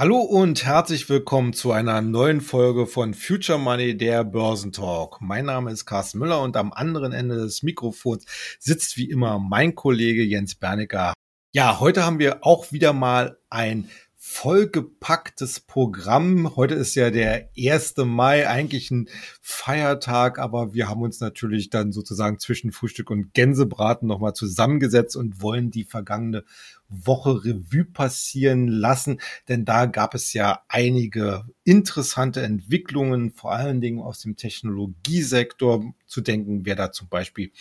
Hallo 0.00 0.16
und 0.20 0.64
herzlich 0.64 1.10
willkommen 1.10 1.52
zu 1.52 1.72
einer 1.72 2.00
neuen 2.00 2.40
Folge 2.40 2.86
von 2.86 3.12
Future 3.12 3.58
Money, 3.58 3.98
der 3.98 4.24
Börsentalk. 4.24 5.20
Mein 5.20 5.44
Name 5.44 5.72
ist 5.72 5.84
Carsten 5.84 6.20
Müller 6.20 6.40
und 6.40 6.56
am 6.56 6.72
anderen 6.72 7.12
Ende 7.12 7.36
des 7.36 7.62
Mikrofons 7.62 8.24
sitzt 8.58 8.96
wie 8.96 9.10
immer 9.10 9.38
mein 9.38 9.74
Kollege 9.74 10.22
Jens 10.22 10.54
Bernecker. 10.54 11.12
Ja, 11.52 11.80
heute 11.80 12.06
haben 12.06 12.18
wir 12.18 12.46
auch 12.46 12.72
wieder 12.72 12.94
mal 12.94 13.36
ein 13.50 13.90
vollgepacktes 14.16 15.60
Programm. 15.60 16.56
Heute 16.56 16.76
ist 16.76 16.94
ja 16.94 17.10
der 17.10 17.50
1. 17.58 17.96
Mai, 17.98 18.48
eigentlich 18.48 18.90
ein 18.90 19.06
Feiertag, 19.42 20.38
aber 20.38 20.72
wir 20.72 20.88
haben 20.88 21.02
uns 21.02 21.20
natürlich 21.20 21.68
dann 21.68 21.92
sozusagen 21.92 22.38
zwischen 22.38 22.72
Frühstück 22.72 23.10
und 23.10 23.34
Gänsebraten 23.34 24.08
nochmal 24.08 24.32
zusammengesetzt 24.32 25.14
und 25.16 25.42
wollen 25.42 25.70
die 25.70 25.84
vergangene 25.84 26.44
Woche 26.90 27.44
Revue 27.44 27.84
passieren 27.84 28.68
lassen, 28.68 29.20
denn 29.48 29.64
da 29.64 29.86
gab 29.86 30.14
es 30.14 30.32
ja 30.32 30.62
einige 30.68 31.44
interessante 31.64 32.42
Entwicklungen, 32.42 33.30
vor 33.30 33.52
allen 33.52 33.80
Dingen 33.80 34.00
aus 34.00 34.20
dem 34.20 34.36
Technologiesektor 34.36 35.94
zu 36.06 36.20
denken, 36.20 36.66
wer 36.66 36.74
da 36.74 36.90
zum 36.90 37.08
Beispiel 37.08 37.52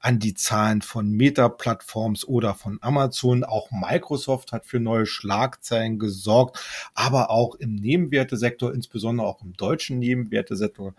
an 0.00 0.18
die 0.18 0.34
Zahlen 0.34 0.82
von 0.82 1.10
Meta-Plattforms 1.10 2.26
oder 2.26 2.54
von 2.54 2.78
Amazon, 2.82 3.44
auch 3.44 3.70
Microsoft 3.70 4.52
hat 4.52 4.66
für 4.66 4.80
neue 4.80 5.06
Schlagzeilen 5.06 5.98
gesorgt, 5.98 6.58
aber 6.94 7.30
auch 7.30 7.54
im 7.54 7.76
Nebenwertesektor, 7.76 8.74
insbesondere 8.74 9.26
auch 9.26 9.42
im 9.42 9.52
deutschen 9.52 10.00
Nebenwertesektor, 10.00 10.94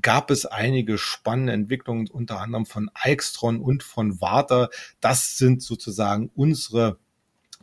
gab 0.00 0.30
es 0.30 0.44
einige 0.46 0.98
spannende 0.98 1.52
Entwicklungen, 1.52 2.08
unter 2.08 2.40
anderem 2.40 2.66
von 2.66 2.90
Eichstron 2.94 3.60
und 3.60 3.82
von 3.82 4.20
Warta. 4.20 4.68
Das 5.00 5.38
sind 5.38 5.62
sozusagen 5.62 6.30
unsere 6.34 6.98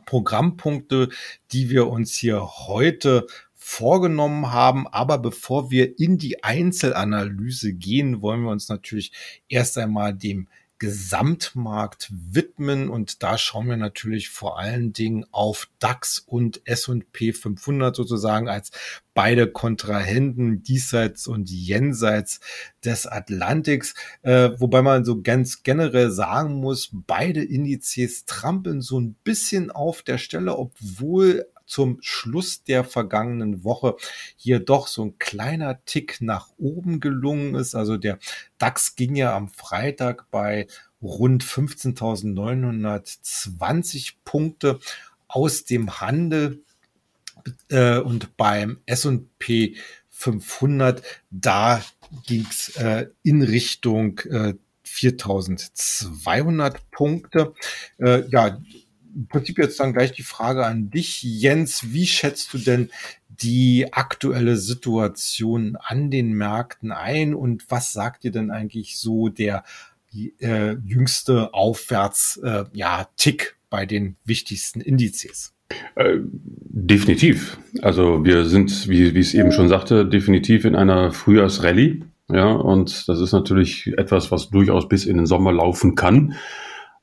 Programmpunkte, 0.04 1.08
die 1.52 1.70
wir 1.70 1.88
uns 1.88 2.14
hier 2.14 2.42
heute 2.66 3.26
vorgenommen 3.54 4.52
haben. 4.52 4.86
Aber 4.88 5.18
bevor 5.18 5.70
wir 5.70 5.98
in 5.98 6.18
die 6.18 6.42
Einzelanalyse 6.42 7.72
gehen, 7.74 8.20
wollen 8.20 8.42
wir 8.42 8.50
uns 8.50 8.68
natürlich 8.68 9.12
erst 9.48 9.78
einmal 9.78 10.14
dem 10.14 10.48
Gesamtmarkt 10.82 12.10
widmen. 12.10 12.88
Und 12.88 13.22
da 13.22 13.38
schauen 13.38 13.68
wir 13.68 13.76
natürlich 13.76 14.30
vor 14.30 14.58
allen 14.58 14.92
Dingen 14.92 15.24
auf 15.30 15.68
DAX 15.78 16.18
und 16.18 16.60
S&P 16.64 17.32
500 17.32 17.94
sozusagen 17.94 18.48
als 18.48 18.72
beide 19.14 19.46
Kontrahenten 19.46 20.64
diesseits 20.64 21.28
und 21.28 21.48
jenseits 21.48 22.40
des 22.84 23.06
Atlantiks, 23.06 23.94
äh, 24.22 24.50
wobei 24.58 24.82
man 24.82 25.04
so 25.04 25.22
ganz 25.22 25.62
generell 25.62 26.10
sagen 26.10 26.54
muss, 26.54 26.90
beide 26.92 27.44
Indizes 27.44 28.24
trampeln 28.24 28.80
so 28.80 28.98
ein 28.98 29.14
bisschen 29.22 29.70
auf 29.70 30.02
der 30.02 30.18
Stelle, 30.18 30.56
obwohl 30.58 31.46
zum 31.72 31.98
Schluss 32.02 32.62
der 32.64 32.84
vergangenen 32.84 33.64
Woche 33.64 33.96
hier 34.36 34.60
doch 34.60 34.88
so 34.88 35.06
ein 35.06 35.18
kleiner 35.18 35.82
Tick 35.86 36.20
nach 36.20 36.50
oben 36.58 37.00
gelungen 37.00 37.54
ist. 37.54 37.74
Also 37.74 37.96
der 37.96 38.18
DAX 38.58 38.94
ging 38.94 39.16
ja 39.16 39.34
am 39.34 39.48
Freitag 39.48 40.30
bei 40.30 40.66
rund 41.00 41.42
15.920 41.42 44.16
Punkte 44.26 44.80
aus 45.28 45.64
dem 45.64 45.98
Handel 45.98 46.62
äh, 47.70 47.96
und 47.98 48.36
beim 48.36 48.80
S&P 48.84 49.76
500, 50.10 51.02
da 51.30 51.82
ging's 52.26 52.76
äh, 52.76 53.06
in 53.22 53.42
Richtung 53.42 54.18
äh, 54.30 54.52
4200 54.84 56.90
Punkte. 56.90 57.54
Äh, 57.98 58.28
ja, 58.28 58.60
im 59.14 59.26
Prinzip 59.28 59.58
jetzt 59.58 59.78
dann 59.80 59.92
gleich 59.92 60.12
die 60.12 60.22
Frage 60.22 60.66
an 60.66 60.90
dich, 60.90 61.22
Jens. 61.22 61.92
Wie 61.92 62.06
schätzt 62.06 62.52
du 62.52 62.58
denn 62.58 62.90
die 63.28 63.92
aktuelle 63.92 64.56
Situation 64.56 65.76
an 65.76 66.10
den 66.10 66.32
Märkten 66.32 66.92
ein 66.92 67.34
und 67.34 67.64
was 67.70 67.92
sagt 67.92 68.24
dir 68.24 68.30
denn 68.30 68.50
eigentlich 68.50 68.98
so 68.98 69.28
der 69.28 69.64
äh, 70.38 70.74
jüngste 70.84 71.54
Aufwärts, 71.54 72.38
äh, 72.38 72.64
ja, 72.72 73.08
bei 73.70 73.86
den 73.86 74.16
wichtigsten 74.24 74.80
Indizes? 74.80 75.54
Äh, 75.94 76.18
definitiv. 76.20 77.58
Also 77.80 78.24
wir 78.24 78.44
sind, 78.44 78.88
wie, 78.88 79.14
wie 79.14 79.20
ich 79.20 79.28
es 79.28 79.34
eben 79.34 79.52
schon 79.52 79.68
sagte, 79.68 80.06
definitiv 80.06 80.64
in 80.64 80.74
einer 80.74 81.12
Frühjahrsrallye. 81.12 82.04
Ja, 82.30 82.50
und 82.50 83.08
das 83.08 83.20
ist 83.20 83.32
natürlich 83.32 83.92
etwas, 83.98 84.30
was 84.30 84.50
durchaus 84.50 84.88
bis 84.88 85.06
in 85.06 85.16
den 85.16 85.26
Sommer 85.26 85.52
laufen 85.52 85.94
kann. 85.94 86.34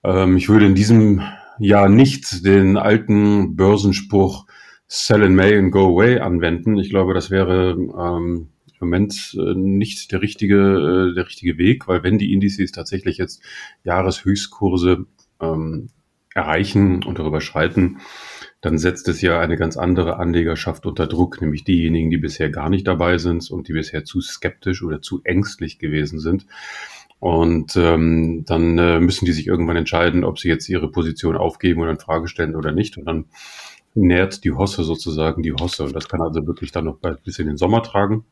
Ähm, 0.04 0.38
ich 0.38 0.50
würde 0.50 0.66
in 0.66 0.76
diesem 0.76 1.22
ja 1.60 1.88
nicht 1.88 2.46
den 2.46 2.78
alten 2.78 3.56
Börsenspruch 3.56 4.46
Sell 4.88 5.22
in 5.22 5.36
May 5.36 5.56
and 5.56 5.72
go 5.72 5.94
away 5.94 6.20
anwenden. 6.20 6.78
Ich 6.80 6.90
glaube, 6.90 7.14
das 7.14 7.30
wäre 7.30 7.72
ähm, 7.74 8.50
im 8.68 8.88
Moment 8.88 9.38
äh, 9.38 9.54
nicht 9.54 10.12
der 10.12 10.22
richtige, 10.22 11.12
äh, 11.12 11.14
der 11.14 11.28
richtige 11.28 11.60
Weg, 11.60 11.88
weil 11.88 12.02
wenn 12.02 12.18
die 12.18 12.34
Indizes 12.34 12.72
tatsächlich 12.72 13.18
jetzt 13.18 13.44
Jahreshöchstkurse 13.84 15.06
ähm, 15.42 15.90
erreichen 16.34 17.04
und 17.04 17.20
darüber 17.20 17.42
schreiten, 17.42 18.00
dann 18.62 18.78
setzt 18.78 19.08
es 19.08 19.22
ja 19.22 19.40
eine 19.40 19.58
ganz 19.58 19.78
andere 19.78 20.18
Anlegerschaft 20.18 20.86
unter 20.86 21.08
Druck, 21.08 21.42
nämlich 21.42 21.64
diejenigen, 21.64 22.10
die 22.10 22.18
bisher 22.18 22.50
gar 22.50 22.70
nicht 22.70 22.88
dabei 22.88 23.18
sind 23.18 23.50
und 23.52 23.68
die 23.68 23.74
bisher 23.74 24.06
zu 24.06 24.22
skeptisch 24.22 24.84
oder 24.84 25.02
zu 25.02 25.22
ängstlich 25.24 25.80
gewesen 25.80 26.20
sind. 26.20 26.46
Und 27.20 27.76
ähm, 27.76 28.46
dann 28.46 28.78
äh, 28.78 29.00
müssen 29.00 29.26
die 29.26 29.34
sich 29.34 29.48
irgendwann 29.48 29.76
entscheiden, 29.76 30.24
ob 30.24 30.40
sie 30.40 30.48
jetzt 30.48 30.70
ihre 30.70 30.90
Position 30.90 31.36
aufgeben 31.36 31.82
oder 31.82 31.92
in 31.92 32.00
Frage 32.00 32.28
stellen 32.28 32.56
oder 32.56 32.72
nicht. 32.72 32.98
Und 32.98 33.06
dann 33.06 33.26
nährt 33.94 34.44
die 34.44 34.54
Hosse 34.54 34.84
sozusagen 34.84 35.44
die 35.44 35.54
Hosse. 35.54 35.84
Und 35.84 35.96
das 35.96 36.08
kann 36.08 36.22
also 36.22 36.48
wirklich 36.48 36.72
dann 36.72 36.86
noch 36.86 36.98
bis 37.24 37.40
in 37.40 37.48
den 37.48 37.58
Sommer 37.58 37.84
tragen. 37.84 38.24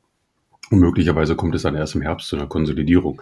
Und 0.69 0.79
möglicherweise 0.79 1.35
kommt 1.35 1.55
es 1.55 1.61
dann 1.61 1.75
erst 1.75 1.95
im 1.95 2.01
Herbst 2.01 2.27
zu 2.27 2.35
einer 2.35 2.47
Konsolidierung. 2.47 3.21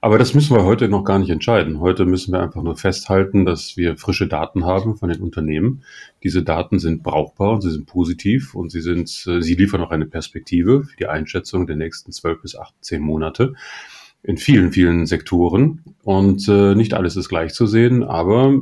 Aber 0.00 0.16
das 0.16 0.32
müssen 0.32 0.56
wir 0.56 0.64
heute 0.64 0.88
noch 0.88 1.02
gar 1.02 1.18
nicht 1.18 1.30
entscheiden. 1.30 1.80
Heute 1.80 2.04
müssen 2.04 2.32
wir 2.32 2.40
einfach 2.40 2.62
nur 2.62 2.76
festhalten, 2.76 3.44
dass 3.44 3.76
wir 3.76 3.96
frische 3.96 4.28
Daten 4.28 4.64
haben 4.64 4.96
von 4.96 5.08
den 5.08 5.20
Unternehmen. 5.20 5.82
Diese 6.22 6.44
Daten 6.44 6.78
sind 6.78 7.02
brauchbar 7.02 7.52
und 7.52 7.62
sie 7.62 7.70
sind 7.70 7.86
positiv 7.86 8.54
und 8.54 8.70
sie 8.70 8.80
sind, 8.80 9.08
äh, 9.26 9.42
sie 9.42 9.54
liefern 9.54 9.80
auch 9.80 9.90
eine 9.90 10.06
Perspektive 10.06 10.84
für 10.84 10.96
die 10.96 11.06
Einschätzung 11.06 11.66
der 11.66 11.76
nächsten 11.76 12.12
zwölf 12.12 12.42
bis 12.42 12.54
18 12.54 13.02
Monate 13.02 13.54
in 14.24 14.38
vielen, 14.38 14.72
vielen 14.72 15.06
Sektoren. 15.06 15.84
Und 16.02 16.48
äh, 16.48 16.74
nicht 16.74 16.94
alles 16.94 17.16
ist 17.16 17.28
gleich 17.28 17.54
zu 17.54 17.66
sehen, 17.66 18.02
aber 18.02 18.60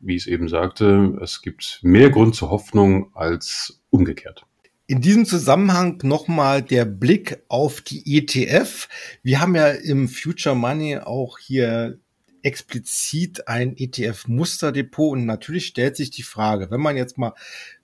wie 0.00 0.16
ich 0.16 0.22
es 0.22 0.26
eben 0.26 0.48
sagte, 0.48 1.16
es 1.22 1.42
gibt 1.42 1.78
mehr 1.82 2.10
Grund 2.10 2.34
zur 2.34 2.50
Hoffnung 2.50 3.14
als 3.14 3.80
umgekehrt. 3.90 4.44
In 4.86 5.00
diesem 5.00 5.24
Zusammenhang 5.24 6.00
nochmal 6.02 6.60
der 6.60 6.84
Blick 6.84 7.38
auf 7.48 7.80
die 7.80 8.18
ETF. 8.18 8.88
Wir 9.22 9.40
haben 9.40 9.54
ja 9.54 9.68
im 9.68 10.08
Future 10.08 10.56
Money 10.56 10.98
auch 10.98 11.38
hier 11.38 11.98
explizit 12.42 13.46
ein 13.46 13.76
ETF-Musterdepot 13.76 15.12
und 15.12 15.26
natürlich 15.26 15.66
stellt 15.66 15.96
sich 15.96 16.10
die 16.10 16.24
Frage, 16.24 16.70
wenn 16.70 16.80
man 16.80 16.96
jetzt 16.96 17.16
mal 17.16 17.34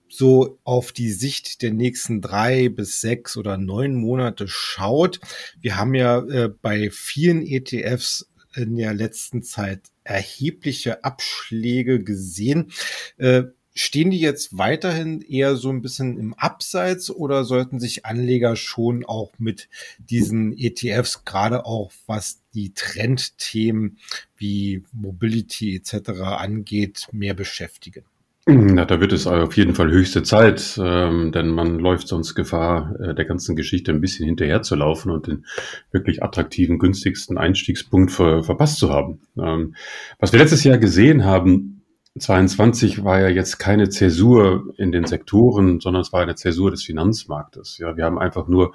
so 0.09 0.59
auf 0.63 0.91
die 0.91 1.11
Sicht 1.11 1.61
der 1.61 1.71
nächsten 1.71 2.21
drei 2.21 2.69
bis 2.69 3.01
sechs 3.01 3.37
oder 3.37 3.57
neun 3.57 3.95
Monate 3.95 4.47
schaut. 4.47 5.19
Wir 5.61 5.77
haben 5.77 5.93
ja 5.95 6.19
äh, 6.19 6.49
bei 6.49 6.89
vielen 6.91 7.45
ETFs 7.45 8.29
in 8.55 8.75
der 8.75 8.93
letzten 8.93 9.43
Zeit 9.43 9.81
erhebliche 10.03 11.03
Abschläge 11.03 12.03
gesehen. 12.03 12.71
Äh, 13.17 13.43
stehen 13.75 14.09
die 14.09 14.19
jetzt 14.19 14.57
weiterhin 14.57 15.21
eher 15.21 15.55
so 15.55 15.69
ein 15.69 15.81
bisschen 15.81 16.17
im 16.17 16.33
Abseits 16.33 17.09
oder 17.09 17.45
sollten 17.45 17.79
sich 17.79 18.05
Anleger 18.05 18.55
schon 18.55 19.05
auch 19.05 19.31
mit 19.37 19.69
diesen 19.99 20.57
ETFs, 20.57 21.23
gerade 21.23 21.65
auch 21.65 21.91
was 22.07 22.41
die 22.53 22.73
Trendthemen 22.73 23.99
wie 24.35 24.83
Mobility 24.91 25.75
etc. 25.75 26.09
angeht, 26.21 27.07
mehr 27.11 27.33
beschäftigen? 27.33 28.03
Na, 28.45 28.85
da 28.85 28.99
wird 28.99 29.13
es 29.13 29.27
auf 29.27 29.55
jeden 29.57 29.75
Fall 29.75 29.91
höchste 29.91 30.23
Zeit, 30.23 30.79
ähm, 30.83 31.31
denn 31.31 31.49
man 31.49 31.77
läuft 31.77 32.07
sonst 32.07 32.33
Gefahr, 32.33 32.95
äh, 32.99 33.13
der 33.13 33.25
ganzen 33.25 33.55
Geschichte 33.55 33.91
ein 33.91 34.01
bisschen 34.01 34.25
hinterherzulaufen 34.25 35.11
und 35.11 35.27
den 35.27 35.45
wirklich 35.91 36.23
attraktiven, 36.23 36.79
günstigsten 36.79 37.37
Einstiegspunkt 37.37 38.11
ver 38.11 38.43
verpasst 38.43 38.79
zu 38.79 38.89
haben. 38.89 39.19
Ähm, 39.37 39.75
was 40.17 40.31
wir 40.31 40.39
letztes 40.39 40.63
Jahr 40.63 40.79
gesehen 40.79 41.25
haben, 41.25 41.83
22 42.17 43.03
war 43.03 43.19
ja 43.19 43.29
jetzt 43.29 43.59
keine 43.59 43.89
Zäsur 43.89 44.73
in 44.77 44.91
den 44.91 45.05
Sektoren, 45.05 45.79
sondern 45.79 46.01
es 46.01 46.11
war 46.11 46.21
eine 46.21 46.35
Zäsur 46.35 46.71
des 46.71 46.83
Finanzmarktes. 46.83 47.77
Ja, 47.77 47.97
wir 47.97 48.05
haben 48.05 48.17
einfach 48.17 48.47
nur 48.47 48.73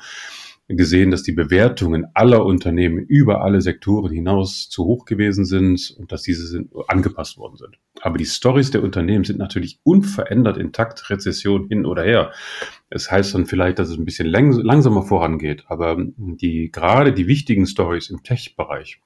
gesehen, 0.69 1.11
dass 1.11 1.23
die 1.23 1.33
Bewertungen 1.33 2.07
aller 2.15 2.45
Unternehmen 2.45 2.99
über 2.99 3.43
alle 3.43 3.61
Sektoren 3.61 4.13
hinaus 4.13 4.69
zu 4.71 4.85
hoch 4.85 5.05
gewesen 5.05 5.45
sind 5.45 5.95
und 5.99 6.11
dass 6.11 6.23
diese 6.23 6.47
sind, 6.47 6.71
angepasst 6.89 7.37
worden 7.37 7.57
sind. 7.57 7.79
Aber 8.01 8.17
die 8.17 8.25
Stories 8.25 8.71
der 8.71 8.83
Unternehmen 8.83 9.25
sind 9.25 9.39
natürlich 9.39 9.79
unverändert 9.83 10.57
intakt, 10.57 11.11
Rezession 11.11 11.69
hin 11.69 11.85
oder 11.85 12.03
her. 12.03 12.33
Es 12.89 13.11
heißt 13.11 13.35
dann 13.35 13.47
vielleicht, 13.47 13.79
dass 13.79 13.91
es 13.91 13.99
ein 13.99 14.07
bisschen 14.07 14.27
langsamer 14.27 15.03
vorangeht, 15.03 15.65
aber 15.69 15.97
die, 15.99 16.71
gerade 16.73 17.13
die 17.13 17.27
wichtigen 17.27 17.67
Stories 17.67 18.09
im 18.09 18.23
Tech-Bereich, 18.23 19.01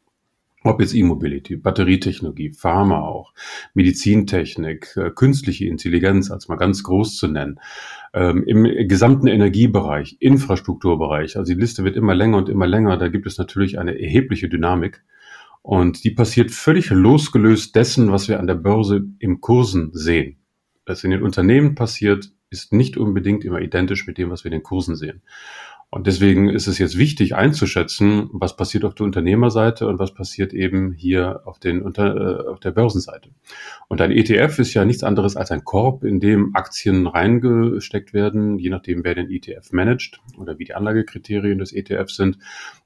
Ob 0.65 0.81
jetzt 0.81 0.95
E-Mobility, 0.95 1.57
Batterietechnologie, 1.57 2.51
Pharma 2.51 3.01
auch, 3.01 3.33
Medizintechnik, 3.75 4.97
äh, 4.97 5.11
künstliche 5.11 5.67
Intelligenz, 5.67 6.33
als 6.33 6.49
mal 6.49 6.57
ganz 6.57 6.83
groß 6.83 7.17
zu 7.17 7.29
nennen, 7.29 7.61
ähm, 8.13 8.43
im 8.45 8.89
gesamten 8.89 9.29
Energiebereich, 9.29 10.17
Infrastrukturbereich, 10.19 11.37
also 11.37 11.53
die 11.53 11.61
Liste 11.61 11.85
wird 11.85 11.97
immer 11.97 12.15
länger 12.15 12.39
und 12.39 12.49
immer 12.49 12.67
länger, 12.67 12.97
da 12.97 13.09
gibt 13.09 13.27
es 13.27 13.39
natürlich 13.39 13.79
eine 13.79 14.01
erhebliche 14.01 14.49
Dynamik. 14.49 15.05
Und 15.63 16.05
die 16.05 16.11
passiert 16.11 16.51
völlig 16.51 16.91
losgelöst 16.91 17.77
dessen, 17.77 18.11
was 18.11 18.29
wir 18.29 18.41
an 18.41 18.47
der 18.47 18.55
Börse 18.55 19.07
im 19.19 19.41
Kursen 19.41 19.91
sehen. 19.93 20.39
Was 20.87 21.05
in 21.05 21.11
den 21.11 21.23
Unternehmen 21.23 21.75
passiert, 21.75 22.33
ist 22.51 22.73
nicht 22.73 22.97
unbedingt 22.97 23.45
immer 23.45 23.61
identisch 23.61 24.07
mit 24.07 24.19
dem, 24.19 24.31
was 24.31 24.45
wir 24.45 24.51
in 24.51 24.59
den 24.59 24.63
Kursen 24.63 24.97
sehen. 24.97 25.23
Und 25.91 26.07
deswegen 26.07 26.51
ist 26.51 26.67
es 26.67 26.77
jetzt 26.77 26.99
wichtig 26.99 27.35
einzuschätzen, 27.35 28.29
was 28.33 28.57
passiert 28.57 28.85
auf 28.85 28.95
der 28.95 29.07
Unternehmerseite 29.07 29.87
und 29.89 29.99
was 29.99 30.13
passiert 30.13 30.53
eben 30.53 30.93
hier 30.93 31.41
auf, 31.47 31.59
den, 31.59 31.81
unter, 31.81 32.15
äh, 32.15 32.47
auf 32.47 32.61
der 32.61 32.73
Börsenseite. 32.73 33.31
Und 33.89 34.03
ein 34.03 34.11
ETF 34.11 34.59
ist 34.59 34.75
ja 34.75 34.85
nichts 34.85 35.03
anderes 35.03 35.35
als 35.35 35.51
ein 35.51 35.65
Korb, 35.65 36.05
in 36.05 36.21
dem 36.21 36.55
Aktien 36.55 37.07
reingesteckt 37.07 38.13
werden, 38.13 38.59
je 38.59 38.69
nachdem, 38.69 39.03
wer 39.03 39.15
den 39.15 39.31
ETF 39.31 39.73
managt 39.73 40.21
oder 40.37 40.59
wie 40.59 40.67
die 40.67 40.75
Anlagekriterien 40.75 41.59
des 41.59 41.73
ETFs 41.73 42.17
sind. 42.17 42.37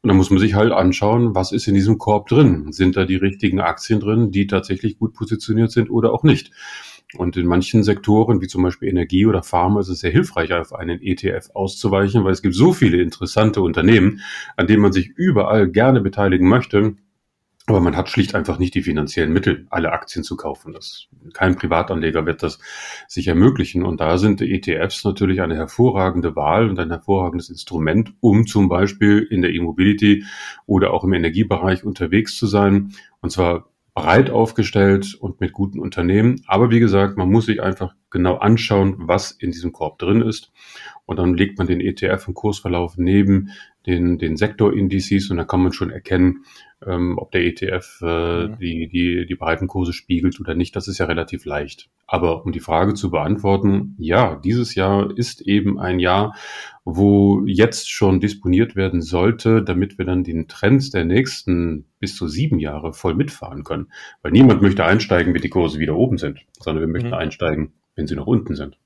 Und 0.03 0.09
da 0.09 0.15
muss 0.15 0.31
man 0.31 0.39
sich 0.39 0.55
halt 0.55 0.71
anschauen, 0.71 1.35
was 1.35 1.51
ist 1.51 1.67
in 1.67 1.75
diesem 1.75 1.99
Korb 1.99 2.29
drin? 2.29 2.71
Sind 2.71 2.97
da 2.97 3.05
die 3.05 3.17
richtigen 3.17 3.61
Aktien 3.61 3.99
drin, 3.99 4.31
die 4.31 4.47
tatsächlich 4.47 5.01
gut 5.01 5.13
positioniert 5.15 5.73
sind 5.73 5.91
oder 5.91 6.13
auch 6.13 6.23
nicht? 6.23 6.53
Und 7.17 7.37
in 7.37 7.47
manchen 7.47 7.83
Sektoren, 7.83 8.41
wie 8.41 8.47
zum 8.47 8.63
Beispiel 8.63 8.89
Energie 8.89 9.27
oder 9.27 9.43
Pharma, 9.43 9.81
ist 9.81 9.89
es 9.89 10.01
sehr 10.01 10.11
hilfreich, 10.11 10.53
auf 10.53 10.73
einen 10.73 11.01
ETF 11.03 11.51
auszuweichen, 11.55 12.25
weil 12.25 12.33
es 12.33 12.43
gibt 12.43 12.55
so 12.55 12.73
viele 12.73 13.03
interessante 13.03 13.61
Unternehmen, 13.61 14.21
an 14.57 14.67
denen 14.67 14.83
man 14.83 14.93
sich 14.93 15.09
überall 15.09 15.69
gerne 15.69 16.01
beteiligen 16.01 16.49
möchte. 16.49 16.95
Aber 17.67 17.81
man 17.81 17.97
hat 17.97 18.09
schlicht 18.09 18.35
einfach 18.35 18.59
nicht 18.59 18.75
die 18.75 18.83
finanziellen 18.83 19.33
Mittel, 19.33 19.67
alle 19.71 19.93
Aktien 19.93 20.25
zu 20.25 20.37
kaufen. 20.37 20.73
Das, 20.73 21.07
kein 21.33 21.55
Privatanleger 21.55 22.27
wird 22.27 22.43
das 22.43 22.59
sich 23.07 23.29
ermöglichen. 23.29 23.85
Und 23.85 24.01
da 24.01 24.19
sind 24.19 24.41
ETFs 24.43 25.05
natürlich 25.05 25.43
eine 25.43 25.55
hervorragende 25.55 26.35
Wahl 26.35 26.69
und 26.69 26.81
ein 26.81 26.91
hervorragendes 26.91 27.51
Instrument, 27.51 28.15
um 28.19 28.49
zum 28.49 28.69
Beispiel 28.69 29.21
in 29.31 29.43
der 29.43 29.53
E-Mobility 29.53 30.25
oder 30.67 30.93
auch 30.93 31.05
im 31.05 31.13
Energiebereich 31.13 31.85
unterwegs 31.85 32.37
zu 32.37 32.47
sein. 32.47 32.95
Und 33.21 33.31
zwar 33.31 33.72
breit 33.95 34.31
aufgestellt 34.31 35.15
und 35.15 35.41
mit 35.41 35.53
guten 35.53 35.79
Unternehmen. 35.79 36.43
Aber 36.47 36.71
wie 36.71 36.81
gesagt, 36.81 37.17
man 37.19 37.31
muss 37.31 37.47
sich 37.47 37.63
einfach 37.63 37.95
genau 38.11 38.37
anschauen, 38.37 38.95
was 38.99 39.33
in 39.33 39.51
diesem 39.51 39.73
Korb 39.73 39.99
drin 39.99 40.23
ist. 40.23 40.51
Und 41.05 41.19
dann 41.19 41.35
legt 41.35 41.59
man 41.59 41.67
den 41.67 41.81
ETF 41.81 42.29
im 42.29 42.35
Kursverlauf 42.35 42.97
neben 42.97 43.51
den, 43.87 44.19
den 44.19 44.37
Sektorindizes 44.37 45.31
und 45.31 45.37
dann 45.39 45.47
kann 45.47 45.63
man 45.63 45.73
schon 45.73 45.91
erkennen, 45.91 46.45
ähm, 46.87 47.19
ob 47.19 47.31
der 47.33 47.45
ETF 47.45 48.01
äh, 48.03 48.47
mhm. 48.47 48.59
die, 48.59 48.89
die, 48.89 49.27
die 49.27 49.35
breiten 49.35 49.69
Kurse 49.69 49.93
spiegelt 49.93 50.41
oder 50.41 50.55
nicht. 50.55 50.75
Das 50.77 50.89
ist 50.89 50.99
ja 50.99 51.07
relativ 51.07 51.45
leicht. 51.45 51.89
Aber 52.07 52.45
um 52.45 52.53
die 52.53 52.61
Frage 52.61 52.95
zu 52.95 53.11
beantworten, 53.11 53.97
ja, 53.99 54.37
dieses 54.37 54.75
Jahr 54.75 55.17
ist 55.17 55.41
eben 55.43 55.79
ein 55.79 55.99
Jahr, 55.99 56.35
wo 56.85 57.43
jetzt 57.47 57.91
schon 57.91 58.21
disponiert 58.21 58.77
werden 58.77 59.03
sollte, 59.03 59.63
damit 59.63 59.99
wir 59.99 60.05
dann 60.05 60.25
den 60.25 60.49
Trend 60.49 60.93
der 60.95 61.05
nächsten 61.05 61.87
bis 62.01 62.17
zu 62.17 62.27
sieben 62.29 62.59
Jahre 62.59 62.93
voll 62.93 63.15
mitfahren 63.15 63.65
können. 63.65 63.89
Weil 64.23 64.33
niemand 64.33 64.63
möchte 64.63 64.85
einsteigen, 64.85 65.35
wenn 65.35 65.43
die 65.43 65.49
Kurse 65.49 65.79
wieder 65.79 65.97
oben 65.97 66.19
sind, 66.19 66.41
sondern 66.59 66.83
wir 66.83 66.93
möchten 66.93 67.09
mhm. 67.09 67.15
einsteigen, 67.15 67.73
wenn 67.95 68.07
sie 68.07 68.17
noch 68.17 68.27
unten 68.27 68.57
sind. 68.57 68.79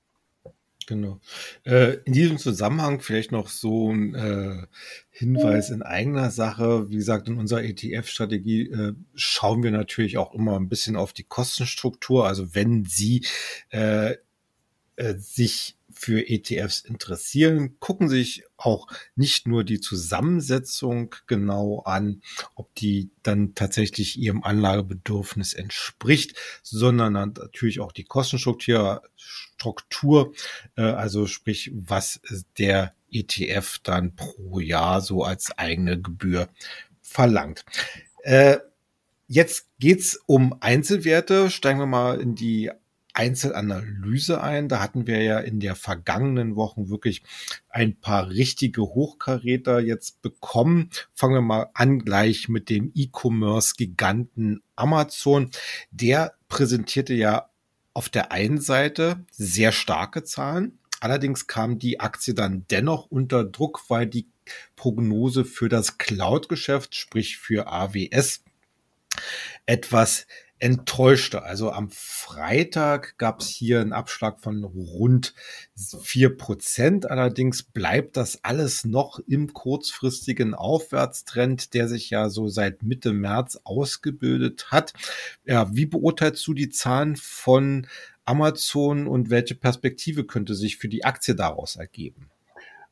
Genau. 0.87 1.21
Äh, 1.65 1.99
in 2.05 2.13
diesem 2.13 2.39
Zusammenhang 2.39 3.01
vielleicht 3.01 3.33
noch 3.33 3.49
so 3.49 3.93
ein 3.93 4.15
äh, 4.15 4.67
Hinweis 5.11 5.71
in 5.71 5.83
eigener 5.83 6.31
Sache. 6.31 6.89
Wie 6.91 6.97
gesagt, 6.97 7.27
in 7.29 7.39
unserer 7.39 7.65
ETF-Strategie 7.65 8.71
äh, 8.71 8.93
schauen 9.15 9.65
wir 9.65 9.73
natürlich 9.73 10.17
auch 10.17 10.33
immer 10.33 10.57
ein 10.57 10.69
bisschen 10.69 10.95
auf 10.95 11.13
die 11.13 11.25
Kostenstruktur. 11.25 12.27
Also 12.27 12.55
wenn 12.55 12.85
Sie 12.85 13.27
äh, 13.71 14.15
äh, 14.95 15.15
sich 15.19 15.77
für 15.99 16.29
ETFs 16.29 16.81
interessieren, 16.81 17.81
gucken 17.81 18.09
sich 18.09 18.45
auch 18.57 18.87
nicht 19.15 19.49
nur 19.49 19.65
die 19.65 19.81
Zusammensetzung 19.81 21.15
genau 21.27 21.81
an, 21.81 22.21
ob 22.55 22.75
die 22.75 23.11
dann 23.23 23.55
tatsächlich 23.55 24.19
ihrem 24.19 24.45
Anlagebedürfnis 24.45 25.55
entspricht, 25.55 26.37
sondern 26.63 27.15
natürlich 27.15 27.81
auch 27.81 27.93
die 27.93 28.05
Kostenstruktur, 28.05 29.03
Struktur, 29.17 30.35
äh, 30.77 30.83
also 30.83 31.27
sprich, 31.27 31.71
was 31.75 32.21
der 32.59 32.95
ETF 33.11 33.79
dann 33.83 34.15
pro 34.15 34.61
Jahr 34.61 35.01
so 35.01 35.25
als 35.25 35.57
eigene 35.57 36.01
Gebühr 36.01 36.49
verlangt. 37.01 37.65
Äh, 38.23 38.59
jetzt 39.29 39.71
geht's 39.79 40.21
um 40.27 40.57
Einzelwerte. 40.61 41.51
Steigen 41.51 41.79
wir 41.79 41.87
mal 41.87 42.21
in 42.21 42.35
die 42.35 42.71
Einzelanalyse 43.17 44.43
ein. 44.43 44.69
Da 44.69 44.81
hatten 44.81 45.07
wir 45.07 45.23
ja 45.23 45.39
in 45.39 45.59
der 45.59 45.75
vergangenen 45.75 46.55
Wochen 46.55 46.91
wirklich 46.91 47.23
ein 47.69 47.99
paar 47.99 48.29
richtige 48.29 48.83
Hochkaräter 48.83 49.81
jetzt 49.81 50.21
bekommen. 50.21 50.91
Fangen 51.15 51.35
wir 51.35 51.41
mal 51.41 51.71
an 51.75 52.01
gleich 52.01 52.49
mit 52.49 52.69
dem 52.69 52.93
E-Commerce-Giganten 52.95 54.63
Amazon. 54.77 55.51
Der 55.91 56.35
präsentierte 56.49 57.15
ja 57.15 57.49
auf 57.95 58.11
der 58.11 58.33
einen 58.33 58.61
Seite 58.61 59.25
sehr 59.31 59.73
starke 59.73 60.23
Zahlen. 60.23 60.79
Allerdings 61.01 61.47
kam 61.47 61.79
die 61.79 62.01
Aktie 62.01 62.35
dann 62.35 62.67
dennoch 62.71 63.07
unter 63.07 63.45
Druck, 63.45 63.85
weil 63.89 64.07
die 64.07 64.29
Prognose 64.77 65.45
für 65.45 65.69
das 65.71 65.97
Cloud-Geschäft, 65.97 66.95
sprich 66.95 67.39
für 67.39 67.67
AWS, 67.67 68.45
etwas 69.65 70.27
enttäuschte. 70.59 71.43
Also 71.43 71.71
am 71.71 71.91
Freitag 71.91 73.19
gab 73.19 73.41
es 73.41 73.49
hier 73.49 73.81
einen 73.81 73.93
Abschlag 73.93 74.41
von 74.41 74.65
rund 74.65 75.35
vier 75.75 76.37
Prozent. 76.37 77.11
Allerdings 77.11 77.63
bleibt 77.63 78.17
das 78.17 78.43
alles 78.45 78.85
noch 78.85 79.19
im 79.27 79.53
kurzfristigen 79.53 80.55
Aufwärtstrend, 80.55 81.75
der 81.75 81.89
sich 81.89 82.11
ja 82.11 82.31
so 82.31 82.49
seit 82.49 82.83
Mitte 82.83 83.13
März 83.13 83.61
ausgebildet 83.65 84.71
hat. 84.71 84.95
Ja, 85.45 85.75
wie 85.75 85.87
beurteilst 85.87 86.47
du 86.47 86.55
die 86.55 86.71
Zahlen 86.71 87.17
von 87.17 87.87
Amazon 88.25 89.07
und 89.07 89.31
welche 89.31 89.55
Perspektive 89.55 90.25
könnte 90.25 90.55
sich 90.55 90.79
für 90.79 90.89
die 90.89 91.05
Aktie 91.05 91.35
daraus 91.35 91.77
ergeben? 91.77 92.31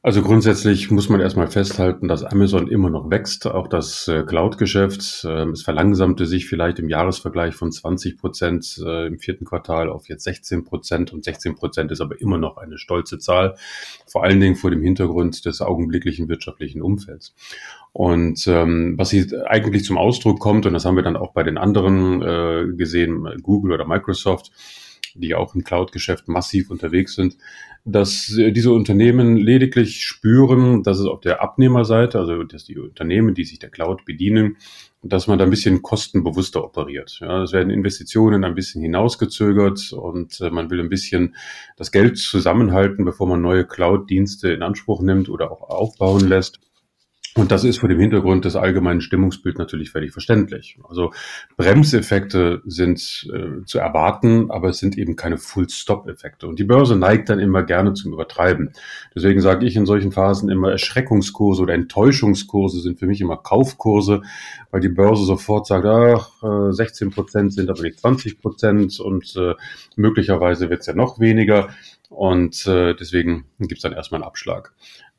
Also 0.04 0.20
grundsätzlich 0.20 0.90
muss 0.90 1.08
man 1.08 1.22
erstmal 1.22 1.46
festhalten, 1.46 2.08
dass 2.08 2.24
Amazon 2.24 2.68
immer 2.68 2.90
noch 2.90 3.08
wächst, 3.08 3.46
auch 3.46 3.68
das 3.68 4.06
äh, 4.06 4.22
Cloud-Geschäft. 4.22 5.24
Äh, 5.24 5.48
es 5.48 5.62
verlangsamte 5.62 6.26
sich 6.26 6.46
vielleicht 6.46 6.78
im 6.78 6.90
Jahresvergleich 6.90 7.54
von 7.54 7.72
20 7.72 8.18
Prozent 8.18 8.78
äh, 8.84 9.06
im 9.06 9.18
vierten 9.18 9.46
Quartal 9.46 9.88
auf 9.88 10.06
jetzt 10.10 10.24
16 10.24 10.64
Prozent 10.64 11.14
und 11.14 11.24
16 11.24 11.54
Prozent 11.54 11.90
ist 11.90 12.02
aber 12.02 12.20
immer 12.20 12.36
noch 12.36 12.58
eine 12.58 12.76
stolze 12.76 13.18
Zahl, 13.18 13.54
vor 14.06 14.24
allen 14.24 14.40
Dingen 14.40 14.56
vor 14.56 14.70
dem 14.70 14.82
Hintergrund 14.82 15.46
des 15.46 15.62
augenblicklichen 15.62 16.28
wirtschaftlichen 16.28 16.82
Umfelds. 16.82 17.34
Und 17.94 18.46
ähm, 18.46 18.98
was 18.98 19.10
hier 19.10 19.26
eigentlich 19.46 19.84
zum 19.84 19.96
Ausdruck 19.96 20.38
kommt, 20.38 20.66
und 20.66 20.74
das 20.74 20.84
haben 20.84 20.96
wir 20.96 21.02
dann 21.02 21.16
auch 21.16 21.32
bei 21.32 21.44
den 21.44 21.56
anderen 21.56 22.20
äh, 22.20 22.76
gesehen, 22.76 23.26
Google 23.42 23.72
oder 23.72 23.86
Microsoft, 23.86 24.50
die 25.14 25.34
auch 25.34 25.54
im 25.54 25.64
Cloud-Geschäft 25.64 26.28
massiv 26.28 26.70
unterwegs 26.70 27.14
sind, 27.14 27.36
dass 27.84 28.36
äh, 28.38 28.50
diese 28.50 28.72
Unternehmen 28.72 29.36
lediglich 29.36 30.04
spüren, 30.04 30.82
dass 30.82 30.98
es 30.98 31.06
auf 31.06 31.20
der 31.20 31.42
Abnehmerseite, 31.42 32.18
also 32.18 32.42
dass 32.44 32.64
die 32.64 32.78
Unternehmen, 32.78 33.34
die 33.34 33.44
sich 33.44 33.58
der 33.58 33.70
Cloud 33.70 34.04
bedienen, 34.04 34.56
dass 35.02 35.26
man 35.26 35.38
da 35.38 35.44
ein 35.44 35.50
bisschen 35.50 35.82
kostenbewusster 35.82 36.64
operiert. 36.64 37.18
Ja, 37.20 37.42
es 37.42 37.52
werden 37.52 37.70
Investitionen 37.70 38.42
ein 38.42 38.54
bisschen 38.54 38.80
hinausgezögert 38.80 39.92
und 39.92 40.40
äh, 40.40 40.50
man 40.50 40.70
will 40.70 40.80
ein 40.80 40.88
bisschen 40.88 41.36
das 41.76 41.92
Geld 41.92 42.16
zusammenhalten, 42.16 43.04
bevor 43.04 43.28
man 43.28 43.42
neue 43.42 43.66
Cloud-Dienste 43.66 44.52
in 44.52 44.62
Anspruch 44.62 45.02
nimmt 45.02 45.28
oder 45.28 45.52
auch 45.52 45.68
aufbauen 45.68 46.26
lässt. 46.26 46.60
Und 47.36 47.50
das 47.50 47.64
ist 47.64 47.78
vor 47.78 47.88
dem 47.88 47.98
Hintergrund 47.98 48.44
des 48.44 48.54
allgemeinen 48.54 49.00
Stimmungsbilds 49.00 49.58
natürlich 49.58 49.90
völlig 49.90 50.12
verständlich. 50.12 50.78
Also 50.88 51.12
Bremseffekte 51.56 52.62
sind 52.64 53.28
äh, 53.32 53.64
zu 53.64 53.80
erwarten, 53.80 54.52
aber 54.52 54.68
es 54.68 54.78
sind 54.78 54.96
eben 54.96 55.16
keine 55.16 55.36
Full-Stop-Effekte. 55.36 56.46
Und 56.46 56.60
die 56.60 56.64
Börse 56.64 56.94
neigt 56.94 57.30
dann 57.30 57.40
immer 57.40 57.64
gerne 57.64 57.94
zum 57.94 58.12
Übertreiben. 58.12 58.72
Deswegen 59.16 59.40
sage 59.40 59.66
ich 59.66 59.74
in 59.74 59.84
solchen 59.84 60.12
Phasen 60.12 60.48
immer, 60.48 60.70
Erschreckungskurse 60.70 61.62
oder 61.62 61.74
Enttäuschungskurse 61.74 62.80
sind 62.80 63.00
für 63.00 63.06
mich 63.06 63.20
immer 63.20 63.36
Kaufkurse, 63.36 64.22
weil 64.70 64.80
die 64.80 64.88
Börse 64.88 65.24
sofort 65.24 65.66
sagt, 65.66 65.86
ach, 65.86 66.40
16 66.70 67.08
äh, 67.08 67.10
Prozent 67.10 67.52
sind 67.52 67.68
aber 67.68 67.82
nicht 67.82 67.98
20 67.98 68.40
Prozent 68.40 69.00
und 69.00 69.34
äh, 69.36 69.54
möglicherweise 69.96 70.70
wird 70.70 70.80
es 70.82 70.86
ja 70.86 70.94
noch 70.94 71.18
weniger. 71.18 71.70
Und 72.10 72.64
äh, 72.66 72.94
deswegen 72.94 73.46
gibt 73.58 73.78
es 73.78 73.82
dann 73.82 73.92
erstmal 73.92 74.20
einen 74.20 74.28
Abschlag. 74.28 74.72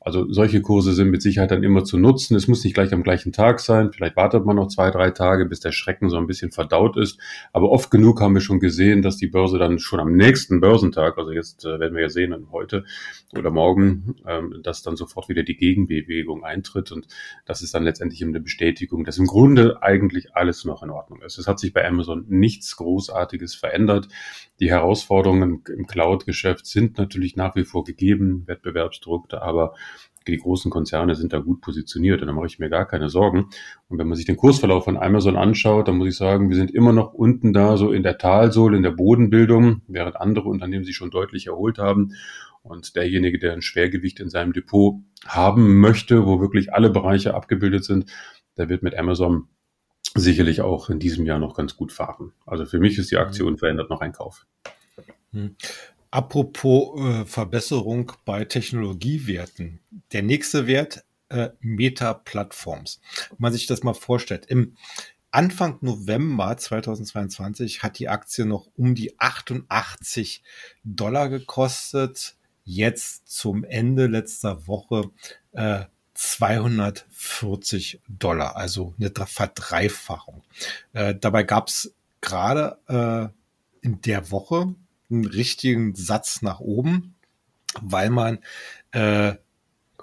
Also 0.06 0.24
solche 0.32 0.62
Kurse 0.62 0.92
sind 0.92 1.10
mit 1.10 1.20
Sicherheit 1.20 1.50
dann 1.50 1.64
immer 1.64 1.82
zu 1.82 1.98
nutzen. 1.98 2.36
Es 2.36 2.46
muss 2.46 2.62
nicht 2.62 2.74
gleich 2.74 2.92
am 2.92 3.02
gleichen 3.02 3.32
Tag 3.32 3.58
sein. 3.58 3.90
Vielleicht 3.90 4.14
wartet 4.14 4.46
man 4.46 4.54
noch 4.54 4.68
zwei, 4.68 4.92
drei 4.92 5.10
Tage, 5.10 5.46
bis 5.46 5.58
der 5.58 5.72
Schrecken 5.72 6.10
so 6.10 6.16
ein 6.16 6.28
bisschen 6.28 6.52
verdaut 6.52 6.96
ist. 6.96 7.18
Aber 7.52 7.72
oft 7.72 7.90
genug 7.90 8.20
haben 8.20 8.32
wir 8.34 8.40
schon 8.40 8.60
gesehen, 8.60 9.02
dass 9.02 9.16
die 9.16 9.26
Börse 9.26 9.58
dann 9.58 9.80
schon 9.80 9.98
am 9.98 10.12
nächsten 10.12 10.60
Börsentag, 10.60 11.18
also 11.18 11.32
jetzt 11.32 11.64
äh, 11.64 11.80
werden 11.80 11.96
wir 11.96 12.02
ja 12.02 12.08
sehen, 12.08 12.36
heute 12.52 12.84
oder 13.36 13.50
morgen, 13.50 14.14
ähm, 14.28 14.60
dass 14.62 14.84
dann 14.84 14.94
sofort 14.94 15.28
wieder 15.28 15.42
die 15.42 15.56
Gegenbewegung 15.56 16.44
eintritt. 16.44 16.92
Und 16.92 17.08
das 17.44 17.62
ist 17.62 17.74
dann 17.74 17.82
letztendlich 17.82 18.22
eine 18.22 18.38
Bestätigung, 18.38 19.02
dass 19.02 19.18
im 19.18 19.26
Grunde 19.26 19.82
eigentlich 19.82 20.36
alles 20.36 20.64
noch 20.64 20.84
in 20.84 20.90
Ordnung 20.90 21.20
ist. 21.22 21.36
Es 21.36 21.48
hat 21.48 21.58
sich 21.58 21.72
bei 21.72 21.84
Amazon 21.84 22.26
nichts 22.28 22.76
Großartiges 22.76 23.56
verändert. 23.56 24.06
Die 24.60 24.70
Herausforderungen 24.70 25.62
im 25.68 25.86
Cloud-Geschäft 25.86 26.66
sind 26.66 26.98
natürlich 26.98 27.36
nach 27.36 27.56
wie 27.56 27.64
vor 27.64 27.84
gegeben, 27.84 28.44
Wettbewerbsdruck, 28.46 29.32
aber 29.34 29.74
die 30.26 30.38
großen 30.38 30.70
Konzerne 30.70 31.14
sind 31.14 31.32
da 31.32 31.38
gut 31.38 31.60
positioniert 31.60 32.20
und 32.20 32.26
da 32.26 32.32
mache 32.32 32.46
ich 32.46 32.58
mir 32.58 32.68
gar 32.68 32.86
keine 32.86 33.08
Sorgen. 33.08 33.46
Und 33.88 33.98
wenn 33.98 34.08
man 34.08 34.16
sich 34.16 34.26
den 34.26 34.36
Kursverlauf 34.36 34.84
von 34.84 34.96
Amazon 34.96 35.36
anschaut, 35.36 35.88
dann 35.88 35.98
muss 35.98 36.08
ich 36.08 36.16
sagen, 36.16 36.48
wir 36.48 36.56
sind 36.56 36.72
immer 36.72 36.92
noch 36.92 37.12
unten 37.12 37.52
da, 37.52 37.76
so 37.76 37.92
in 37.92 38.02
der 38.02 38.18
Talsohle, 38.18 38.76
in 38.76 38.82
der 38.82 38.90
Bodenbildung, 38.90 39.82
während 39.86 40.16
andere 40.16 40.48
Unternehmen 40.48 40.84
sich 40.84 40.96
schon 40.96 41.10
deutlich 41.10 41.46
erholt 41.46 41.78
haben. 41.78 42.14
Und 42.62 42.96
derjenige, 42.96 43.38
der 43.38 43.52
ein 43.52 43.62
Schwergewicht 43.62 44.18
in 44.18 44.28
seinem 44.28 44.52
Depot 44.52 44.96
haben 45.24 45.78
möchte, 45.78 46.26
wo 46.26 46.40
wirklich 46.40 46.72
alle 46.74 46.90
Bereiche 46.90 47.34
abgebildet 47.34 47.84
sind, 47.84 48.10
der 48.56 48.68
wird 48.68 48.82
mit 48.82 48.98
Amazon 48.98 49.48
sicherlich 50.16 50.60
auch 50.60 50.90
in 50.90 50.98
diesem 50.98 51.26
Jahr 51.26 51.38
noch 51.38 51.56
ganz 51.56 51.76
gut 51.76 51.92
fahren. 51.92 52.32
Also 52.44 52.66
für 52.66 52.78
mich 52.78 52.98
ist 52.98 53.10
die 53.10 53.16
Aktie 53.16 53.44
unverändert 53.44 53.90
noch 53.90 54.00
ein 54.00 54.12
Kauf. 54.12 54.46
Hm. 55.32 55.56
Apropos 56.10 57.00
äh, 57.00 57.24
Verbesserung 57.24 58.12
bei 58.24 58.44
Technologiewerten. 58.44 59.80
Der 60.12 60.22
nächste 60.22 60.66
Wert, 60.66 61.04
äh, 61.28 61.50
Meta-Plattforms. 61.60 63.00
Wenn 63.30 63.36
man 63.38 63.52
sich 63.52 63.66
das 63.66 63.82
mal 63.82 63.94
vorstellt, 63.94 64.46
im 64.46 64.76
Anfang 65.30 65.78
November 65.82 66.56
2022 66.56 67.82
hat 67.82 67.98
die 67.98 68.08
Aktie 68.08 68.46
noch 68.46 68.68
um 68.76 68.94
die 68.94 69.18
88 69.18 70.42
Dollar 70.84 71.28
gekostet. 71.28 72.36
Jetzt 72.64 73.28
zum 73.28 73.64
Ende 73.64 74.06
letzter 74.06 74.66
Woche 74.66 75.10
äh, 75.52 75.84
240 76.16 78.00
Dollar, 78.08 78.56
also 78.56 78.94
eine 78.98 79.10
Verdreifachung. 79.10 80.42
Äh, 80.92 81.14
dabei 81.14 81.42
gab 81.42 81.68
es 81.68 81.94
gerade 82.20 82.78
äh, 82.88 83.86
in 83.86 84.00
der 84.00 84.30
Woche 84.30 84.74
einen 85.10 85.26
richtigen 85.26 85.94
Satz 85.94 86.42
nach 86.42 86.60
oben, 86.60 87.14
weil 87.80 88.10
man 88.10 88.38
äh, 88.92 89.34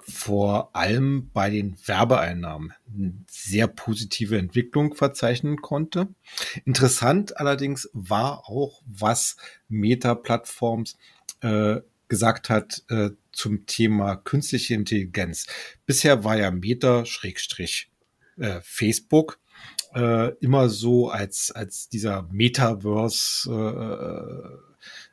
vor 0.06 0.74
allem 0.76 1.30
bei 1.32 1.50
den 1.50 1.76
Werbeeinnahmen 1.86 2.74
eine 2.94 3.14
sehr 3.28 3.66
positive 3.66 4.36
Entwicklung 4.38 4.94
verzeichnen 4.94 5.62
konnte. 5.62 6.08
Interessant 6.64 7.38
allerdings 7.38 7.88
war 7.92 8.48
auch, 8.48 8.82
was 8.86 9.36
Meta-Plattforms 9.68 10.96
äh, 11.40 11.80
gesagt 12.08 12.50
hat 12.50 12.84
äh, 12.90 13.10
zum 13.34 13.66
Thema 13.66 14.16
künstliche 14.16 14.74
Intelligenz. 14.74 15.46
Bisher 15.86 16.24
war 16.24 16.36
ja 16.36 16.50
Meta 16.50 17.04
Schrägstrich 17.04 17.90
äh, 18.38 18.60
Facebook 18.62 19.38
äh, 19.94 20.30
immer 20.38 20.68
so 20.68 21.08
als 21.08 21.50
als 21.52 21.88
dieser 21.88 22.28
Metaverse 22.30 23.50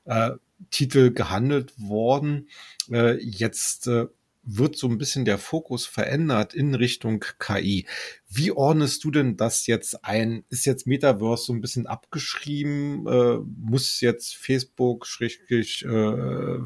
äh, 0.05 0.11
äh, 0.11 0.31
Titel 0.69 1.11
gehandelt 1.11 1.73
worden. 1.77 2.49
Äh, 2.91 3.17
jetzt 3.17 3.87
äh, 3.87 4.07
wird 4.43 4.75
so 4.75 4.87
ein 4.87 4.97
bisschen 4.97 5.25
der 5.25 5.37
Fokus 5.37 5.85
verändert 5.85 6.53
in 6.53 6.73
Richtung 6.73 7.23
KI. 7.39 7.85
Wie 8.27 8.51
ordnest 8.51 9.03
du 9.03 9.11
denn 9.11 9.37
das 9.37 9.67
jetzt 9.67 10.03
ein? 10.03 10.45
Ist 10.49 10.65
jetzt 10.65 10.87
Metaverse 10.87 11.45
so 11.45 11.53
ein 11.53 11.61
bisschen 11.61 11.85
abgeschrieben? 11.85 13.07
Äh, 13.07 13.37
muss 13.57 14.01
jetzt 14.01 14.35
Facebook, 14.35 15.05
schrägstrich, 15.05 15.85
äh, 15.85 16.59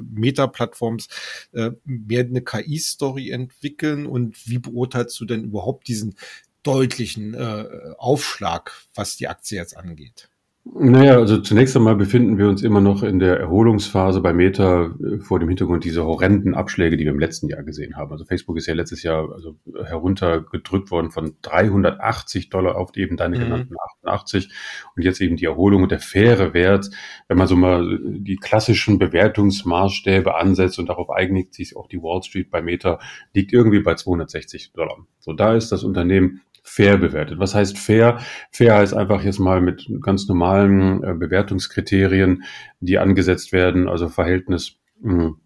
Meta-Plattforms 0.00 1.08
äh, 1.52 1.72
mehr 1.84 2.24
eine 2.24 2.42
KI-Story 2.42 3.30
entwickeln? 3.30 4.06
Und 4.06 4.48
wie 4.48 4.58
beurteilst 4.58 5.18
du 5.20 5.26
denn 5.26 5.44
überhaupt 5.44 5.88
diesen 5.88 6.16
deutlichen 6.62 7.34
äh, 7.34 7.94
Aufschlag, 7.98 8.72
was 8.94 9.16
die 9.16 9.28
Aktie 9.28 9.58
jetzt 9.58 9.76
angeht? 9.76 10.30
Naja, 10.74 11.16
also 11.16 11.38
zunächst 11.38 11.76
einmal 11.76 11.94
befinden 11.94 12.38
wir 12.38 12.48
uns 12.48 12.62
immer 12.62 12.80
noch 12.80 13.04
in 13.04 13.20
der 13.20 13.38
Erholungsphase 13.38 14.20
bei 14.20 14.32
Meta 14.32 14.86
äh, 15.00 15.18
vor 15.20 15.38
dem 15.38 15.48
Hintergrund 15.48 15.84
dieser 15.84 16.04
horrenden 16.04 16.54
Abschläge, 16.54 16.96
die 16.96 17.04
wir 17.04 17.12
im 17.12 17.20
letzten 17.20 17.48
Jahr 17.48 17.62
gesehen 17.62 17.96
haben. 17.96 18.10
Also 18.10 18.24
Facebook 18.24 18.56
ist 18.56 18.66
ja 18.66 18.74
letztes 18.74 19.04
Jahr 19.04 19.32
also 19.32 19.56
heruntergedrückt 19.84 20.90
worden 20.90 21.12
von 21.12 21.36
380 21.42 22.50
Dollar 22.50 22.76
auf 22.76 22.96
eben 22.96 23.16
deine 23.16 23.36
mhm. 23.36 23.42
genannten 23.42 23.74
88 24.02 24.50
und 24.96 25.02
jetzt 25.04 25.20
eben 25.20 25.36
die 25.36 25.44
Erholung 25.44 25.84
und 25.84 25.92
der 25.92 26.00
faire 26.00 26.52
Wert, 26.52 26.90
wenn 27.28 27.38
man 27.38 27.46
so 27.46 27.54
mal 27.54 28.00
die 28.02 28.36
klassischen 28.36 28.98
Bewertungsmaßstäbe 28.98 30.34
ansetzt 30.34 30.80
und 30.80 30.88
darauf 30.88 31.10
einigt 31.10 31.54
sich 31.54 31.76
auch 31.76 31.86
die 31.86 32.02
Wall 32.02 32.22
Street 32.24 32.50
bei 32.50 32.60
Meta, 32.60 32.98
liegt 33.34 33.52
irgendwie 33.52 33.80
bei 33.80 33.94
260 33.94 34.72
Dollar. 34.72 34.96
So, 35.20 35.32
da 35.32 35.54
ist 35.54 35.70
das 35.70 35.84
Unternehmen 35.84 36.40
fair 36.66 36.98
bewertet. 36.98 37.38
Was 37.38 37.54
heißt 37.54 37.78
fair? 37.78 38.18
Fair 38.50 38.76
heißt 38.76 38.94
einfach 38.94 39.22
jetzt 39.22 39.38
mal 39.38 39.60
mit 39.60 39.88
ganz 40.02 40.28
normalen 40.28 41.02
äh, 41.04 41.14
Bewertungskriterien, 41.14 42.42
die 42.80 42.98
angesetzt 42.98 43.52
werden, 43.52 43.88
also 43.88 44.08
Verhältnis 44.08 44.76
mh, 45.00 45.24
hm, 45.24 45.36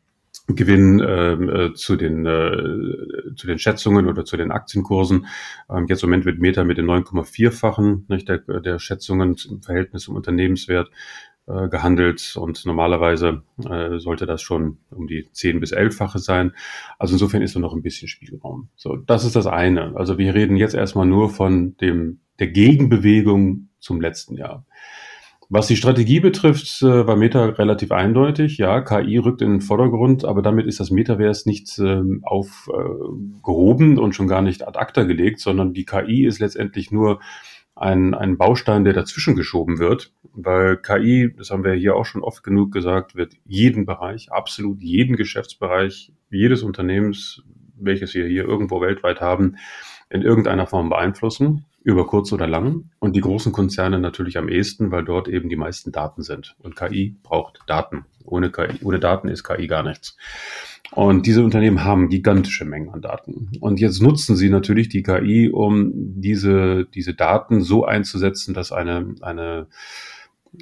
Gewinn 0.56 1.00
äh, 1.00 1.32
äh, 1.32 1.74
zu 1.74 1.96
den 1.96 2.26
äh, 2.26 3.34
zu 3.36 3.46
den 3.46 3.58
Schätzungen 3.58 4.08
oder 4.08 4.24
zu 4.24 4.36
den 4.36 4.50
Aktienkursen. 4.50 5.26
Ähm, 5.68 5.86
jetzt 5.88 6.02
im 6.02 6.08
Moment 6.08 6.24
wird 6.24 6.40
Meta 6.40 6.64
mit 6.64 6.78
den 6.78 6.86
9,4-fachen 6.86 8.06
der, 8.08 8.38
der 8.60 8.78
Schätzungen 8.78 9.36
im 9.48 9.62
Verhältnis 9.62 10.04
zum 10.04 10.16
Unternehmenswert 10.16 10.90
äh, 11.46 11.68
gehandelt 11.68 12.36
und 12.36 12.64
normalerweise 12.66 13.42
äh, 13.68 13.98
sollte 13.98 14.26
das 14.26 14.42
schon 14.42 14.78
um 14.90 15.06
die 15.06 15.26
10 15.32 15.60
bis 15.60 15.72
11-fache 15.72 16.18
sein. 16.18 16.52
Also 16.98 17.14
insofern 17.14 17.42
ist 17.42 17.56
da 17.56 17.60
noch 17.60 17.74
ein 17.74 17.82
bisschen 17.82 18.08
Spielraum. 18.08 18.68
So, 18.76 18.96
das 18.96 19.24
ist 19.24 19.36
das 19.36 19.46
eine. 19.46 19.96
Also 19.96 20.18
wir 20.18 20.34
reden 20.34 20.56
jetzt 20.56 20.74
erstmal 20.74 21.06
nur 21.06 21.30
von 21.30 21.76
dem 21.78 22.20
der 22.38 22.48
Gegenbewegung 22.48 23.68
zum 23.78 24.00
letzten 24.00 24.36
Jahr. 24.36 24.64
Was 25.52 25.66
die 25.66 25.74
Strategie 25.74 26.20
betrifft, 26.20 26.80
äh, 26.82 27.06
war 27.08 27.16
Meta 27.16 27.44
relativ 27.46 27.90
eindeutig. 27.90 28.56
Ja, 28.56 28.80
KI 28.82 29.18
rückt 29.18 29.42
in 29.42 29.50
den 29.50 29.60
Vordergrund, 29.60 30.24
aber 30.24 30.42
damit 30.42 30.66
ist 30.66 30.78
das 30.78 30.92
Metaverse 30.92 31.48
nicht 31.48 31.76
äh, 31.80 32.02
aufgehoben 32.22 33.98
und 33.98 34.14
schon 34.14 34.28
gar 34.28 34.42
nicht 34.42 34.66
ad 34.66 34.78
acta 34.78 35.02
gelegt, 35.02 35.40
sondern 35.40 35.72
die 35.72 35.84
KI 35.84 36.24
ist 36.24 36.38
letztendlich 36.38 36.92
nur 36.92 37.18
ein, 37.80 38.14
ein 38.14 38.36
Baustein, 38.36 38.84
der 38.84 38.92
dazwischen 38.92 39.36
geschoben 39.36 39.78
wird, 39.78 40.12
weil 40.34 40.76
KI, 40.76 41.32
das 41.34 41.50
haben 41.50 41.64
wir 41.64 41.72
hier 41.72 41.96
auch 41.96 42.04
schon 42.04 42.22
oft 42.22 42.42
genug 42.42 42.72
gesagt, 42.72 43.16
wird 43.16 43.32
jeden 43.46 43.86
Bereich, 43.86 44.30
absolut 44.30 44.82
jeden 44.82 45.16
Geschäftsbereich 45.16 46.12
jedes 46.30 46.62
Unternehmens, 46.62 47.42
welches 47.76 48.14
wir 48.14 48.26
hier 48.26 48.44
irgendwo 48.44 48.82
weltweit 48.82 49.22
haben, 49.22 49.56
in 50.10 50.20
irgendeiner 50.20 50.66
Form 50.66 50.90
beeinflussen, 50.90 51.64
über 51.82 52.06
kurz 52.06 52.32
oder 52.32 52.46
lang. 52.46 52.90
Und 52.98 53.16
die 53.16 53.20
großen 53.20 53.52
Konzerne 53.52 53.98
natürlich 53.98 54.36
am 54.38 54.48
ehesten, 54.48 54.90
weil 54.90 55.04
dort 55.04 55.28
eben 55.28 55.48
die 55.48 55.56
meisten 55.56 55.92
Daten 55.92 56.22
sind. 56.22 56.56
Und 56.58 56.76
KI 56.76 57.16
braucht 57.22 57.60
Daten. 57.66 58.04
Ohne, 58.24 58.50
KI, 58.50 58.84
ohne 58.84 59.00
Daten 59.00 59.28
ist 59.28 59.44
KI 59.44 59.66
gar 59.66 59.82
nichts. 59.82 60.16
Und 60.92 61.26
diese 61.26 61.44
Unternehmen 61.44 61.84
haben 61.84 62.08
gigantische 62.08 62.64
Mengen 62.64 62.90
an 62.90 63.00
Daten. 63.00 63.50
Und 63.60 63.80
jetzt 63.80 64.02
nutzen 64.02 64.36
sie 64.36 64.50
natürlich 64.50 64.88
die 64.88 65.02
KI, 65.02 65.48
um 65.48 65.92
diese, 65.94 66.86
diese 66.86 67.14
Daten 67.14 67.60
so 67.60 67.84
einzusetzen, 67.84 68.54
dass 68.54 68.72
eine, 68.72 69.14
eine, 69.20 69.68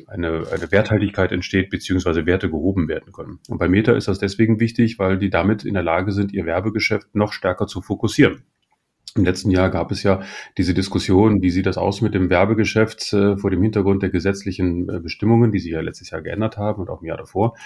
eine, 0.06 0.44
eine 0.52 0.70
Werthaltigkeit 0.70 1.32
entsteht, 1.32 1.70
beziehungsweise 1.70 2.26
Werte 2.26 2.50
gehoben 2.50 2.88
werden 2.88 3.12
können. 3.12 3.38
Und 3.48 3.58
bei 3.58 3.68
Meta 3.68 3.92
ist 3.92 4.06
das 4.06 4.18
deswegen 4.18 4.60
wichtig, 4.60 4.98
weil 4.98 5.18
die 5.18 5.30
damit 5.30 5.64
in 5.64 5.74
der 5.74 5.82
Lage 5.82 6.12
sind, 6.12 6.32
ihr 6.32 6.44
Werbegeschäft 6.44 7.14
noch 7.14 7.32
stärker 7.32 7.66
zu 7.66 7.80
fokussieren. 7.80 8.42
Im 9.16 9.24
letzten 9.24 9.50
Jahr 9.50 9.70
gab 9.70 9.90
es 9.90 10.02
ja 10.02 10.22
diese 10.56 10.74
Diskussion, 10.74 11.42
wie 11.42 11.50
sieht 11.50 11.66
das 11.66 11.78
aus 11.78 12.00
mit 12.00 12.14
dem 12.14 12.30
Werbegeschäft 12.30 13.12
äh, 13.12 13.36
vor 13.36 13.50
dem 13.50 13.62
Hintergrund 13.62 14.02
der 14.02 14.10
gesetzlichen 14.10 14.88
äh, 14.88 15.00
Bestimmungen, 15.00 15.52
die 15.52 15.58
sich 15.58 15.72
ja 15.72 15.80
letztes 15.80 16.10
Jahr 16.10 16.22
geändert 16.22 16.56
haben 16.56 16.80
und 16.82 16.90
auch 16.90 17.00
im 17.00 17.06
Jahr 17.06 17.16
davor. 17.16 17.56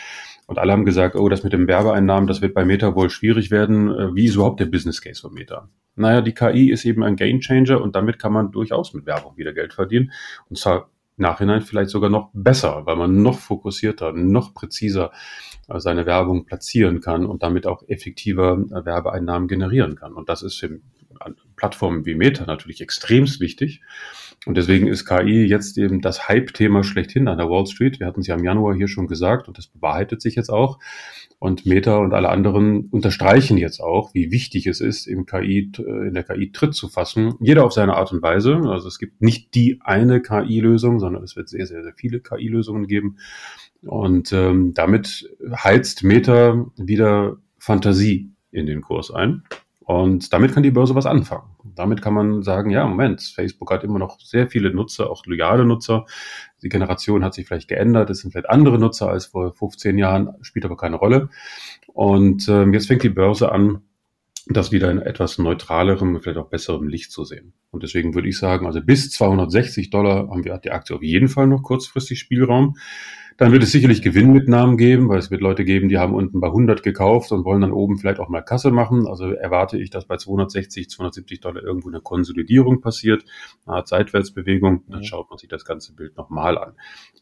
Und 0.46 0.58
alle 0.58 0.72
haben 0.72 0.84
gesagt, 0.84 1.16
oh, 1.16 1.28
das 1.28 1.44
mit 1.44 1.52
dem 1.52 1.66
Werbeeinnahmen, 1.66 2.26
das 2.26 2.42
wird 2.42 2.54
bei 2.54 2.64
Meta 2.64 2.94
wohl 2.94 3.10
schwierig 3.10 3.50
werden. 3.50 3.90
Äh, 3.90 4.14
wie 4.14 4.26
ist 4.26 4.34
überhaupt 4.34 4.60
der 4.60 4.66
Business 4.66 5.00
Case 5.00 5.20
von 5.20 5.32
Meta? 5.32 5.68
Naja, 5.96 6.22
die 6.22 6.32
KI 6.32 6.70
ist 6.70 6.84
eben 6.84 7.02
ein 7.02 7.16
Game 7.16 7.40
Changer 7.40 7.80
und 7.80 7.94
damit 7.96 8.18
kann 8.18 8.32
man 8.32 8.50
durchaus 8.50 8.94
mit 8.94 9.06
Werbung 9.06 9.36
wieder 9.36 9.52
Geld 9.52 9.74
verdienen. 9.74 10.12
Und 10.48 10.58
zwar 10.58 10.90
Nachhinein 11.16 11.60
vielleicht 11.60 11.90
sogar 11.90 12.08
noch 12.08 12.30
besser, 12.32 12.86
weil 12.86 12.96
man 12.96 13.22
noch 13.22 13.38
fokussierter, 13.38 14.12
noch 14.12 14.54
präziser 14.54 15.12
seine 15.76 16.06
Werbung 16.06 16.46
platzieren 16.46 17.00
kann 17.00 17.26
und 17.26 17.42
damit 17.42 17.66
auch 17.66 17.82
effektiver 17.86 18.58
Werbeeinnahmen 18.84 19.46
generieren 19.46 19.94
kann. 19.94 20.14
Und 20.14 20.28
das 20.28 20.42
ist 20.42 20.58
für 20.58 20.80
Plattformen 21.56 22.06
wie 22.06 22.14
Meta 22.14 22.44
natürlich 22.44 22.80
extremst 22.80 23.40
wichtig, 23.40 23.82
Und 24.44 24.56
deswegen 24.56 24.88
ist 24.88 25.06
KI 25.06 25.44
jetzt 25.46 25.78
eben 25.78 26.00
das 26.00 26.28
Hype-Thema 26.28 26.82
schlechthin 26.82 27.28
an 27.28 27.38
der 27.38 27.48
Wall 27.48 27.66
Street. 27.66 28.00
Wir 28.00 28.08
hatten 28.08 28.20
es 28.20 28.26
ja 28.26 28.34
im 28.34 28.42
Januar 28.42 28.74
hier 28.74 28.88
schon 28.88 29.06
gesagt 29.06 29.46
und 29.46 29.56
das 29.56 29.68
bewahrheitet 29.68 30.20
sich 30.20 30.34
jetzt 30.34 30.50
auch. 30.50 30.80
Und 31.38 31.66
Meta 31.66 31.96
und 31.96 32.12
alle 32.14 32.28
anderen 32.28 32.86
unterstreichen 32.90 33.56
jetzt 33.56 33.80
auch, 33.80 34.14
wie 34.14 34.30
wichtig 34.30 34.66
es 34.66 34.80
ist, 34.80 35.06
im 35.06 35.26
KI, 35.26 35.72
äh, 35.78 36.08
in 36.08 36.14
der 36.14 36.24
KI 36.24 36.52
Tritt 36.52 36.74
zu 36.74 36.88
fassen. 36.88 37.34
Jeder 37.40 37.64
auf 37.64 37.72
seine 37.72 37.94
Art 37.94 38.12
und 38.12 38.22
Weise. 38.22 38.60
Also 38.66 38.88
es 38.88 38.98
gibt 38.98 39.22
nicht 39.22 39.54
die 39.54 39.80
eine 39.82 40.20
KI-Lösung, 40.20 41.00
sondern 41.00 41.22
es 41.22 41.36
wird 41.36 41.48
sehr, 41.48 41.66
sehr, 41.66 41.82
sehr 41.82 41.94
viele 41.94 42.20
KI-Lösungen 42.20 42.86
geben. 42.86 43.18
Und 43.82 44.32
ähm, 44.32 44.74
damit 44.74 45.30
heizt 45.52 46.04
Meta 46.04 46.66
wieder 46.76 47.36
Fantasie 47.58 48.30
in 48.52 48.66
den 48.66 48.80
Kurs 48.80 49.10
ein. 49.10 49.42
Und 49.84 50.32
damit 50.32 50.52
kann 50.52 50.62
die 50.62 50.70
Börse 50.70 50.94
was 50.94 51.06
anfangen. 51.06 51.56
Damit 51.64 52.02
kann 52.02 52.14
man 52.14 52.42
sagen, 52.42 52.70
ja, 52.70 52.86
Moment, 52.86 53.22
Facebook 53.22 53.70
hat 53.70 53.84
immer 53.84 53.98
noch 53.98 54.20
sehr 54.20 54.48
viele 54.48 54.72
Nutzer, 54.72 55.10
auch 55.10 55.26
loyale 55.26 55.64
Nutzer. 55.64 56.06
Die 56.62 56.68
Generation 56.68 57.24
hat 57.24 57.34
sich 57.34 57.46
vielleicht 57.46 57.68
geändert, 57.68 58.10
es 58.10 58.20
sind 58.20 58.30
vielleicht 58.30 58.50
andere 58.50 58.78
Nutzer 58.78 59.08
als 59.08 59.26
vor 59.26 59.52
15 59.52 59.98
Jahren, 59.98 60.34
spielt 60.42 60.64
aber 60.64 60.76
keine 60.76 60.96
Rolle. 60.96 61.30
Und 61.88 62.48
ähm, 62.48 62.72
jetzt 62.72 62.86
fängt 62.86 63.02
die 63.02 63.08
Börse 63.08 63.50
an, 63.50 63.82
das 64.46 64.72
wieder 64.72 64.90
in 64.90 64.98
etwas 64.98 65.38
neutralerem, 65.38 66.20
vielleicht 66.20 66.38
auch 66.38 66.48
besserem 66.48 66.88
Licht 66.88 67.12
zu 67.12 67.24
sehen. 67.24 67.52
Und 67.70 67.82
deswegen 67.82 68.14
würde 68.14 68.28
ich 68.28 68.38
sagen, 68.38 68.66
also 68.66 68.80
bis 68.80 69.10
260 69.10 69.90
Dollar 69.90 70.28
haben 70.28 70.44
wir 70.44 70.58
die 70.58 70.72
Aktie 70.72 70.96
auf 70.96 71.02
jeden 71.02 71.28
Fall 71.28 71.46
noch 71.46 71.62
kurzfristig 71.62 72.18
Spielraum. 72.18 72.76
Dann 73.36 73.52
wird 73.52 73.62
es 73.62 73.72
sicherlich 73.72 74.02
Gewinnmitnahmen 74.02 74.76
geben, 74.76 75.08
weil 75.08 75.18
es 75.18 75.30
wird 75.30 75.40
Leute 75.40 75.64
geben, 75.64 75.88
die 75.88 75.98
haben 75.98 76.14
unten 76.14 76.40
bei 76.40 76.48
100 76.48 76.82
gekauft 76.82 77.32
und 77.32 77.44
wollen 77.44 77.60
dann 77.60 77.72
oben 77.72 77.98
vielleicht 77.98 78.20
auch 78.20 78.28
mal 78.28 78.42
Kasse 78.42 78.70
machen. 78.70 79.06
Also 79.06 79.30
erwarte 79.32 79.78
ich, 79.78 79.90
dass 79.90 80.06
bei 80.06 80.16
260, 80.16 80.90
270 80.90 81.40
Dollar 81.40 81.62
irgendwo 81.62 81.88
eine 81.88 82.00
Konsolidierung 82.00 82.80
passiert, 82.80 83.24
eine 83.66 83.76
Art 83.76 83.88
Seitwärtsbewegung. 83.88 84.84
Dann 84.88 85.00
mhm. 85.00 85.04
schaut 85.04 85.30
man 85.30 85.38
sich 85.38 85.48
das 85.48 85.64
ganze 85.64 85.94
Bild 85.94 86.16
nochmal 86.16 86.58
an. 86.58 86.72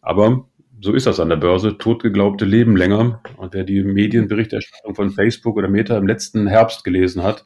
Aber 0.00 0.46
so 0.82 0.94
ist 0.94 1.06
das 1.06 1.20
an 1.20 1.28
der 1.28 1.36
Börse. 1.36 1.76
Totgeglaubte 1.76 2.44
leben 2.44 2.76
länger. 2.76 3.20
Und 3.36 3.52
wer 3.52 3.64
die 3.64 3.82
Medienberichterstattung 3.82 4.94
von 4.94 5.10
Facebook 5.10 5.56
oder 5.56 5.68
Meta 5.68 5.96
im 5.96 6.06
letzten 6.06 6.46
Herbst 6.46 6.84
gelesen 6.84 7.22
hat, 7.22 7.44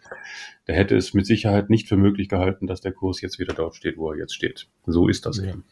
der 0.67 0.77
hätte 0.77 0.97
es 0.97 1.15
mit 1.15 1.27
Sicherheit 1.27 1.69
nicht 1.69 1.89
für 1.89 1.97
möglich 1.97 2.29
gehalten, 2.29 2.67
dass 2.67 2.81
der 2.81 2.93
Kurs 2.93 3.21
jetzt 3.21 3.39
wieder 3.39 3.53
dort 3.53 3.75
steht, 3.75 3.99
wo 3.99 4.11
er 4.11 4.19
jetzt 4.19 4.35
steht. 4.35 4.69
So 4.87 5.09
ist 5.09 5.27
das 5.27 5.39
ja. 5.39 5.51
eben. 5.51 5.65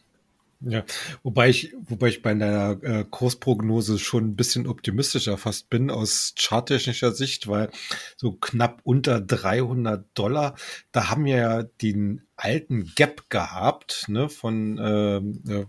Ja, 0.65 0.85
wobei 1.23 1.49
ich, 1.49 1.73
wobei 1.87 2.07
ich 2.07 2.21
bei 2.21 2.33
deiner 2.33 2.81
äh, 2.83 3.05
Kursprognose 3.09 3.99
schon 3.99 4.29
ein 4.29 4.35
bisschen 4.35 4.65
optimistischer 4.65 5.37
fast 5.37 5.69
bin 5.69 5.89
aus 5.91 6.35
charttechnischer 6.37 7.11
Sicht, 7.11 7.47
weil 7.47 7.69
so 8.15 8.31
knapp 8.33 8.79
unter 8.83 9.19
300 9.19 10.05
Dollar, 10.13 10.55
da 10.93 11.09
haben 11.09 11.25
wir 11.25 11.35
ja 11.35 11.63
den 11.63 12.21
alten 12.37 12.91
Gap 12.95 13.29
gehabt, 13.29 14.05
ne, 14.07 14.29
von, 14.29 14.77
äh, 14.77 15.65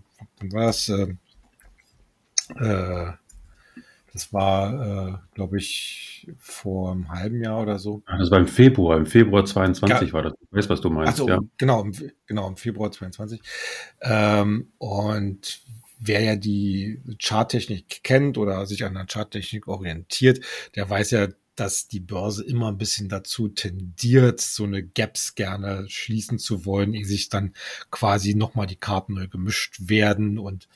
war 0.51 0.65
das, 0.67 0.87
äh, 0.87 1.15
äh, 2.55 3.13
das 4.15 4.31
war, 4.31 5.09
äh, 5.09 5.13
glaube 5.33 5.57
ich, 5.57 6.25
vor 6.37 6.93
einem 6.93 7.09
halben 7.09 7.43
Jahr 7.43 7.61
oder 7.61 7.79
so. 7.79 8.01
Das 8.17 8.31
war 8.31 8.39
im 8.39 8.47
Februar, 8.47 8.97
im 8.97 9.05
Februar 9.05 9.43
22 9.43 10.07
ja. 10.07 10.13
war 10.13 10.21
das. 10.21 10.33
Ich 10.39 10.57
weiß, 10.57 10.69
was 10.69 10.79
du 10.79 10.89
meinst. 10.89 11.19
Also, 11.19 11.27
ja. 11.27 11.41
genau, 11.57 11.83
im, 11.83 11.91
genau, 12.25 12.47
im 12.47 12.55
Februar 12.55 12.93
22. 12.93 13.41
Ähm, 14.01 14.71
und 14.77 15.59
wer 15.99 16.21
ja 16.21 16.37
die 16.37 17.01
Charttechnik 17.21 18.05
kennt 18.05 18.37
oder 18.37 18.65
sich 18.65 18.85
an 18.85 18.93
der 18.93 19.05
Charttechnik 19.05 19.67
orientiert, 19.67 20.39
der 20.75 20.89
weiß 20.89 21.11
ja, 21.11 21.27
dass 21.57 21.89
die 21.89 21.99
Börse 21.99 22.45
immer 22.45 22.69
ein 22.69 22.77
bisschen 22.77 23.09
dazu 23.09 23.49
tendiert, 23.49 24.39
so 24.39 24.63
eine 24.63 24.81
Gaps 24.81 25.35
gerne 25.35 25.89
schließen 25.89 26.39
zu 26.39 26.65
wollen, 26.65 26.93
ehe 26.93 27.05
sich 27.05 27.27
dann 27.27 27.53
quasi 27.91 28.33
nochmal 28.33 28.67
die 28.67 28.77
Karten 28.77 29.15
neu 29.15 29.27
gemischt 29.27 29.89
werden 29.89 30.39
und 30.39 30.69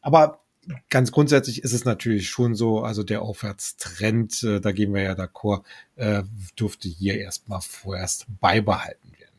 aber 0.00 0.40
ganz 0.88 1.12
grundsätzlich 1.12 1.62
ist 1.62 1.72
es 1.72 1.84
natürlich 1.84 2.28
schon 2.28 2.54
so, 2.54 2.82
also 2.82 3.02
der 3.02 3.22
Aufwärtstrend, 3.22 4.42
äh, 4.42 4.60
da 4.60 4.72
gehen 4.72 4.94
wir 4.94 5.02
ja 5.02 5.14
d'accord, 5.14 5.64
äh, 5.96 6.22
dürfte 6.58 6.88
hier 6.88 7.18
erstmal 7.18 7.60
vorerst 7.60 8.26
beibehalten 8.40 9.12
werden. 9.12 9.34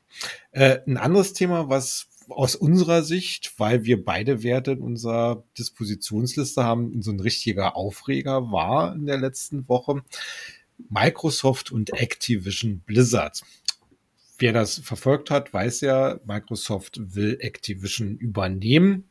Äh, 0.52 0.80
ein 0.88 0.98
anderes 0.98 1.34
Thema, 1.34 1.70
was 1.70 2.08
aus 2.30 2.56
unserer 2.56 3.04
Sicht, 3.04 3.54
weil 3.58 3.84
wir 3.84 4.04
beide 4.04 4.44
Werte 4.44 4.72
in 4.72 4.82
unserer 4.82 5.44
Dispositionsliste 5.58 6.64
haben, 6.64 7.02
so 7.02 7.12
ein 7.12 7.20
richtiger 7.20 7.76
Aufreger 7.76 8.52
war 8.52 8.96
in 8.96 9.06
der 9.06 9.18
letzten 9.18 9.68
Woche. 9.68 10.04
Microsoft 10.90 11.72
und 11.72 11.92
Activision 11.94 12.80
Blizzard. 12.80 13.42
Wer 14.38 14.54
das 14.54 14.80
verfolgt 14.80 15.30
hat, 15.30 15.54
weiß 15.54 15.82
ja, 15.82 16.20
Microsoft 16.26 17.00
will 17.00 17.38
Activision 17.40 18.18
übernehmen. 18.18 19.11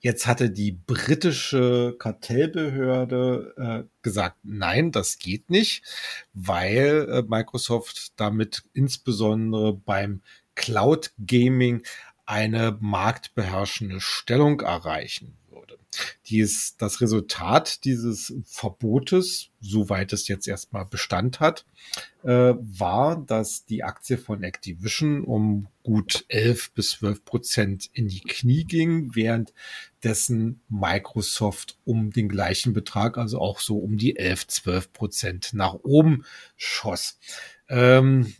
Jetzt 0.00 0.26
hatte 0.26 0.50
die 0.50 0.72
britische 0.72 1.96
Kartellbehörde 1.98 3.54
äh, 3.56 3.88
gesagt, 4.02 4.36
nein, 4.42 4.92
das 4.92 5.18
geht 5.18 5.50
nicht, 5.50 5.82
weil 6.32 7.08
äh, 7.10 7.22
Microsoft 7.22 8.12
damit 8.20 8.64
insbesondere 8.72 9.74
beim 9.74 10.22
Cloud 10.54 11.12
Gaming 11.24 11.82
eine 12.26 12.76
marktbeherrschende 12.80 14.00
Stellung 14.00 14.60
erreichen 14.60 15.38
die 16.26 16.40
ist 16.40 16.80
das 16.82 17.00
Resultat 17.00 17.84
dieses 17.84 18.34
Verbotes, 18.44 19.48
soweit 19.60 20.12
es 20.12 20.28
jetzt 20.28 20.46
erstmal 20.46 20.84
Bestand 20.84 21.40
hat, 21.40 21.64
äh, 22.22 22.54
war, 22.58 23.16
dass 23.16 23.64
die 23.64 23.82
Aktie 23.84 24.18
von 24.18 24.42
Activision 24.42 25.24
um 25.24 25.68
gut 25.82 26.24
11 26.28 26.72
bis 26.72 26.90
12 26.90 27.24
Prozent 27.24 27.90
in 27.92 28.08
die 28.08 28.20
Knie 28.20 28.64
ging, 28.64 29.14
während 29.14 29.54
dessen 30.04 30.60
Microsoft 30.68 31.78
um 31.84 32.10
den 32.10 32.28
gleichen 32.28 32.72
Betrag, 32.72 33.16
also 33.16 33.40
auch 33.40 33.60
so 33.60 33.78
um 33.78 33.96
die 33.96 34.16
11, 34.16 34.46
12 34.48 34.92
Prozent 34.92 35.50
nach 35.54 35.74
oben 35.82 36.24
schoss. 36.56 37.18
Ähm, 37.68 38.34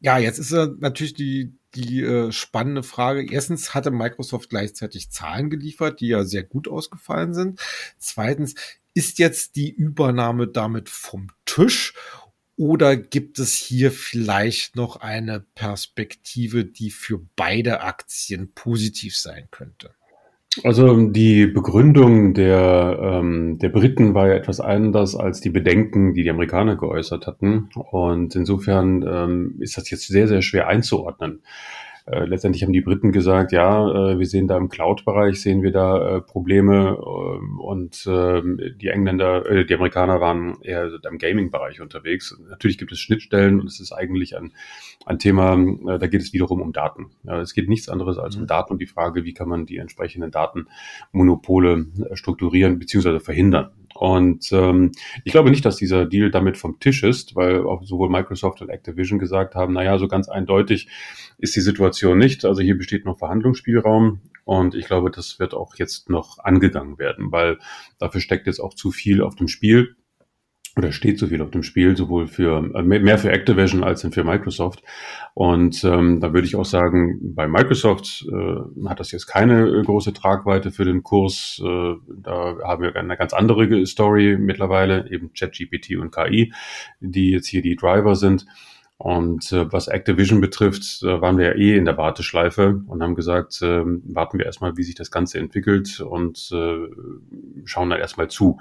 ja, 0.00 0.18
jetzt 0.18 0.38
ist 0.38 0.52
natürlich 0.52 1.14
die, 1.14 1.52
die 1.74 2.02
äh, 2.02 2.32
spannende 2.32 2.82
Frage. 2.82 3.30
Erstens 3.30 3.74
hatte 3.74 3.90
Microsoft 3.90 4.50
gleichzeitig 4.50 5.10
Zahlen 5.10 5.50
geliefert, 5.50 6.00
die 6.00 6.08
ja 6.08 6.24
sehr 6.24 6.42
gut 6.42 6.68
ausgefallen 6.68 7.34
sind. 7.34 7.60
Zweitens, 7.98 8.54
ist 8.94 9.18
jetzt 9.18 9.56
die 9.56 9.70
Übernahme 9.70 10.46
damit 10.46 10.88
vom 10.88 11.28
Tisch 11.44 11.94
oder 12.56 12.96
gibt 12.96 13.40
es 13.40 13.54
hier 13.54 13.90
vielleicht 13.90 14.76
noch 14.76 14.96
eine 14.96 15.40
Perspektive, 15.40 16.64
die 16.64 16.90
für 16.90 17.20
beide 17.34 17.80
Aktien 17.80 18.52
positiv 18.52 19.16
sein 19.16 19.48
könnte? 19.50 19.94
Also 20.62 21.08
die 21.08 21.46
Begründung 21.46 22.34
der, 22.34 22.98
ähm, 23.02 23.58
der 23.58 23.70
Briten 23.70 24.14
war 24.14 24.28
ja 24.28 24.34
etwas 24.34 24.60
anders 24.60 25.16
als 25.16 25.40
die 25.40 25.50
Bedenken, 25.50 26.14
die 26.14 26.22
die 26.22 26.30
Amerikaner 26.30 26.76
geäußert 26.76 27.26
hatten. 27.26 27.70
Und 27.90 28.36
insofern 28.36 29.04
ähm, 29.08 29.56
ist 29.58 29.76
das 29.76 29.90
jetzt 29.90 30.06
sehr, 30.06 30.28
sehr 30.28 30.42
schwer 30.42 30.68
einzuordnen. 30.68 31.42
Äh, 32.06 32.26
letztendlich 32.26 32.62
haben 32.62 32.74
die 32.74 32.82
Briten 32.82 33.12
gesagt, 33.12 33.50
ja, 33.52 33.88
äh, 33.88 34.18
wir 34.18 34.26
sehen 34.26 34.46
da 34.46 34.58
im 34.58 34.68
Cloud-Bereich, 34.68 35.40
sehen 35.40 35.62
wir 35.62 35.72
da 35.72 36.16
äh, 36.16 36.20
Probleme 36.20 36.98
äh, 36.98 37.62
und 37.62 38.04
ähm, 38.06 38.60
die 38.76 38.88
Engländer, 38.88 39.46
äh, 39.46 39.64
die 39.64 39.74
Amerikaner 39.74 40.20
waren 40.20 40.60
eher 40.60 40.90
im 41.10 41.16
Gaming-Bereich 41.16 41.80
unterwegs. 41.80 42.36
Natürlich 42.50 42.76
gibt 42.76 42.92
es 42.92 43.00
Schnittstellen 43.00 43.58
und 43.58 43.68
es 43.68 43.80
ist 43.80 43.92
eigentlich 43.92 44.36
ein, 44.36 44.52
ein 45.06 45.18
Thema, 45.18 45.54
äh, 45.54 45.98
da 45.98 46.06
geht 46.06 46.20
es 46.20 46.34
wiederum 46.34 46.60
um 46.60 46.74
Daten. 46.74 47.06
Ja, 47.22 47.40
es 47.40 47.54
geht 47.54 47.70
nichts 47.70 47.88
anderes 47.88 48.18
als 48.18 48.36
um 48.36 48.42
mhm. 48.42 48.48
Daten 48.48 48.74
und 48.74 48.82
die 48.82 48.86
Frage, 48.86 49.24
wie 49.24 49.32
kann 49.32 49.48
man 49.48 49.64
die 49.64 49.78
entsprechenden 49.78 50.30
Datenmonopole 50.30 51.86
strukturieren 52.12 52.78
bzw. 52.78 53.18
verhindern. 53.18 53.70
Und 53.94 54.50
ähm, 54.52 54.90
ich 55.22 55.30
glaube 55.30 55.50
nicht, 55.50 55.64
dass 55.64 55.76
dieser 55.76 56.04
Deal 56.04 56.32
damit 56.32 56.58
vom 56.58 56.80
Tisch 56.80 57.04
ist, 57.04 57.36
weil 57.36 57.64
auch 57.64 57.84
sowohl 57.84 58.10
Microsoft 58.10 58.60
und 58.60 58.68
Activision 58.68 59.20
gesagt 59.20 59.54
haben, 59.54 59.72
naja, 59.72 59.98
so 59.98 60.08
ganz 60.08 60.28
eindeutig 60.28 60.88
ist 61.38 61.54
die 61.54 61.60
Situation 61.60 61.93
nicht. 62.02 62.44
Also 62.44 62.62
hier 62.62 62.76
besteht 62.76 63.04
noch 63.04 63.18
Verhandlungsspielraum. 63.18 64.20
Und 64.44 64.74
ich 64.74 64.86
glaube, 64.86 65.10
das 65.10 65.38
wird 65.38 65.54
auch 65.54 65.76
jetzt 65.76 66.10
noch 66.10 66.38
angegangen 66.38 66.98
werden, 66.98 67.32
weil 67.32 67.58
dafür 67.98 68.20
steckt 68.20 68.46
jetzt 68.46 68.60
auch 68.60 68.74
zu 68.74 68.90
viel 68.90 69.22
auf 69.22 69.36
dem 69.36 69.48
Spiel 69.48 69.96
oder 70.76 70.90
steht 70.90 71.18
so 71.18 71.28
viel 71.28 71.40
auf 71.40 71.50
dem 71.50 71.62
Spiel, 71.62 71.96
sowohl 71.96 72.26
für 72.26 72.58
äh, 72.74 72.82
mehr 72.82 73.18
für 73.18 73.30
Activision 73.30 73.84
als 73.84 74.02
für 74.02 74.24
Microsoft. 74.24 74.82
Und 75.34 75.84
ähm, 75.84 76.20
da 76.20 76.32
würde 76.32 76.46
ich 76.46 76.56
auch 76.56 76.64
sagen, 76.64 77.34
bei 77.34 77.46
Microsoft 77.46 78.26
äh, 78.28 78.88
hat 78.88 79.00
das 79.00 79.12
jetzt 79.12 79.26
keine 79.26 79.68
äh, 79.68 79.82
große 79.82 80.12
Tragweite 80.12 80.72
für 80.72 80.84
den 80.84 81.02
Kurs. 81.02 81.62
Äh, 81.64 81.94
da 82.16 82.56
haben 82.64 82.82
wir 82.82 82.96
eine 82.96 83.16
ganz 83.16 83.32
andere 83.32 83.86
Story 83.86 84.36
mittlerweile, 84.38 85.08
eben 85.10 85.32
ChatGPT 85.32 85.96
und 85.96 86.12
KI, 86.12 86.52
die 87.00 87.30
jetzt 87.30 87.46
hier 87.46 87.62
die 87.62 87.76
Driver 87.76 88.16
sind. 88.16 88.46
Und 88.96 89.50
äh, 89.52 89.72
was 89.72 89.88
Activision 89.88 90.40
betrifft, 90.40 91.02
äh, 91.02 91.20
waren 91.20 91.36
wir 91.36 91.46
ja 91.46 91.54
eh 91.54 91.76
in 91.76 91.84
der 91.84 91.96
Warteschleife 91.98 92.80
und 92.86 93.02
haben 93.02 93.16
gesagt, 93.16 93.60
äh, 93.60 93.82
warten 93.84 94.38
wir 94.38 94.46
erstmal, 94.46 94.76
wie 94.76 94.84
sich 94.84 94.94
das 94.94 95.10
Ganze 95.10 95.38
entwickelt 95.38 96.00
und 96.00 96.50
äh, 96.52 96.88
schauen 97.64 97.90
da 97.90 97.96
erstmal 97.96 98.28
zu. 98.28 98.60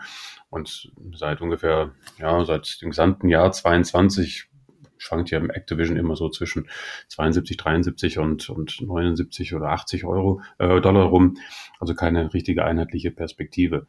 Und 0.49 0.91
seit 1.13 1.41
ungefähr, 1.41 1.91
ja, 2.17 2.43
seit 2.45 2.81
dem 2.81 2.89
gesamten 2.89 3.29
Jahr 3.29 3.51
22 3.51 4.49
schwankt 5.03 5.31
ja 5.31 5.39
im 5.39 5.49
Activision 5.49 5.97
immer 5.97 6.15
so 6.15 6.29
zwischen 6.29 6.67
72, 7.09 7.57
73 7.57 8.19
und, 8.19 8.49
und 8.49 8.81
79 8.81 9.53
oder 9.53 9.69
80 9.69 10.05
Euro, 10.05 10.41
äh, 10.57 10.81
Dollar 10.81 11.05
rum. 11.05 11.37
Also 11.79 11.95
keine 11.95 12.33
richtige 12.33 12.63
einheitliche 12.63 13.11
Perspektive. 13.11 13.87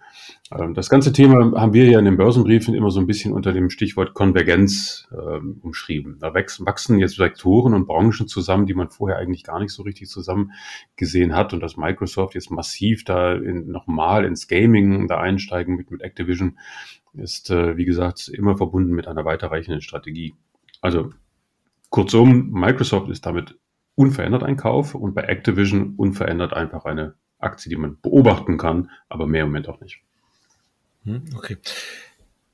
Ähm, 0.52 0.74
das 0.74 0.90
ganze 0.90 1.12
Thema 1.12 1.60
haben 1.60 1.72
wir 1.72 1.86
ja 1.86 1.98
in 1.98 2.04
den 2.04 2.16
Börsenbriefen 2.16 2.74
immer 2.74 2.90
so 2.90 3.00
ein 3.00 3.06
bisschen 3.06 3.32
unter 3.32 3.52
dem 3.52 3.70
Stichwort 3.70 4.14
Konvergenz 4.14 5.08
ähm, 5.12 5.60
umschrieben. 5.62 6.18
Da 6.20 6.34
wachsen 6.34 6.98
jetzt 6.98 7.16
Sektoren 7.16 7.74
und 7.74 7.86
Branchen 7.86 8.26
zusammen, 8.26 8.66
die 8.66 8.74
man 8.74 8.90
vorher 8.90 9.18
eigentlich 9.18 9.44
gar 9.44 9.60
nicht 9.60 9.72
so 9.72 9.82
richtig 9.82 10.08
zusammen 10.08 10.52
gesehen 10.96 11.34
hat 11.34 11.52
und 11.52 11.60
dass 11.60 11.76
Microsoft 11.76 12.34
jetzt 12.34 12.50
massiv 12.50 13.04
da 13.04 13.36
nochmal 13.36 14.24
ins 14.24 14.48
Gaming 14.48 15.08
da 15.08 15.20
einsteigen 15.20 15.76
mit, 15.76 15.90
mit 15.90 16.02
Activision 16.02 16.58
ist, 17.14 17.50
äh, 17.50 17.76
wie 17.76 17.84
gesagt, 17.84 18.28
immer 18.28 18.56
verbunden 18.56 18.92
mit 18.92 19.06
einer 19.06 19.24
weiterreichenden 19.24 19.80
Strategie. 19.80 20.34
Also 20.84 21.14
kurzum, 21.88 22.50
Microsoft 22.50 23.08
ist 23.08 23.24
damit 23.24 23.58
unverändert 23.94 24.42
ein 24.42 24.58
Kauf 24.58 24.94
und 24.94 25.14
bei 25.14 25.22
Activision 25.22 25.94
unverändert 25.96 26.52
einfach 26.52 26.84
eine 26.84 27.14
Aktie, 27.38 27.70
die 27.70 27.76
man 27.76 27.98
beobachten 28.02 28.58
kann, 28.58 28.90
aber 29.08 29.26
mehr 29.26 29.44
im 29.44 29.48
Moment 29.48 29.70
auch 29.70 29.80
nicht. 29.80 30.02
Hm, 31.04 31.24
okay. 31.34 31.56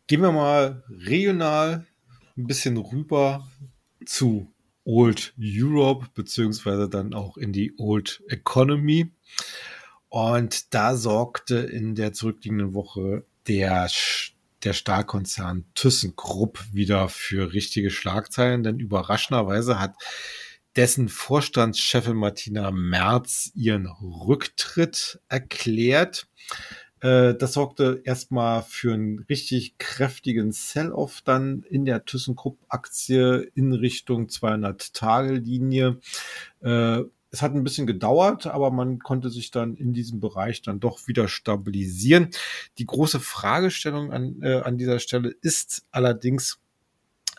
Gehen 0.06 0.22
wir 0.22 0.30
mal 0.30 0.84
regional 0.88 1.84
ein 2.36 2.46
bisschen 2.46 2.76
rüber 2.76 3.48
zu 4.06 4.46
Old 4.84 5.34
Europe, 5.36 6.06
beziehungsweise 6.14 6.88
dann 6.88 7.14
auch 7.14 7.36
in 7.36 7.52
die 7.52 7.74
Old 7.78 8.22
Economy. 8.28 9.10
Und 10.08 10.72
da 10.72 10.94
sorgte 10.94 11.56
in 11.56 11.96
der 11.96 12.12
zurückliegenden 12.12 12.74
Woche 12.74 13.24
der, 13.48 13.88
der 14.64 14.72
Stahlkonzern 14.72 15.64
ThyssenKrupp 15.74 16.62
wieder 16.72 17.08
für 17.08 17.52
richtige 17.52 17.90
Schlagzeilen, 17.90 18.62
denn 18.62 18.78
überraschenderweise 18.78 19.78
hat 19.78 19.94
dessen 20.76 21.08
Vorstandschefin 21.08 22.16
Martina 22.16 22.70
Merz 22.70 23.50
ihren 23.54 23.86
Rücktritt 23.86 25.20
erklärt. 25.28 26.28
Äh, 27.00 27.34
das 27.34 27.54
sorgte 27.54 28.02
erstmal 28.04 28.62
für 28.62 28.94
einen 28.94 29.20
richtig 29.28 29.78
kräftigen 29.78 30.52
Sell-off 30.52 31.22
dann 31.22 31.64
in 31.68 31.84
der 31.84 32.04
ThyssenKrupp-Aktie 32.04 33.50
in 33.54 33.72
Richtung 33.72 34.26
200-Tage-Linie. 34.26 35.98
Es 37.30 37.42
hat 37.42 37.54
ein 37.54 37.64
bisschen 37.64 37.86
gedauert, 37.86 38.46
aber 38.46 38.70
man 38.70 38.98
konnte 38.98 39.30
sich 39.30 39.50
dann 39.50 39.76
in 39.76 39.92
diesem 39.92 40.20
Bereich 40.20 40.62
dann 40.62 40.80
doch 40.80 41.06
wieder 41.06 41.28
stabilisieren. 41.28 42.30
Die 42.78 42.86
große 42.86 43.20
Fragestellung 43.20 44.12
an, 44.12 44.42
äh, 44.42 44.60
an 44.60 44.78
dieser 44.78 44.98
Stelle 44.98 45.34
ist 45.40 45.84
allerdings, 45.92 46.60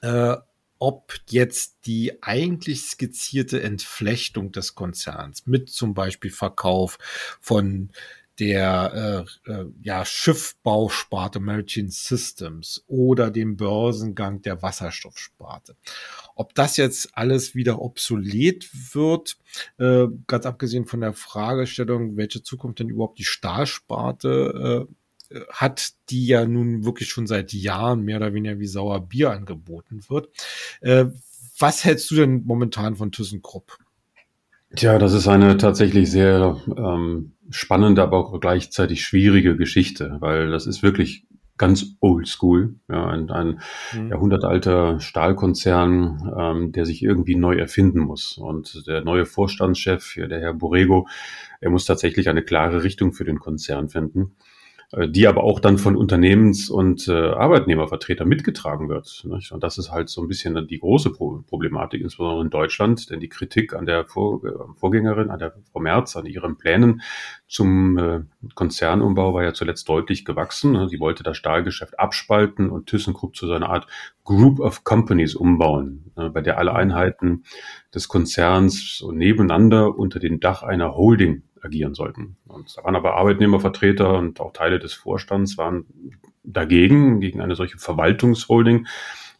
äh, 0.01 0.37
ob 0.79 1.13
jetzt 1.29 1.85
die 1.85 2.23
eigentlich 2.23 2.81
skizzierte 2.81 3.61
Entflechtung 3.61 4.51
des 4.51 4.73
Konzerns 4.73 5.45
mit 5.45 5.69
zum 5.69 5.93
Beispiel 5.93 6.31
Verkauf 6.31 6.97
von 7.39 7.91
der 8.41 9.27
äh, 9.45 9.51
äh, 9.51 9.65
ja, 9.83 10.03
Schiffbausparte 10.03 11.39
Maritime 11.39 11.91
Systems 11.91 12.83
oder 12.87 13.29
dem 13.29 13.55
Börsengang 13.55 14.41
der 14.41 14.63
Wasserstoffsparte. 14.63 15.75
Ob 16.33 16.55
das 16.55 16.75
jetzt 16.75 17.15
alles 17.15 17.53
wieder 17.53 17.79
obsolet 17.79 18.67
wird, 18.95 19.37
äh, 19.77 20.07
ganz 20.25 20.47
abgesehen 20.47 20.87
von 20.87 21.01
der 21.01 21.13
Fragestellung, 21.13 22.17
welche 22.17 22.41
Zukunft 22.41 22.79
denn 22.79 22.89
überhaupt 22.89 23.19
die 23.19 23.25
Stahlsparte 23.25 24.87
äh, 25.29 25.39
hat, 25.51 25.91
die 26.09 26.25
ja 26.25 26.47
nun 26.47 26.83
wirklich 26.83 27.09
schon 27.09 27.27
seit 27.27 27.53
Jahren 27.53 28.01
mehr 28.01 28.17
oder 28.17 28.33
weniger 28.33 28.57
wie 28.57 28.65
sauer 28.65 29.01
Bier 29.01 29.29
angeboten 29.29 30.01
wird. 30.09 30.29
Äh, 30.81 31.05
was 31.59 31.85
hältst 31.85 32.09
du 32.09 32.15
denn 32.15 32.41
momentan 32.43 32.95
von 32.95 33.11
ThyssenKrupp? 33.11 33.77
Tja, 34.75 34.97
das 34.97 35.13
ist 35.13 35.27
eine 35.27 35.57
tatsächlich 35.57 36.09
sehr 36.09 36.59
ähm, 36.75 37.33
spannende, 37.51 38.01
aber 38.01 38.17
auch 38.17 38.39
gleichzeitig 38.39 39.03
schwierige 39.03 39.55
Geschichte, 39.55 40.17
weil 40.19 40.49
das 40.49 40.65
ist 40.65 40.83
wirklich 40.83 41.25
ganz 41.57 41.95
oldschool, 41.99 42.75
ja, 42.89 43.07
ein, 43.07 43.29
ein 43.29 43.59
mhm. 43.93 44.09
jahrhundertalter 44.09 44.99
Stahlkonzern, 44.99 46.33
ähm, 46.35 46.71
der 46.71 46.87
sich 46.87 47.03
irgendwie 47.03 47.35
neu 47.35 47.55
erfinden 47.55 47.99
muss. 47.99 48.39
Und 48.39 48.87
der 48.87 49.03
neue 49.03 49.27
Vorstandschef, 49.27 50.15
der 50.15 50.39
Herr 50.39 50.55
Borrego, 50.55 51.07
er 51.59 51.69
muss 51.69 51.85
tatsächlich 51.85 52.29
eine 52.29 52.41
klare 52.41 52.83
Richtung 52.83 53.13
für 53.13 53.25
den 53.25 53.37
Konzern 53.37 53.89
finden. 53.89 54.31
Äh, 54.93 55.07
die 55.07 55.27
aber 55.27 55.43
auch 55.43 55.59
dann 55.59 55.77
von 55.77 55.95
Unternehmens- 55.95 56.69
und 56.69 57.07
äh, 57.07 57.11
Arbeitnehmervertretern 57.13 58.27
mitgetragen 58.27 58.89
wird. 58.89 59.23
Nicht? 59.25 59.51
Und 59.51 59.63
das 59.63 59.77
ist 59.77 59.91
halt 59.91 60.09
so 60.09 60.21
ein 60.21 60.27
bisschen 60.27 60.67
die 60.67 60.79
große 60.79 61.11
Pro 61.11 61.43
Problematik, 61.47 62.01
insbesondere 62.01 62.43
in 62.43 62.49
Deutschland, 62.49 63.09
denn 63.09 63.19
die 63.19 63.29
Kritik 63.29 63.73
an 63.73 63.85
der 63.85 64.05
Vor 64.05 64.43
äh, 64.43 64.51
Vorgängerin, 64.75 65.29
an 65.29 65.39
der 65.39 65.53
Frau 65.71 65.79
Merz, 65.79 66.15
an 66.17 66.25
ihren 66.25 66.57
Plänen 66.57 67.01
zum 67.47 67.97
äh, 67.97 68.21
Konzernumbau 68.55 69.33
war 69.33 69.43
ja 69.43 69.53
zuletzt 69.53 69.87
deutlich 69.87 70.25
gewachsen. 70.25 70.73
Ne? 70.73 70.89
Sie 70.89 70.99
wollte 70.99 71.23
das 71.23 71.37
Stahlgeschäft 71.37 71.97
abspalten 71.97 72.69
und 72.69 72.87
ThyssenKrupp 72.87 73.35
zu 73.35 73.47
so 73.47 73.53
einer 73.53 73.69
Art 73.69 73.87
Group 74.25 74.59
of 74.59 74.83
Companies 74.83 75.35
umbauen, 75.35 76.11
ne? 76.17 76.29
bei 76.29 76.41
der 76.41 76.57
alle 76.57 76.73
Einheiten 76.73 77.43
des 77.95 78.09
Konzerns 78.09 78.97
so 78.97 79.11
nebeneinander 79.11 79.97
unter 79.97 80.19
dem 80.19 80.41
Dach 80.41 80.63
einer 80.63 80.95
Holding 80.95 81.43
agieren 81.63 81.93
sollten. 81.93 82.37
Und 82.47 82.75
da 82.77 82.83
waren 82.83 82.95
aber 82.95 83.15
Arbeitnehmervertreter 83.15 84.17
und 84.17 84.39
auch 84.39 84.53
Teile 84.53 84.79
des 84.79 84.93
Vorstands 84.93 85.57
waren 85.57 85.85
dagegen, 86.43 87.19
gegen 87.19 87.41
eine 87.41 87.55
solche 87.55 87.77
Verwaltungsholding 87.77 88.87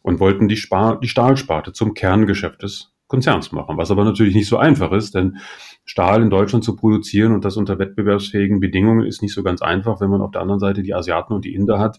und 0.02 0.20
wollten 0.20 0.48
die, 0.48 0.56
Spar 0.56 1.00
die 1.00 1.08
Stahlsparte 1.08 1.72
zum 1.72 1.94
Kerngeschäft 1.94 2.62
des 2.62 2.92
Konzerns 3.06 3.52
machen, 3.52 3.76
was 3.76 3.90
aber 3.90 4.04
natürlich 4.04 4.34
nicht 4.34 4.48
so 4.48 4.56
einfach 4.56 4.92
ist, 4.92 5.14
denn 5.14 5.36
Stahl 5.84 6.22
in 6.22 6.30
Deutschland 6.30 6.64
zu 6.64 6.76
produzieren 6.76 7.32
und 7.32 7.44
das 7.44 7.56
unter 7.56 7.78
wettbewerbsfähigen 7.78 8.60
Bedingungen 8.60 9.04
ist 9.04 9.20
nicht 9.20 9.34
so 9.34 9.42
ganz 9.42 9.62
einfach, 9.62 10.00
wenn 10.00 10.10
man 10.10 10.20
auf 10.20 10.30
der 10.30 10.40
anderen 10.40 10.60
Seite 10.60 10.82
die 10.82 10.94
Asiaten 10.94 11.32
und 11.32 11.44
die 11.44 11.54
Inder 11.54 11.80
hat. 11.80 11.98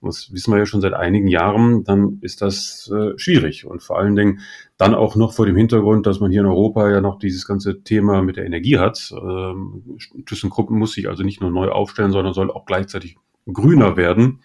Das 0.00 0.32
wissen 0.32 0.52
wir 0.52 0.58
ja 0.58 0.66
schon 0.66 0.80
seit 0.80 0.94
einigen 0.94 1.26
Jahren, 1.26 1.82
dann 1.82 2.18
ist 2.20 2.42
das 2.42 2.90
äh, 2.94 3.18
schwierig 3.18 3.66
und 3.66 3.82
vor 3.82 3.98
allen 3.98 4.14
Dingen 4.14 4.40
dann 4.76 4.94
auch 4.94 5.16
noch 5.16 5.32
vor 5.32 5.46
dem 5.46 5.56
Hintergrund, 5.56 6.06
dass 6.06 6.20
man 6.20 6.30
hier 6.30 6.42
in 6.42 6.46
Europa 6.46 6.88
ja 6.88 7.00
noch 7.00 7.18
dieses 7.18 7.46
ganze 7.46 7.82
Thema 7.82 8.22
mit 8.22 8.36
der 8.36 8.46
Energie 8.46 8.78
hat. 8.78 9.12
Ähm, 9.12 9.98
ThyssenKrupp 10.26 10.70
muss 10.70 10.92
sich 10.92 11.08
also 11.08 11.24
nicht 11.24 11.40
nur 11.40 11.50
neu 11.50 11.68
aufstellen, 11.68 12.12
sondern 12.12 12.34
soll 12.34 12.50
auch 12.50 12.66
gleichzeitig 12.66 13.16
grüner 13.52 13.96
werden. 13.96 14.40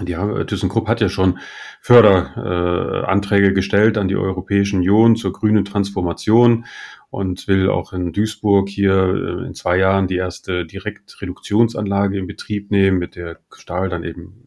Die 0.00 0.14
ThyssenKrupp 0.14 0.88
hat 0.88 1.00
ja 1.00 1.08
schon 1.08 1.38
Förderanträge 1.80 3.48
äh, 3.48 3.52
gestellt 3.52 3.98
an 3.98 4.08
die 4.08 4.16
Europäische 4.16 4.76
Union 4.76 5.16
zur 5.16 5.32
grünen 5.32 5.64
Transformation 5.64 6.64
und 7.12 7.46
will 7.46 7.68
auch 7.68 7.92
in 7.92 8.12
Duisburg 8.14 8.70
hier 8.70 8.94
äh, 8.94 9.46
in 9.46 9.54
zwei 9.54 9.76
Jahren 9.76 10.08
die 10.08 10.16
erste 10.16 10.64
Direktreduktionsanlage 10.64 12.18
in 12.18 12.26
Betrieb 12.26 12.70
nehmen, 12.70 12.98
mit 12.98 13.16
der 13.16 13.38
Stahl 13.52 13.90
dann 13.90 14.02
eben 14.02 14.46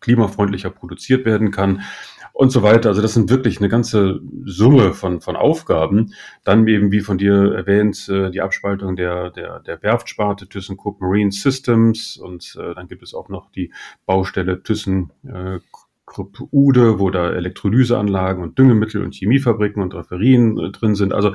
klimafreundlicher 0.00 0.70
produziert 0.70 1.24
werden 1.24 1.52
kann 1.52 1.82
und 2.32 2.50
so 2.50 2.64
weiter. 2.64 2.88
Also 2.88 3.00
das 3.00 3.14
sind 3.14 3.30
wirklich 3.30 3.58
eine 3.58 3.68
ganze 3.68 4.20
Summe 4.44 4.92
von, 4.92 5.20
von 5.20 5.36
Aufgaben. 5.36 6.14
Dann 6.42 6.66
eben, 6.66 6.90
wie 6.90 7.00
von 7.00 7.16
dir 7.16 7.52
erwähnt, 7.54 8.08
äh, 8.08 8.32
die 8.32 8.40
Abspaltung 8.40 8.96
der, 8.96 9.30
der, 9.30 9.60
der 9.60 9.80
Werftsparte 9.80 10.48
ThyssenKrupp 10.48 11.00
Marine 11.00 11.30
Systems 11.30 12.16
und 12.16 12.58
äh, 12.60 12.74
dann 12.74 12.88
gibt 12.88 13.04
es 13.04 13.14
auch 13.14 13.28
noch 13.28 13.52
die 13.52 13.72
Baustelle 14.04 14.64
ThyssenKrupp 14.64 15.87
Ude, 16.50 16.98
wo 16.98 17.10
da 17.10 17.30
Elektrolyseanlagen 17.30 18.42
und 18.42 18.58
Düngemittel 18.58 19.02
und 19.02 19.14
Chemiefabriken 19.14 19.82
und 19.82 19.94
Rafferien 19.94 20.58
äh, 20.58 20.70
drin 20.70 20.94
sind. 20.94 21.12
Also 21.12 21.32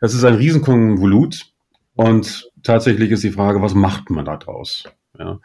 das 0.00 0.14
ist 0.14 0.24
ein 0.24 0.34
Riesenkonvolut 0.34 1.52
und 1.94 2.50
tatsächlich 2.62 3.10
ist 3.10 3.24
die 3.24 3.30
Frage, 3.30 3.62
was 3.62 3.74
macht 3.74 4.10
man 4.10 4.24
da 4.24 4.36
draus? 4.36 4.84
Ja. 5.18 5.40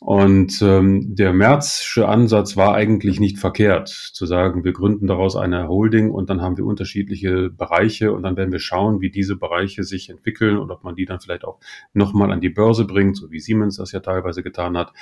Und 0.00 0.60
ähm, 0.60 1.14
der 1.14 1.32
Märzsche 1.32 2.08
Ansatz 2.08 2.56
war 2.56 2.74
eigentlich 2.74 3.20
nicht 3.20 3.38
verkehrt, 3.38 3.88
zu 3.88 4.26
sagen, 4.26 4.64
wir 4.64 4.72
gründen 4.72 5.06
daraus 5.06 5.36
eine 5.36 5.68
Holding 5.68 6.10
und 6.10 6.28
dann 6.30 6.42
haben 6.42 6.56
wir 6.56 6.66
unterschiedliche 6.66 7.50
Bereiche 7.50 8.12
und 8.12 8.22
dann 8.22 8.36
werden 8.36 8.52
wir 8.52 8.58
schauen, 8.58 9.00
wie 9.00 9.10
diese 9.10 9.36
Bereiche 9.36 9.82
sich 9.84 10.10
entwickeln 10.10 10.58
und 10.58 10.70
ob 10.70 10.84
man 10.84 10.94
die 10.94 11.06
dann 11.06 11.20
vielleicht 11.20 11.44
auch 11.44 11.58
nochmal 11.92 12.32
an 12.32 12.40
die 12.40 12.50
Börse 12.50 12.84
bringt, 12.84 13.16
so 13.16 13.30
wie 13.30 13.40
Siemens 13.40 13.76
das 13.76 13.92
ja 13.92 14.00
teilweise 14.00 14.42
getan 14.42 14.76
hat. 14.76 14.92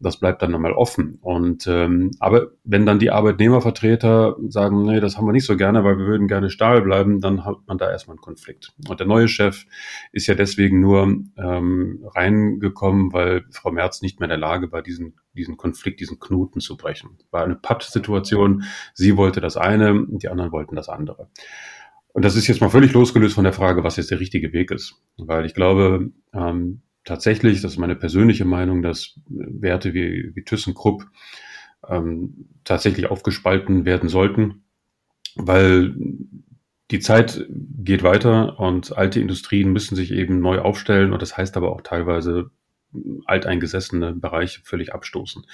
Das 0.00 0.18
bleibt 0.18 0.42
dann 0.42 0.50
nochmal 0.50 0.72
offen. 0.72 1.18
Und 1.22 1.66
ähm, 1.66 2.10
aber 2.18 2.48
wenn 2.64 2.84
dann 2.84 2.98
die 2.98 3.10
Arbeitnehmervertreter 3.10 4.36
sagen, 4.48 4.84
nee, 4.84 5.00
das 5.00 5.16
haben 5.16 5.26
wir 5.26 5.32
nicht 5.32 5.46
so 5.46 5.56
gerne, 5.56 5.84
weil 5.84 5.98
wir 5.98 6.06
würden 6.06 6.28
gerne 6.28 6.50
Stahl 6.50 6.82
bleiben, 6.82 7.20
dann 7.20 7.44
hat 7.44 7.56
man 7.66 7.78
da 7.78 7.90
erstmal 7.90 8.16
einen 8.16 8.22
Konflikt. 8.22 8.72
Und 8.88 9.00
der 9.00 9.06
neue 9.06 9.28
Chef 9.28 9.64
ist 10.12 10.26
ja 10.26 10.34
deswegen 10.34 10.80
nur 10.80 11.04
ähm, 11.38 12.04
reingekommen, 12.14 13.12
weil 13.12 13.44
Frau 13.50 13.70
Merz 13.70 14.02
nicht 14.02 14.20
mehr 14.20 14.28
der 14.28 14.41
Lage 14.42 14.72
war, 14.72 14.82
diesen, 14.82 15.16
diesen 15.32 15.56
Konflikt, 15.56 16.00
diesen 16.00 16.20
Knoten 16.20 16.60
zu 16.60 16.76
brechen. 16.76 17.18
War 17.30 17.44
eine 17.44 17.56
Patt-Situation. 17.56 18.64
Sie 18.94 19.16
wollte 19.16 19.40
das 19.40 19.56
eine, 19.56 20.06
die 20.08 20.28
anderen 20.28 20.52
wollten 20.52 20.76
das 20.76 20.88
andere. 20.88 21.30
Und 22.12 22.24
das 22.24 22.36
ist 22.36 22.46
jetzt 22.46 22.60
mal 22.60 22.68
völlig 22.68 22.92
losgelöst 22.92 23.34
von 23.34 23.44
der 23.44 23.54
Frage, 23.54 23.84
was 23.84 23.96
jetzt 23.96 24.10
der 24.10 24.20
richtige 24.20 24.52
Weg 24.52 24.70
ist. 24.70 24.94
Weil 25.16 25.46
ich 25.46 25.54
glaube, 25.54 26.10
ähm, 26.34 26.82
tatsächlich, 27.04 27.62
das 27.62 27.72
ist 27.72 27.78
meine 27.78 27.96
persönliche 27.96 28.44
Meinung, 28.44 28.82
dass 28.82 29.18
Werte 29.28 29.94
wie, 29.94 30.32
wie 30.34 30.44
ThyssenKrupp 30.44 31.06
ähm, 31.88 32.48
tatsächlich 32.64 33.10
aufgespalten 33.10 33.84
werden 33.86 34.08
sollten 34.08 34.62
weil 35.34 35.94
die 36.90 37.00
Zeit 37.00 37.46
geht 37.48 38.02
weiter 38.02 38.58
und 38.58 38.96
alte 38.96 39.20
Industrien 39.20 39.72
müssen 39.72 39.96
sich 39.96 40.12
eben 40.12 40.40
neu 40.40 40.58
aufstellen 40.60 41.12
und 41.12 41.22
das 41.22 41.36
heißt 41.36 41.56
aber 41.56 41.72
auch 41.72 41.80
teilweise 41.80 42.50
alteingesessene 43.24 44.12
Bereiche 44.12 44.60
völlig 44.64 44.92
abstoßen. 44.92 45.46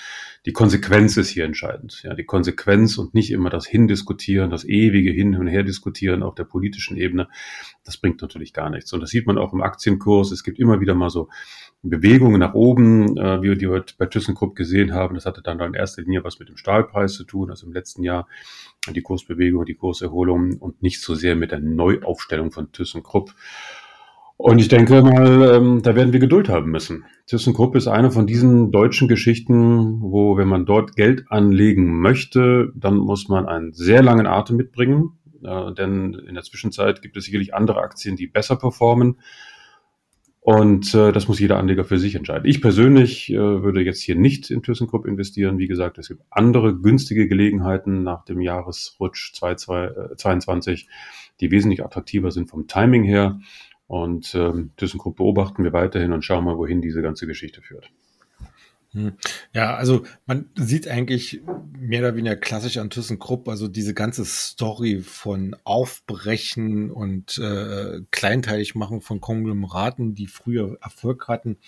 Die 0.47 0.53
Konsequenz 0.53 1.17
ist 1.17 1.29
hier 1.29 1.45
entscheidend. 1.45 2.03
Ja, 2.03 2.15
die 2.15 2.25
Konsequenz 2.25 2.99
und 2.99 3.15
nicht 3.15 3.31
immer 3.31 3.51
das 3.51 3.67
Hindiskutieren, 3.67 4.51
das 4.51 4.65
ewige 4.65 5.11
Hin 5.11 5.37
und 5.37 5.47
Her 5.47 5.63
diskutieren 5.63 6.23
auf 6.23 6.35
der 6.35 6.45
politischen 6.45 6.97
Ebene. 6.97 7.29
Das 7.85 7.97
bringt 7.97 8.21
natürlich 8.21 8.53
gar 8.53 8.71
nichts. 8.71 8.93
Und 8.93 9.01
das 9.01 9.11
sieht 9.11 9.27
man 9.27 9.39
auch 9.39 9.53
im 9.53 9.63
Aktienkurs. 9.63 10.33
Es 10.33 10.43
gibt 10.43 10.59
immer 10.59 10.81
wieder 10.81 10.95
mal 10.95 11.11
so 11.11 11.29
Bewegungen 11.83 12.41
nach 12.41 12.55
oben, 12.55 13.17
äh, 13.17 13.41
wie 13.41 13.51
wir 13.51 13.57
die 13.57 13.69
heute 13.69 13.95
bei 13.97 14.07
ThyssenKrupp 14.07 14.57
gesehen 14.57 14.93
haben. 14.93 15.15
Das 15.15 15.27
hatte 15.27 15.43
dann 15.43 15.61
in 15.61 15.75
erster 15.75 16.03
Linie 16.03 16.25
was 16.25 16.39
mit 16.41 16.49
dem 16.49 16.57
Stahlpreis 16.57 17.15
zu 17.15 17.25
tun, 17.25 17.51
also 17.51 17.67
im 17.67 17.73
letzten 17.73 18.03
Jahr 18.03 18.27
die 18.89 19.03
Kursbewegung, 19.03 19.65
die 19.65 19.75
Kurserholung 19.75 20.57
und 20.59 20.83
nicht 20.83 21.01
so 21.01 21.15
sehr 21.15 21.37
mit 21.37 21.53
der 21.53 21.61
Neuaufstellung 21.61 22.51
von 22.51 22.73
ThyssenKrupp. 22.73 23.35
Und 24.39 24.61
ich 24.61 24.69
denke 24.69 25.03
mal, 25.03 25.57
ähm, 25.57 25.83
da 25.83 25.97
werden 25.97 26.13
wir 26.13 26.21
Geduld 26.21 26.49
haben 26.49 26.71
müssen. 26.71 27.05
ThyssenKrupp 27.27 27.75
ist 27.75 27.89
eine 27.89 28.13
von 28.13 28.25
diesen 28.25 28.71
deutschen 28.71 29.09
Geschichten, 29.09 30.01
wo, 30.01 30.37
wenn 30.37 30.47
man 30.47 30.65
dort 30.65 30.95
Geld 30.95 31.25
anlegen 31.29 32.01
möchte, 32.01 32.73
dann 32.77 32.99
muss 32.99 33.29
man 33.29 33.47
einen 33.47 33.73
sehr 33.73 34.01
langen 34.01 34.29
Atem 34.29 34.57
mitbringen. 34.57 35.19
Äh, 35.43 35.75
denn 35.75 36.15
in 36.15 36.35
der 36.35 36.45
Zwischenzeit 36.45 37.03
gibt 37.03 37.17
es 37.17 37.25
sicherlich 37.25 37.53
andere 37.53 37.81
Aktien, 37.81 38.15
die 38.15 38.29
besser 38.29 38.55
performen. 38.55 39.17
Und 40.39 40.95
äh, 40.95 41.11
das 41.11 41.27
muss 41.27 41.41
jeder 41.41 41.59
Anleger 41.59 41.85
für 41.85 41.99
sich 41.99 42.15
entscheiden. 42.15 42.49
Ich 42.49 42.63
persönlich 42.63 43.31
äh, 43.33 43.37
würde 43.37 43.83
jetzt 43.83 44.03
hier 44.03 44.15
nicht 44.15 44.53
in 44.53 44.63
ThyssenKrupp 44.63 45.05
investieren. 45.05 45.59
Wie 45.59 45.67
gesagt, 45.67 45.99
es 45.99 46.07
gibt 46.07 46.23
andere 46.31 46.77
günstige 46.77 47.27
Gelegenheiten 47.27 48.05
nach 48.05 48.25
dem 48.25 48.41
Jahresrutsch 48.41 49.35
2022, 49.35 50.85
äh, 50.85 50.87
die 51.41 51.51
wesentlich 51.51 51.85
attraktiver 51.85 52.31
sind 52.31 52.49
vom 52.49 52.69
Timing 52.69 53.03
her. 53.03 53.41
Und 53.89 54.35
ähm, 54.35 54.71
ThyssenKrupp 54.77 55.17
beobachten 55.17 55.65
wir 55.65 55.73
weiterhin 55.73 56.13
und 56.13 56.23
schauen 56.23 56.45
mal, 56.45 56.59
wohin 56.59 56.83
diese 56.83 57.03
ganze 57.03 57.27
Geschichte 57.27 57.63
führt. 57.63 57.91
Hm. 58.93 59.13
Ja, 59.53 59.77
also 59.77 60.05
man 60.25 60.49
sieht 60.55 60.89
eigentlich 60.89 61.43
mehr 61.79 62.01
oder 62.01 62.17
weniger 62.17 62.37
klassisch 62.37 62.79
an 62.79 62.89
ThyssenKrupp, 62.89 63.47
also 63.49 63.69
diese 63.69 63.93
ganze 63.93 64.25
Story 64.25 65.03
von 65.03 65.55
Aufbrechen 65.65 66.91
und 66.91 67.37
äh, 67.37 68.01
kleinteilig 68.11 68.75
machen 68.75 69.03
von 69.03 69.21
Konglomeraten, 69.21 70.15
die 70.15 70.27
früher 70.27 70.79
Erfolg 70.81 71.29
hatten. 71.29 71.59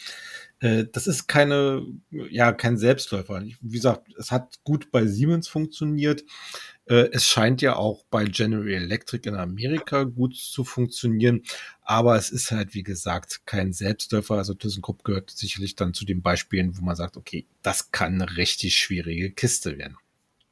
Äh, 0.61 0.87
das 0.90 1.06
ist 1.06 1.26
keine, 1.26 1.83
ja, 2.11 2.52
kein 2.52 2.78
Selbstläufer. 2.78 3.42
Wie 3.42 3.76
gesagt, 3.76 4.09
es 4.18 4.30
hat 4.30 4.61
gut 4.64 4.90
bei 4.90 5.06
Siemens 5.06 5.46
funktioniert. 5.46 6.24
Äh, 6.90 7.09
es 7.12 7.26
scheint 7.26 7.62
ja 7.62 7.76
auch 7.76 8.05
bei 8.11 8.24
General 8.24 8.68
Electric 8.68 9.26
in 9.29 9.37
Amerika 9.37 10.03
gut 10.03 10.37
zu 10.37 10.64
funktionieren, 10.64 11.42
aber 11.83 12.16
es 12.16 12.31
ist 12.31 12.50
halt, 12.50 12.74
wie 12.74 12.83
gesagt, 12.83 13.42
kein 13.46 13.72
Selbstläufer. 13.72 14.35
Also 14.35 14.55
ThyssenKrupp 14.55 15.05
gehört 15.05 15.31
sicherlich 15.31 15.76
dann 15.76 15.94
zu 15.94 16.05
den 16.05 16.20
Beispielen, 16.20 16.76
wo 16.76 16.83
man 16.83 16.96
sagt, 16.96 17.16
okay, 17.16 17.46
das 17.62 17.92
kann 17.92 18.20
eine 18.20 18.37
richtig 18.37 18.76
schwierige 18.76 19.31
Kiste 19.31 19.79
werden. 19.79 19.96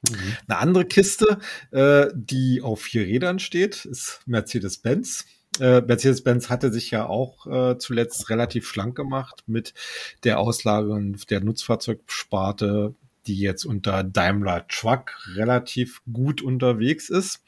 Mhm. 0.08 0.36
Eine 0.46 0.58
andere 0.58 0.84
Kiste, 0.84 1.38
äh, 1.72 2.06
die 2.14 2.62
auf 2.62 2.82
vier 2.82 3.02
Rädern 3.02 3.40
steht, 3.40 3.84
ist 3.84 4.20
Mercedes-Benz. 4.26 5.26
Äh, 5.58 5.80
Mercedes-Benz 5.80 6.50
hatte 6.50 6.72
sich 6.72 6.92
ja 6.92 7.06
auch 7.06 7.46
äh, 7.46 7.78
zuletzt 7.78 8.30
relativ 8.30 8.68
schlank 8.68 8.96
gemacht 8.96 9.42
mit 9.46 9.74
der 10.22 10.38
Auslagerung 10.38 11.16
der 11.30 11.40
Nutzfahrzeugsparte 11.40 12.94
die 13.28 13.38
jetzt 13.38 13.64
unter 13.64 14.02
Daimler 14.02 14.66
Truck 14.68 15.12
relativ 15.34 16.00
gut 16.10 16.42
unterwegs 16.42 17.10
ist. 17.10 17.42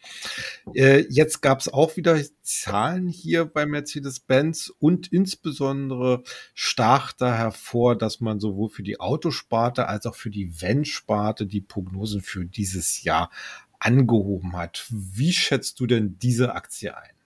Äh, 0.74 1.06
jetzt 1.08 1.40
gab 1.40 1.60
es 1.60 1.72
auch 1.72 1.96
wieder 1.96 2.20
Zahlen 2.42 3.08
hier 3.08 3.46
bei 3.46 3.64
Mercedes-Benz 3.64 4.72
und 4.78 5.12
insbesondere 5.12 6.22
stach 6.54 7.12
da 7.12 7.34
hervor, 7.34 7.96
dass 7.96 8.20
man 8.20 8.40
sowohl 8.40 8.68
für 8.68 8.82
die 8.82 9.00
Autosparte 9.00 9.88
als 9.88 10.06
auch 10.06 10.16
für 10.16 10.30
die 10.30 10.60
Van-Sparte 10.60 11.46
die 11.46 11.60
Prognosen 11.60 12.20
für 12.20 12.44
dieses 12.44 13.02
Jahr 13.02 13.30
angehoben 13.78 14.56
hat. 14.56 14.86
Wie 14.90 15.32
schätzt 15.32 15.80
du 15.80 15.86
denn 15.86 16.18
diese 16.18 16.54
Aktie 16.54 16.96
ein? 16.96 17.19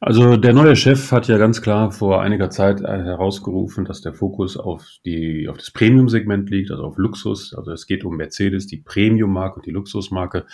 Also 0.00 0.36
der 0.36 0.52
neue 0.52 0.76
Chef 0.76 1.10
hat 1.12 1.28
ja 1.28 1.38
ganz 1.38 1.62
klar 1.62 1.90
vor 1.90 2.20
einiger 2.22 2.50
Zeit 2.50 2.80
äh, 2.80 2.84
herausgerufen, 2.84 3.84
dass 3.84 4.00
der 4.00 4.12
Fokus 4.12 4.56
auf 4.56 4.86
die 5.04 5.48
auf 5.48 5.56
das 5.56 5.70
Premium-Segment 5.70 6.50
liegt, 6.50 6.70
also 6.70 6.84
auf 6.84 6.98
Luxus. 6.98 7.54
Also 7.54 7.72
es 7.72 7.86
geht 7.86 8.04
um 8.04 8.16
Mercedes, 8.16 8.66
die 8.66 8.76
Premium-Marke 8.78 9.56
und 9.56 9.66
die 9.66 9.70
Luxusmarke 9.70 10.46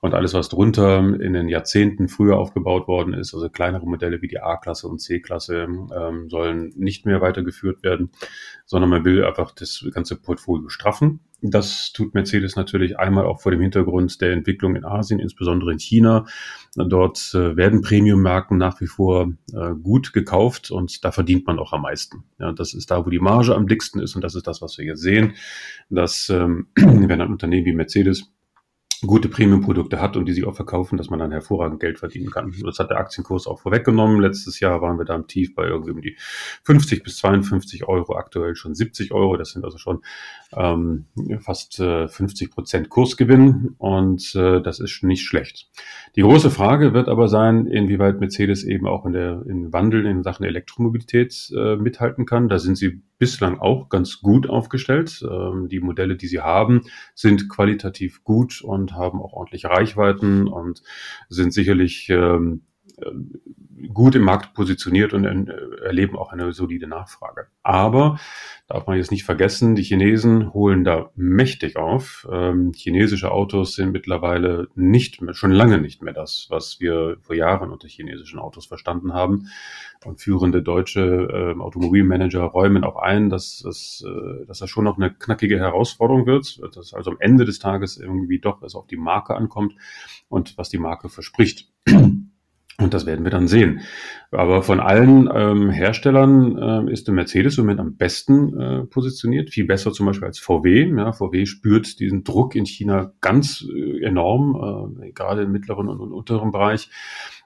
und 0.00 0.14
alles, 0.14 0.34
was 0.34 0.48
drunter 0.48 0.98
in 0.98 1.32
den 1.32 1.48
Jahrzehnten 1.48 2.08
früher 2.08 2.36
aufgebaut 2.36 2.88
worden 2.88 3.14
ist, 3.14 3.34
also 3.34 3.48
kleinere 3.48 3.86
Modelle 3.86 4.22
wie 4.22 4.28
die 4.28 4.40
A-Klasse 4.40 4.86
und 4.86 5.00
C-Klasse, 5.00 5.66
ähm, 5.96 6.28
sollen 6.28 6.72
nicht 6.76 7.06
mehr 7.06 7.20
weitergeführt 7.20 7.82
werden, 7.82 8.10
sondern 8.66 8.90
man 8.90 9.04
will 9.04 9.24
einfach 9.24 9.50
das 9.52 9.84
ganze 9.92 10.16
Portfolio 10.16 10.68
straffen. 10.68 11.20
Das 11.46 11.92
tut 11.92 12.14
Mercedes 12.14 12.56
natürlich 12.56 12.98
einmal 12.98 13.26
auch 13.26 13.42
vor 13.42 13.52
dem 13.52 13.60
Hintergrund 13.60 14.18
der 14.22 14.32
Entwicklung 14.32 14.76
in 14.76 14.84
Asien, 14.86 15.20
insbesondere 15.20 15.72
in 15.72 15.78
China. 15.78 16.24
Dort 16.74 17.34
äh, 17.34 17.54
werden 17.54 17.82
Premium-Marken 17.82 18.56
nach 18.56 18.80
wie 18.80 18.86
vor 18.86 19.34
äh, 19.52 19.74
gut 19.74 20.14
gekauft 20.14 20.70
und 20.70 21.04
da 21.04 21.12
verdient 21.12 21.46
man 21.46 21.58
auch 21.58 21.74
am 21.74 21.82
meisten. 21.82 22.24
Ja, 22.38 22.52
das 22.52 22.72
ist 22.72 22.90
da, 22.90 23.04
wo 23.04 23.10
die 23.10 23.18
Marge 23.18 23.54
am 23.54 23.68
dicksten 23.68 24.00
ist 24.00 24.16
und 24.16 24.22
das 24.24 24.34
ist 24.34 24.46
das, 24.46 24.62
was 24.62 24.78
wir 24.78 24.84
hier 24.84 24.96
sehen, 24.96 25.34
dass 25.90 26.30
ähm, 26.30 26.68
wenn 26.76 27.20
ein 27.20 27.30
Unternehmen 27.30 27.66
wie 27.66 27.74
Mercedes 27.74 28.32
gute 29.06 29.28
Premium-Produkte 29.28 30.00
hat 30.00 30.16
und 30.16 30.26
die 30.26 30.32
sich 30.32 30.46
auch 30.46 30.54
verkaufen, 30.54 30.96
dass 30.96 31.10
man 31.10 31.18
dann 31.18 31.32
hervorragend 31.32 31.80
Geld 31.80 31.98
verdienen 31.98 32.30
kann. 32.30 32.54
Das 32.64 32.78
hat 32.78 32.90
der 32.90 32.98
Aktienkurs 32.98 33.46
auch 33.46 33.60
vorweggenommen. 33.60 34.20
Letztes 34.20 34.60
Jahr 34.60 34.80
waren 34.82 34.98
wir 34.98 35.04
da 35.04 35.14
im 35.14 35.26
Tief 35.26 35.54
bei 35.54 35.64
irgendwie 35.64 35.92
um 35.92 36.00
die 36.00 36.16
50 36.64 37.02
bis 37.02 37.16
52 37.16 37.88
Euro, 37.88 38.16
aktuell 38.16 38.54
schon 38.54 38.74
70 38.74 39.12
Euro. 39.12 39.36
Das 39.36 39.50
sind 39.50 39.64
also 39.64 39.78
schon 39.78 40.02
ähm, 40.52 41.06
fast 41.40 41.80
äh, 41.80 42.08
50 42.08 42.50
Prozent 42.50 42.88
Kursgewinn 42.88 43.74
und 43.78 44.34
äh, 44.34 44.60
das 44.60 44.80
ist 44.80 45.02
nicht 45.02 45.26
schlecht. 45.26 45.68
Die 46.16 46.22
große 46.22 46.50
Frage 46.50 46.94
wird 46.94 47.08
aber 47.08 47.28
sein, 47.28 47.66
inwieweit 47.66 48.20
Mercedes 48.20 48.64
eben 48.64 48.86
auch 48.86 49.06
in 49.06 49.12
der 49.12 49.42
in 49.46 49.72
Wandel 49.72 50.06
in 50.06 50.22
Sachen 50.22 50.44
Elektromobilität 50.44 51.52
äh, 51.56 51.76
mithalten 51.76 52.26
kann. 52.26 52.48
Da 52.48 52.58
sind 52.58 52.76
sie 52.76 53.02
bislang 53.24 53.58
auch 53.58 53.88
ganz 53.88 54.20
gut 54.20 54.50
aufgestellt. 54.50 55.24
Ähm, 55.26 55.70
die 55.70 55.80
Modelle, 55.80 56.14
die 56.14 56.26
sie 56.26 56.42
haben, 56.42 56.82
sind 57.14 57.48
qualitativ 57.48 58.22
gut 58.22 58.60
und 58.60 58.92
haben 58.92 59.22
auch 59.22 59.32
ordentliche 59.32 59.70
Reichweiten 59.70 60.46
und 60.46 60.82
sind 61.30 61.54
sicherlich 61.54 62.10
ähm, 62.10 62.66
gut 63.92 64.14
im 64.14 64.22
Markt 64.22 64.54
positioniert 64.54 65.12
und 65.12 65.24
erleben 65.24 66.16
auch 66.16 66.32
eine 66.32 66.52
solide 66.52 66.86
Nachfrage. 66.86 67.48
Aber 67.62 68.18
darf 68.66 68.86
man 68.86 68.96
jetzt 68.96 69.10
nicht 69.10 69.24
vergessen, 69.24 69.74
die 69.74 69.82
Chinesen 69.82 70.52
holen 70.54 70.84
da 70.84 71.10
mächtig 71.16 71.76
auf. 71.76 72.26
Ähm, 72.30 72.72
chinesische 72.74 73.30
Autos 73.30 73.74
sind 73.74 73.92
mittlerweile 73.92 74.68
nicht 74.74 75.20
mehr, 75.20 75.34
schon 75.34 75.50
lange 75.50 75.78
nicht 75.78 76.02
mehr 76.02 76.14
das, 76.14 76.46
was 76.50 76.80
wir 76.80 77.18
vor 77.20 77.36
Jahren 77.36 77.70
unter 77.70 77.88
chinesischen 77.88 78.38
Autos 78.38 78.66
verstanden 78.66 79.12
haben. 79.12 79.48
Und 80.04 80.20
führende 80.20 80.62
deutsche 80.62 81.54
äh, 81.56 81.60
Automobilmanager 81.60 82.42
räumen 82.42 82.84
auch 82.84 82.96
ein, 82.96 83.28
dass, 83.30 83.60
dass, 83.64 84.04
äh, 84.06 84.46
dass 84.46 84.58
das 84.58 84.70
schon 84.70 84.84
noch 84.84 84.96
eine 84.96 85.12
knackige 85.12 85.58
Herausforderung 85.58 86.26
wird, 86.26 86.60
dass 86.74 86.94
also 86.94 87.10
am 87.10 87.16
Ende 87.20 87.44
des 87.44 87.58
Tages 87.58 87.96
irgendwie 87.96 88.38
doch 88.38 88.62
es 88.62 88.74
auf 88.74 88.86
die 88.86 88.96
Marke 88.96 89.34
ankommt 89.34 89.74
und 90.28 90.56
was 90.58 90.68
die 90.68 90.78
Marke 90.78 91.08
verspricht. 91.08 91.70
Und 92.78 92.92
das 92.92 93.06
werden 93.06 93.24
wir 93.24 93.30
dann 93.30 93.46
sehen. 93.46 93.82
Aber 94.32 94.64
von 94.64 94.80
allen 94.80 95.30
ähm, 95.32 95.70
Herstellern 95.70 96.88
äh, 96.88 96.92
ist 96.92 97.06
der 97.06 97.14
Mercedes 97.14 97.56
im 97.56 97.64
Moment 97.64 97.78
am 97.78 97.96
besten 97.96 98.58
äh, 98.58 98.84
positioniert, 98.84 99.50
viel 99.50 99.64
besser 99.64 99.92
zum 99.92 100.06
Beispiel 100.06 100.26
als 100.26 100.40
VW. 100.40 100.92
Ja, 100.96 101.12
VW 101.12 101.46
spürt 101.46 102.00
diesen 102.00 102.24
Druck 102.24 102.56
in 102.56 102.66
China 102.66 103.12
ganz 103.20 103.64
äh, 103.72 104.04
enorm, 104.04 104.98
äh, 105.00 105.12
gerade 105.12 105.42
im 105.42 105.52
mittleren 105.52 105.88
und, 105.88 106.00
und 106.00 106.12
unteren 106.12 106.50
Bereich. 106.50 106.90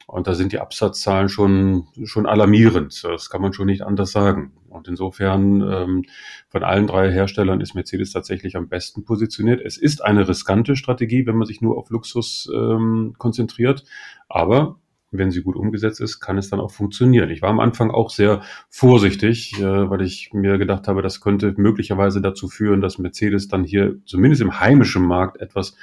Und 0.07 0.27
da 0.27 0.35
sind 0.35 0.53
die 0.53 0.61
Absatzzahlen 0.61 1.29
schon, 1.29 1.89
schon 2.05 2.25
alarmierend. 2.25 3.05
Das 3.05 3.29
kann 3.29 3.43
man 3.43 3.53
schon 3.53 3.67
nicht 3.67 3.83
anders 3.83 4.11
sagen. 4.11 4.53
Und 4.71 4.89
insofern 4.89 5.61
ähm, 5.61 6.05
von 6.49 6.63
allen 6.63 6.87
drei 6.87 7.13
Herstellern 7.13 7.61
ist 7.61 7.75
Mercedes 7.75 8.13
tatsächlich 8.13 8.57
am 8.57 8.69
besten 8.69 9.05
positioniert. 9.05 9.61
Es 9.63 9.77
ist 9.77 10.03
eine 10.03 10.27
riskante 10.27 10.77
Strategie, 10.77 11.27
wenn 11.27 11.37
man 11.37 11.47
sich 11.47 11.61
nur 11.61 11.77
auf 11.77 11.91
Luxus 11.91 12.51
ähm, 12.55 13.17
konzentriert. 13.19 13.85
Aber 14.31 14.79
wenn 15.11 15.31
sie 15.31 15.43
gut 15.43 15.57
umgesetzt 15.57 16.01
ist, 16.01 16.21
kann 16.21 16.39
es 16.39 16.51
dann 16.51 16.61
auch 16.61 16.71
funktionieren. 16.71 17.31
Ich 17.31 17.41
war 17.43 17.51
am 17.51 17.61
Anfang 17.61 17.91
auch 17.91 18.11
sehr 18.11 18.43
vorsichtig, 18.69 19.59
äh, 19.59 19.63
weil 19.63 20.03
ich 20.03 20.31
mir 20.33 20.59
gedacht 20.59 20.89
habe, 20.89 21.03
das 21.03 21.21
könnte 21.21 21.55
möglicherweise 21.57 22.21
dazu 22.21 22.49
führen, 22.49 22.81
dass 22.81 22.99
Mercedes 22.99 23.49
dann 23.49 23.65
hier 23.65 23.97
zumindest 24.05 24.43
im 24.43 24.61
heimischen 24.61 25.05
Markt 25.07 25.41
etwas 25.41 25.77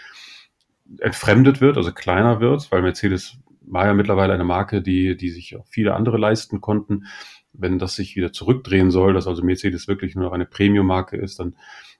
entfremdet 1.00 1.62
wird, 1.62 1.78
also 1.78 1.92
kleiner 1.92 2.40
wird, 2.40 2.72
weil 2.72 2.82
Mercedes 2.82 3.40
war 3.68 3.88
ja 3.88 3.94
mittlerweile 3.94 4.34
eine 4.34 4.44
Marke, 4.44 4.84
die, 4.84 5.18
die 5.18 5.30
sich 5.30 5.56
auch 5.56 5.66
viele 5.68 5.96
andere 5.96 6.18
leisten 6.18 6.62
konnten. 6.62 7.06
Wenn 7.52 7.80
das 7.80 7.96
sich 7.96 8.16
wieder 8.16 8.32
zurückdrehen 8.32 8.92
soll, 8.92 9.14
dass 9.14 9.28
also 9.28 9.44
Mercedes 9.44 9.88
wirklich 9.88 10.16
nur 10.16 10.26
noch 10.26 10.34
eine 10.34 10.46
Premium-Marke 10.46 11.18
ist, 11.18 11.40
dann 11.40 11.56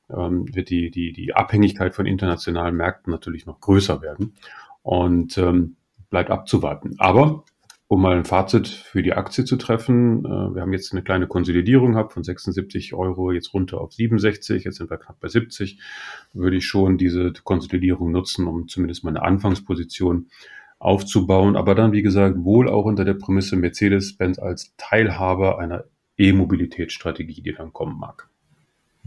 ähm, 0.10 0.54
wird 0.54 0.70
die, 0.70 0.92
die, 0.92 1.12
die 1.12 1.34
Abhängigkeit 1.34 1.96
von 1.96 2.06
internationalen 2.06 2.76
Märkten 2.76 3.12
natürlich 3.12 3.46
noch 3.46 3.60
größer 3.60 4.02
werden. 4.02 4.36
Und 4.84 5.38
ähm, 5.40 5.78
bleibt 6.16 6.32
abzuwarten. 6.32 6.96
Aber 6.98 7.44
um 7.88 8.02
mal 8.02 8.16
ein 8.16 8.24
Fazit 8.24 8.70
für 8.70 9.04
die 9.04 9.12
Aktie 9.12 9.44
zu 9.44 9.58
treffen, 9.58 10.24
äh, 10.24 10.56
wir 10.56 10.62
haben 10.62 10.72
jetzt 10.72 10.94
eine 10.94 11.04
kleine 11.04 11.28
Konsolidierung 11.28 11.92
gehabt 11.92 12.14
von 12.14 12.24
76 12.24 12.94
Euro 12.94 13.34
jetzt 13.34 13.54
runter 13.54 13.82
auf 13.82 13.92
67, 13.92 14.64
jetzt 14.64 14.78
sind 14.78 14.90
wir 14.90 14.98
knapp 14.98 15.20
bei 15.20 15.28
70, 15.28 15.78
würde 16.32 16.56
ich 16.56 16.66
schon 16.66 16.98
diese 16.98 17.34
Konsolidierung 17.44 18.14
nutzen, 18.14 18.48
um 18.48 18.70
zumindest 18.70 19.04
mal 19.04 19.10
eine 19.10 19.24
Anfangsposition 19.24 20.30
aufzubauen, 20.80 21.58
aber 21.58 21.76
dann, 21.76 21.92
wie 21.92 22.02
gesagt, 22.02 22.38
wohl 22.38 22.70
auch 22.70 22.86
unter 22.86 23.04
der 23.04 23.16
Prämisse 23.16 23.58
Mercedes-Benz 23.58 24.40
als 24.40 24.74
Teilhaber 24.78 25.60
einer 25.60 25.84
E-Mobilitätsstrategie, 26.18 27.42
die 27.42 27.54
dann 27.54 27.74
kommen 27.74 28.00
mag. 28.00 28.30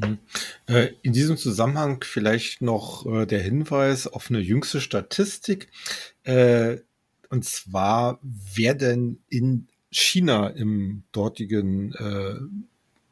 Hm. 0.03 0.19
Äh, 0.67 0.91
in 1.03 1.13
diesem 1.13 1.37
Zusammenhang 1.37 2.05
vielleicht 2.05 2.63
noch 2.63 3.07
äh, 3.07 3.27
der 3.27 3.41
Hinweis 3.41 4.07
auf 4.07 4.31
eine 4.31 4.41
jüngste 4.41 4.81
Statistik. 4.81 5.69
Und 7.29 7.45
zwar, 7.45 8.19
wer 8.23 8.75
denn 8.75 9.19
in 9.29 9.69
China 9.91 10.49
im 10.49 11.05
dortigen 11.13 11.93
äh, 11.95 12.37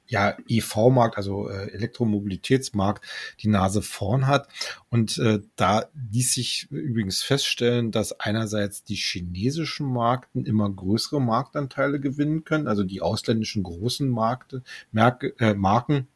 ja, 0.09 0.37
EV-Markt, 0.49 1.17
also 1.17 1.49
äh, 1.49 1.71
Elektromobilitätsmarkt, 1.73 3.05
die 3.41 3.49
Nase 3.49 3.83
vorn 3.83 4.27
hat. 4.27 4.49
Und 4.89 5.19
äh, 5.19 5.41
da 5.57 5.87
ließ 6.13 6.35
sich 6.35 6.69
übrigens 6.71 7.23
feststellen, 7.23 7.91
dass 7.91 8.19
einerseits 8.21 8.85
die 8.85 8.95
chinesischen 8.95 9.87
Marken 9.87 10.45
immer 10.45 10.71
größere 10.71 11.21
Marktanteile 11.21 12.01
gewinnen 12.01 12.45
können, 12.45 12.69
also 12.69 12.85
die 12.85 13.03
ausländischen 13.03 13.63
großen 13.63 14.09
Markte, 14.09 14.63
Merke, 14.93 15.35
äh, 15.39 15.55
Marken 15.55 16.09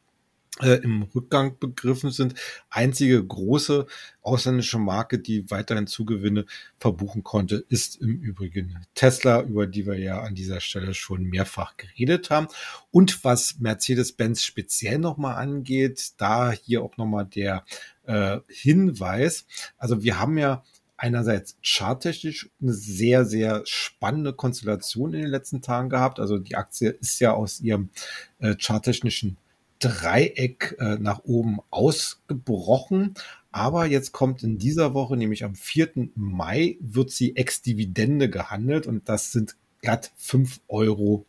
äh, 0.59 0.75
im 0.83 1.03
Rückgang 1.03 1.57
begriffen 1.59 2.11
sind. 2.11 2.35
Einzige 2.69 3.23
große 3.23 3.87
ausländische 4.21 4.79
Marke, 4.79 5.17
die 5.17 5.49
weiterhin 5.49 5.87
Zugewinne 5.87 6.45
verbuchen 6.77 7.23
konnte, 7.23 7.65
ist 7.69 8.01
im 8.01 8.19
Übrigen 8.19 8.85
Tesla, 8.93 9.41
über 9.41 9.65
die 9.65 9.85
wir 9.85 9.97
ja 9.97 10.21
an 10.21 10.35
dieser 10.35 10.59
Stelle 10.59 10.93
schon 10.93 11.23
mehrfach 11.23 11.77
geredet 11.77 12.29
haben. 12.29 12.47
Und 12.91 13.23
was 13.23 13.59
Mercedes-Benz 13.59 14.43
speziell 14.43 14.99
nochmal 14.99 15.35
angeht, 15.37 16.11
da 16.17 16.51
hier 16.51 16.83
auch 16.83 16.97
nochmal 16.97 17.25
der 17.25 17.63
äh, 18.03 18.39
Hinweis. 18.47 19.45
Also 19.77 20.03
wir 20.03 20.19
haben 20.19 20.37
ja 20.37 20.63
einerseits 20.97 21.57
charttechnisch 21.63 22.49
eine 22.61 22.73
sehr, 22.73 23.25
sehr 23.25 23.63
spannende 23.65 24.33
Konstellation 24.33 25.13
in 25.13 25.21
den 25.21 25.31
letzten 25.31 25.61
Tagen 25.61 25.89
gehabt. 25.89 26.19
Also 26.19 26.37
die 26.37 26.55
Aktie 26.55 26.89
ist 26.89 27.19
ja 27.19 27.33
aus 27.33 27.59
ihrem 27.61 27.89
äh, 28.37 28.55
charttechnischen 28.59 29.37
Dreieck 29.81 30.75
äh, 30.79 30.97
nach 30.99 31.23
oben 31.25 31.59
ausgebrochen. 31.69 33.15
Aber 33.51 33.85
jetzt 33.85 34.13
kommt 34.13 34.43
in 34.43 34.57
dieser 34.57 34.93
Woche, 34.93 35.17
nämlich 35.17 35.43
am 35.43 35.55
4. 35.55 36.09
Mai, 36.15 36.77
wird 36.79 37.11
sie 37.11 37.35
ex-Dividende 37.35 38.29
gehandelt 38.29 38.87
und 38.87 39.09
das 39.09 39.33
sind 39.33 39.55
glatt 39.81 40.11
5,20 40.21 40.59
Euro, 40.69 41.25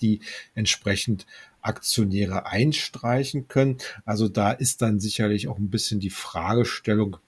die 0.00 0.20
entsprechend 0.54 1.26
Aktionäre 1.60 2.46
einstreichen 2.46 3.48
können. 3.48 3.78
Also 4.04 4.28
da 4.28 4.50
ist 4.50 4.82
dann 4.82 4.98
sicherlich 4.98 5.46
auch 5.48 5.58
ein 5.58 5.70
bisschen 5.70 6.00
die 6.00 6.10
Fragestellung 6.10 7.18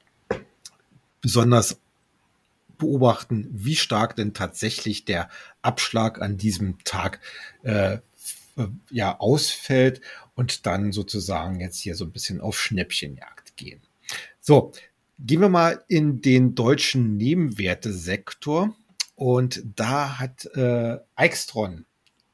besonders 1.21 1.79
beobachten, 2.79 3.49
wie 3.51 3.77
stark 3.77 4.17
denn 4.17 4.35
tatsächlich 4.35 5.05
der 5.05 5.29
Abschlag 5.63 6.23
an 6.23 6.39
diesem 6.39 6.79
Tag 6.85 7.21
äh, 7.63 7.99
ja 8.91 9.19
ausfällt 9.19 10.01
und 10.35 10.67
dann 10.67 10.93
sozusagen 10.93 11.61
jetzt 11.61 11.79
hier 11.79 11.95
so 11.95 12.05
ein 12.05 12.13
bisschen 12.13 12.41
auf 12.41 12.59
Schnäppchenjagd 12.59 13.57
gehen. 13.57 13.83
So, 14.41 14.73
gehen 15.19 15.41
wir 15.41 15.49
mal 15.49 15.85
in 15.89 16.21
den 16.21 16.55
deutschen 16.55 17.17
Nebenwertesektor 17.17 18.75
und 19.15 19.63
da 19.77 20.19
hat 20.19 20.47
äh, 20.55 20.99
Eichstron 21.17 21.87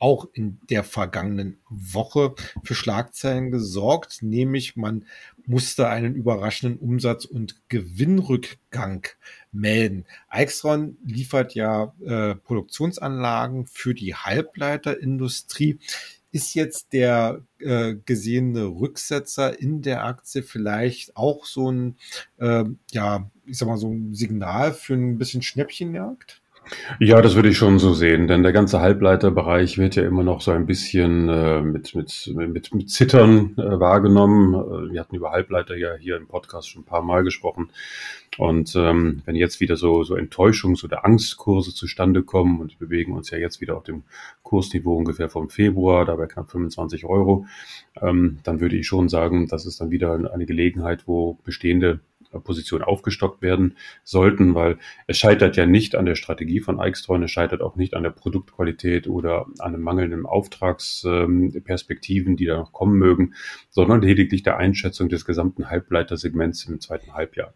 auch 0.05 0.29
in 0.35 0.59
der 0.69 0.85
vergangenen 0.85 1.57
Woche 1.71 2.35
für 2.62 2.75
Schlagzeilen 2.75 3.51
gesorgt, 3.51 4.19
nämlich 4.21 4.77
man 4.77 5.07
musste 5.47 5.88
einen 5.88 6.14
überraschenden 6.14 6.79
Umsatz- 6.79 7.25
und 7.25 7.62
Gewinnrückgang 7.71 9.07
melden. 9.51 10.05
Eichstron 10.29 10.99
liefert 11.07 11.55
ja 11.55 11.95
äh, 12.05 12.35
Produktionsanlagen 12.35 13.67
für 13.67 13.95
die 13.95 14.14
Halbleiterindustrie 14.14 15.79
ist 16.33 16.53
jetzt 16.53 16.93
der 16.93 17.40
äh, 17.61 17.95
gesehene 18.05 18.67
Rücksetzer 18.67 19.59
in 19.59 19.81
der 19.81 20.05
Aktie 20.05 20.43
vielleicht 20.43 21.17
auch 21.17 21.47
so 21.47 21.71
ein, 21.71 21.97
äh, 22.37 22.64
ja, 22.90 23.31
ich 23.47 23.57
sag 23.57 23.69
mal, 23.69 23.79
so 23.79 23.88
ein 23.88 24.12
Signal 24.12 24.75
für 24.75 24.95
ein 24.95 25.17
bisschen 25.17 25.40
Schnäppchenjagd? 25.40 26.43
Ja, 26.98 27.20
das 27.20 27.35
würde 27.35 27.48
ich 27.48 27.59
schon 27.59 27.79
so 27.79 27.92
sehen, 27.94 28.27
denn 28.27 28.42
der 28.42 28.53
ganze 28.53 28.81
Halbleiterbereich 28.81 29.79
wird 29.79 29.96
ja 29.96 30.05
immer 30.05 30.22
noch 30.22 30.40
so 30.40 30.53
ein 30.53 30.66
bisschen 30.66 31.29
äh, 31.29 31.61
mit, 31.61 31.94
mit, 31.94 32.33
mit, 32.35 32.74
mit 32.74 32.90
Zittern 32.90 33.55
äh, 33.57 33.79
wahrgenommen. 33.81 34.55
Äh, 34.55 34.92
wir 34.92 35.00
hatten 35.00 35.16
über 35.16 35.31
Halbleiter 35.31 35.77
ja 35.77 35.94
hier 35.94 36.16
im 36.16 36.27
Podcast 36.27 36.68
schon 36.68 36.83
ein 36.83 36.87
paar 36.87 37.03
Mal 37.03 37.24
gesprochen. 37.24 37.70
Und 38.38 38.74
ähm, 38.77 39.22
wenn 39.24 39.37
jetzt 39.37 39.61
wieder 39.61 39.77
so, 39.77 40.03
so 40.03 40.14
Enttäuschungs- 40.14 40.85
oder 40.85 41.05
Angstkurse 41.05 41.74
zustande 41.74 42.22
kommen 42.22 42.61
und 42.61 42.72
wir 42.72 42.88
bewegen 42.88 43.12
uns 43.12 43.31
ja 43.31 43.38
jetzt 43.38 43.61
wieder 43.61 43.77
auf 43.77 43.85
dem 43.85 44.03
Kursniveau 44.42 44.96
ungefähr 44.96 45.29
vom 45.29 45.50
Februar, 45.50 46.05
dabei 46.05 46.27
knapp 46.27 46.50
25 46.50 47.05
Euro, 47.05 47.46
ähm, 48.00 48.38
dann 48.42 48.61
würde 48.61 48.77
ich 48.77 48.87
schon 48.87 49.09
sagen, 49.09 49.46
das 49.48 49.66
ist 49.66 49.81
dann 49.81 49.90
wieder 49.90 50.33
eine 50.33 50.46
Gelegenheit, 50.46 51.07
wo 51.07 51.38
bestehende 51.44 52.00
Position 52.40 52.83
aufgestockt 52.83 53.42
werden 53.42 53.77
sollten, 54.03 54.55
weil 54.55 54.79
es 55.07 55.18
scheitert 55.18 55.57
ja 55.57 55.66
nicht 55.66 55.94
an 55.94 56.07
der 56.07 56.14
Strategie 56.14 56.61
von 56.61 56.81
Eichstron, 56.81 57.23
es 57.23 57.31
scheitert 57.31 57.61
auch 57.62 57.77
nicht 57.77 57.94
an 57.94 58.03
der 58.03 58.11
Produktqualität 58.11 59.09
oder 59.09 59.47
an 59.59 59.75
einem 59.75 59.83
mangelnden 59.83 60.27
Auftragsperspektiven, 60.27 62.37
die 62.37 62.47
da 62.47 62.57
noch 62.57 62.73
kommen 62.73 62.99
mögen, 62.99 63.35
sondern 63.70 64.03
lediglich 64.03 64.42
der 64.42 64.57
Einschätzung 64.57 65.09
des 65.09 65.25
gesamten 65.25 65.70
Halbleitersegments 65.70 66.64
im 66.66 66.81
zweiten 66.81 67.14
Halbjahr. 67.14 67.55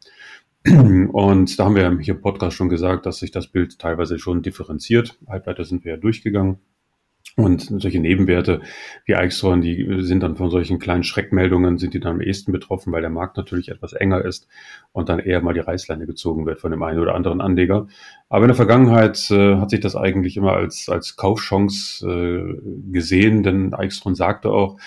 Und 0.65 1.59
da 1.59 1.65
haben 1.65 1.77
wir 1.77 1.99
hier 2.01 2.15
im 2.15 2.21
Podcast 2.21 2.57
schon 2.57 2.69
gesagt, 2.69 3.07
dass 3.07 3.19
sich 3.19 3.31
das 3.31 3.47
Bild 3.47 3.79
teilweise 3.79 4.19
schon 4.19 4.43
differenziert. 4.43 5.19
Halbleiter 5.27 5.65
sind 5.65 5.85
wir 5.85 5.93
ja 5.93 5.97
durchgegangen. 5.97 6.59
Und 7.37 7.63
solche 7.81 8.01
Nebenwerte 8.01 8.63
wie 9.05 9.15
Eichstron, 9.15 9.61
die 9.61 10.03
sind 10.03 10.25
dann 10.25 10.35
von 10.37 10.51
solchen 10.51 10.81
kleinen 10.81 11.05
Schreckmeldungen, 11.05 11.79
sind 11.79 11.95
die 11.95 12.01
dann 12.01 12.17
am 12.17 12.21
ehesten 12.21 12.51
betroffen, 12.51 12.93
weil 12.93 13.01
der 13.01 13.11
Markt 13.11 13.37
natürlich 13.37 13.69
etwas 13.69 13.93
enger 13.93 14.25
ist 14.25 14.49
und 14.93 15.09
dann 15.09 15.21
eher 15.21 15.41
mal 15.41 15.55
die 15.55 15.61
Reißleine 15.61 16.07
gezogen 16.07 16.47
wird 16.47 16.61
von 16.61 16.73
dem 16.73 16.83
einen 16.83 16.99
oder 16.99 17.15
anderen 17.15 17.41
Anleger. 17.41 17.87
Aber 18.29 18.45
in 18.45 18.49
der 18.49 18.57
Vergangenheit 18.57 19.31
äh, 19.31 19.57
hat 19.57 19.71
sich 19.71 19.81
das 19.81 19.95
eigentlich 19.95 20.37
immer 20.37 20.55
als, 20.55 20.89
als 20.89 21.17
Kaufchance 21.17 22.07
äh, 22.09 22.91
gesehen, 22.91 23.45
denn 23.45 23.73
Eichstron 23.73 24.17
sagte 24.17 24.51
auch, 24.51 24.79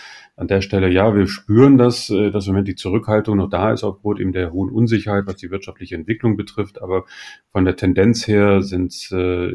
an 0.41 0.47
der 0.47 0.61
Stelle, 0.61 0.89
ja, 0.89 1.15
wir 1.15 1.27
spüren 1.27 1.77
das, 1.77 2.09
äh, 2.09 2.31
dass 2.31 2.47
im 2.47 2.53
Moment 2.53 2.67
die 2.67 2.75
Zurückhaltung 2.75 3.37
noch 3.37 3.49
da 3.49 3.71
ist 3.71 3.83
aufgrund 3.83 4.19
eben 4.19 4.31
der 4.31 4.51
hohen 4.51 4.71
Unsicherheit, 4.71 5.27
was 5.27 5.35
die 5.35 5.51
wirtschaftliche 5.51 5.93
Entwicklung 5.93 6.35
betrifft. 6.35 6.81
Aber 6.81 7.05
von 7.51 7.63
der 7.63 7.75
Tendenz 7.75 8.27
her 8.27 8.63
sind 8.63 8.91
äh, 9.11 9.51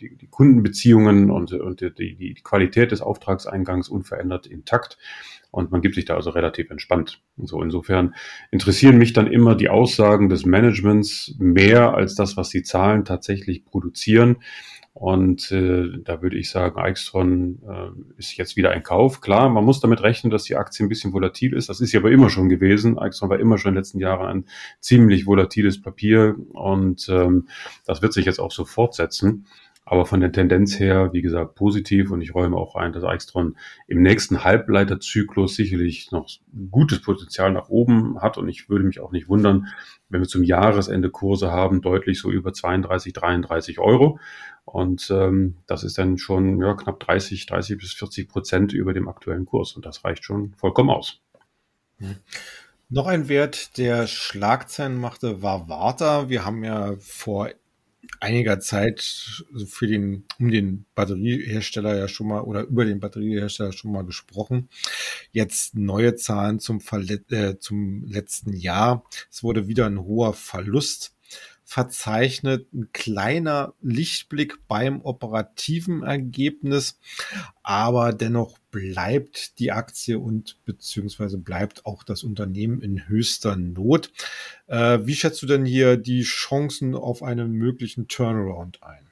die, 0.00 0.16
die 0.16 0.28
Kundenbeziehungen 0.30 1.32
und, 1.32 1.52
und 1.52 1.80
die, 1.80 2.14
die 2.14 2.34
Qualität 2.34 2.92
des 2.92 3.02
Auftragseingangs 3.02 3.88
unverändert 3.88 4.46
intakt. 4.46 4.96
Und 5.50 5.72
man 5.72 5.82
gibt 5.82 5.96
sich 5.96 6.04
da 6.04 6.14
also 6.14 6.30
relativ 6.30 6.70
entspannt. 6.70 7.20
so 7.36 7.60
insofern 7.60 8.14
interessieren 8.52 8.98
mich 8.98 9.12
dann 9.12 9.26
immer 9.26 9.56
die 9.56 9.70
Aussagen 9.70 10.28
des 10.28 10.46
Managements 10.46 11.34
mehr 11.38 11.94
als 11.94 12.14
das, 12.14 12.36
was 12.36 12.48
die 12.48 12.62
Zahlen 12.62 13.04
tatsächlich 13.04 13.64
produzieren. 13.64 14.36
Und 15.02 15.50
äh, 15.50 15.98
da 16.04 16.22
würde 16.22 16.38
ich 16.38 16.48
sagen, 16.48 16.78
Eichstron 16.78 17.58
äh, 17.68 18.18
ist 18.18 18.36
jetzt 18.36 18.54
wieder 18.54 18.70
ein 18.70 18.84
Kauf. 18.84 19.20
Klar, 19.20 19.48
man 19.48 19.64
muss 19.64 19.80
damit 19.80 20.00
rechnen, 20.00 20.30
dass 20.30 20.44
die 20.44 20.54
Aktie 20.54 20.86
ein 20.86 20.88
bisschen 20.88 21.12
volatil 21.12 21.54
ist. 21.54 21.68
Das 21.68 21.80
ist 21.80 21.90
ja 21.90 21.98
aber 21.98 22.12
immer 22.12 22.30
schon 22.30 22.48
gewesen. 22.48 23.00
Eichstron 23.00 23.28
war 23.28 23.40
immer 23.40 23.58
schon 23.58 23.70
in 23.70 23.74
den 23.74 23.78
letzten 23.80 23.98
Jahren 23.98 24.28
ein 24.28 24.44
ziemlich 24.78 25.26
volatiles 25.26 25.82
Papier 25.82 26.36
und 26.52 27.08
ähm, 27.08 27.48
das 27.84 28.00
wird 28.00 28.12
sich 28.12 28.26
jetzt 28.26 28.38
auch 28.38 28.52
so 28.52 28.64
fortsetzen. 28.64 29.46
Aber 29.84 30.06
von 30.06 30.20
der 30.20 30.30
Tendenz 30.30 30.78
her, 30.78 31.12
wie 31.12 31.22
gesagt, 31.22 31.56
positiv 31.56 32.12
und 32.12 32.20
ich 32.20 32.36
räume 32.36 32.56
auch 32.56 32.76
ein, 32.76 32.92
dass 32.92 33.02
Eichstron 33.02 33.56
im 33.88 34.02
nächsten 34.02 34.44
Halbleiterzyklus 34.44 35.56
sicherlich 35.56 36.12
noch 36.12 36.28
gutes 36.70 37.02
Potenzial 37.02 37.52
nach 37.52 37.68
oben 37.68 38.22
hat 38.22 38.38
und 38.38 38.48
ich 38.48 38.68
würde 38.68 38.84
mich 38.84 39.00
auch 39.00 39.10
nicht 39.10 39.28
wundern, 39.28 39.66
wenn 40.08 40.20
wir 40.20 40.28
zum 40.28 40.44
Jahresende 40.44 41.10
Kurse 41.10 41.50
haben, 41.50 41.80
deutlich 41.82 42.20
so 42.20 42.30
über 42.30 42.52
32, 42.52 43.12
33 43.12 43.80
Euro. 43.80 44.20
Und 44.64 45.10
ähm, 45.10 45.56
das 45.66 45.84
ist 45.84 45.98
dann 45.98 46.18
schon 46.18 46.60
ja, 46.60 46.74
knapp 46.74 47.00
30, 47.00 47.46
30 47.46 47.78
bis 47.78 47.92
40 47.94 48.28
Prozent 48.28 48.72
über 48.72 48.92
dem 48.92 49.08
aktuellen 49.08 49.46
Kurs. 49.46 49.74
Und 49.74 49.84
das 49.84 50.04
reicht 50.04 50.24
schon 50.24 50.54
vollkommen 50.54 50.90
aus. 50.90 51.20
Hm. 51.98 52.16
Noch 52.88 53.06
ein 53.06 53.28
Wert, 53.28 53.78
der 53.78 54.06
Schlagzeilen 54.06 54.98
machte, 54.98 55.42
war 55.42 55.68
Warta. 55.68 56.28
Wir 56.28 56.44
haben 56.44 56.62
ja 56.62 56.94
vor 56.98 57.48
einiger 58.20 58.60
Zeit 58.60 59.44
für 59.66 59.86
den, 59.86 60.24
um 60.38 60.50
den 60.50 60.84
Batteriehersteller 60.94 61.96
ja 61.96 62.08
schon 62.08 62.28
mal 62.28 62.42
oder 62.42 62.62
über 62.62 62.84
den 62.84 63.00
Batteriehersteller 63.00 63.72
schon 63.72 63.92
mal 63.92 64.04
gesprochen. 64.04 64.68
Jetzt 65.30 65.74
neue 65.74 66.16
Zahlen 66.16 66.58
zum, 66.60 66.80
Verle 66.80 67.22
äh, 67.30 67.58
zum 67.58 68.04
letzten 68.04 68.52
Jahr. 68.52 69.04
Es 69.30 69.42
wurde 69.42 69.68
wieder 69.68 69.86
ein 69.86 70.04
hoher 70.04 70.34
Verlust 70.34 71.14
verzeichnet 71.72 72.70
ein 72.74 72.92
kleiner 72.92 73.72
Lichtblick 73.80 74.58
beim 74.68 75.00
operativen 75.00 76.02
Ergebnis, 76.02 76.98
aber 77.62 78.12
dennoch 78.12 78.58
bleibt 78.70 79.58
die 79.58 79.72
Aktie 79.72 80.18
und 80.18 80.58
beziehungsweise 80.66 81.38
bleibt 81.38 81.86
auch 81.86 82.04
das 82.04 82.24
Unternehmen 82.24 82.82
in 82.82 83.08
höchster 83.08 83.56
Not. 83.56 84.12
Äh, 84.66 84.98
wie 85.04 85.14
schätzt 85.14 85.40
du 85.40 85.46
denn 85.46 85.64
hier 85.64 85.96
die 85.96 86.24
Chancen 86.24 86.94
auf 86.94 87.22
einen 87.22 87.52
möglichen 87.52 88.06
Turnaround 88.06 88.82
ein? 88.82 89.06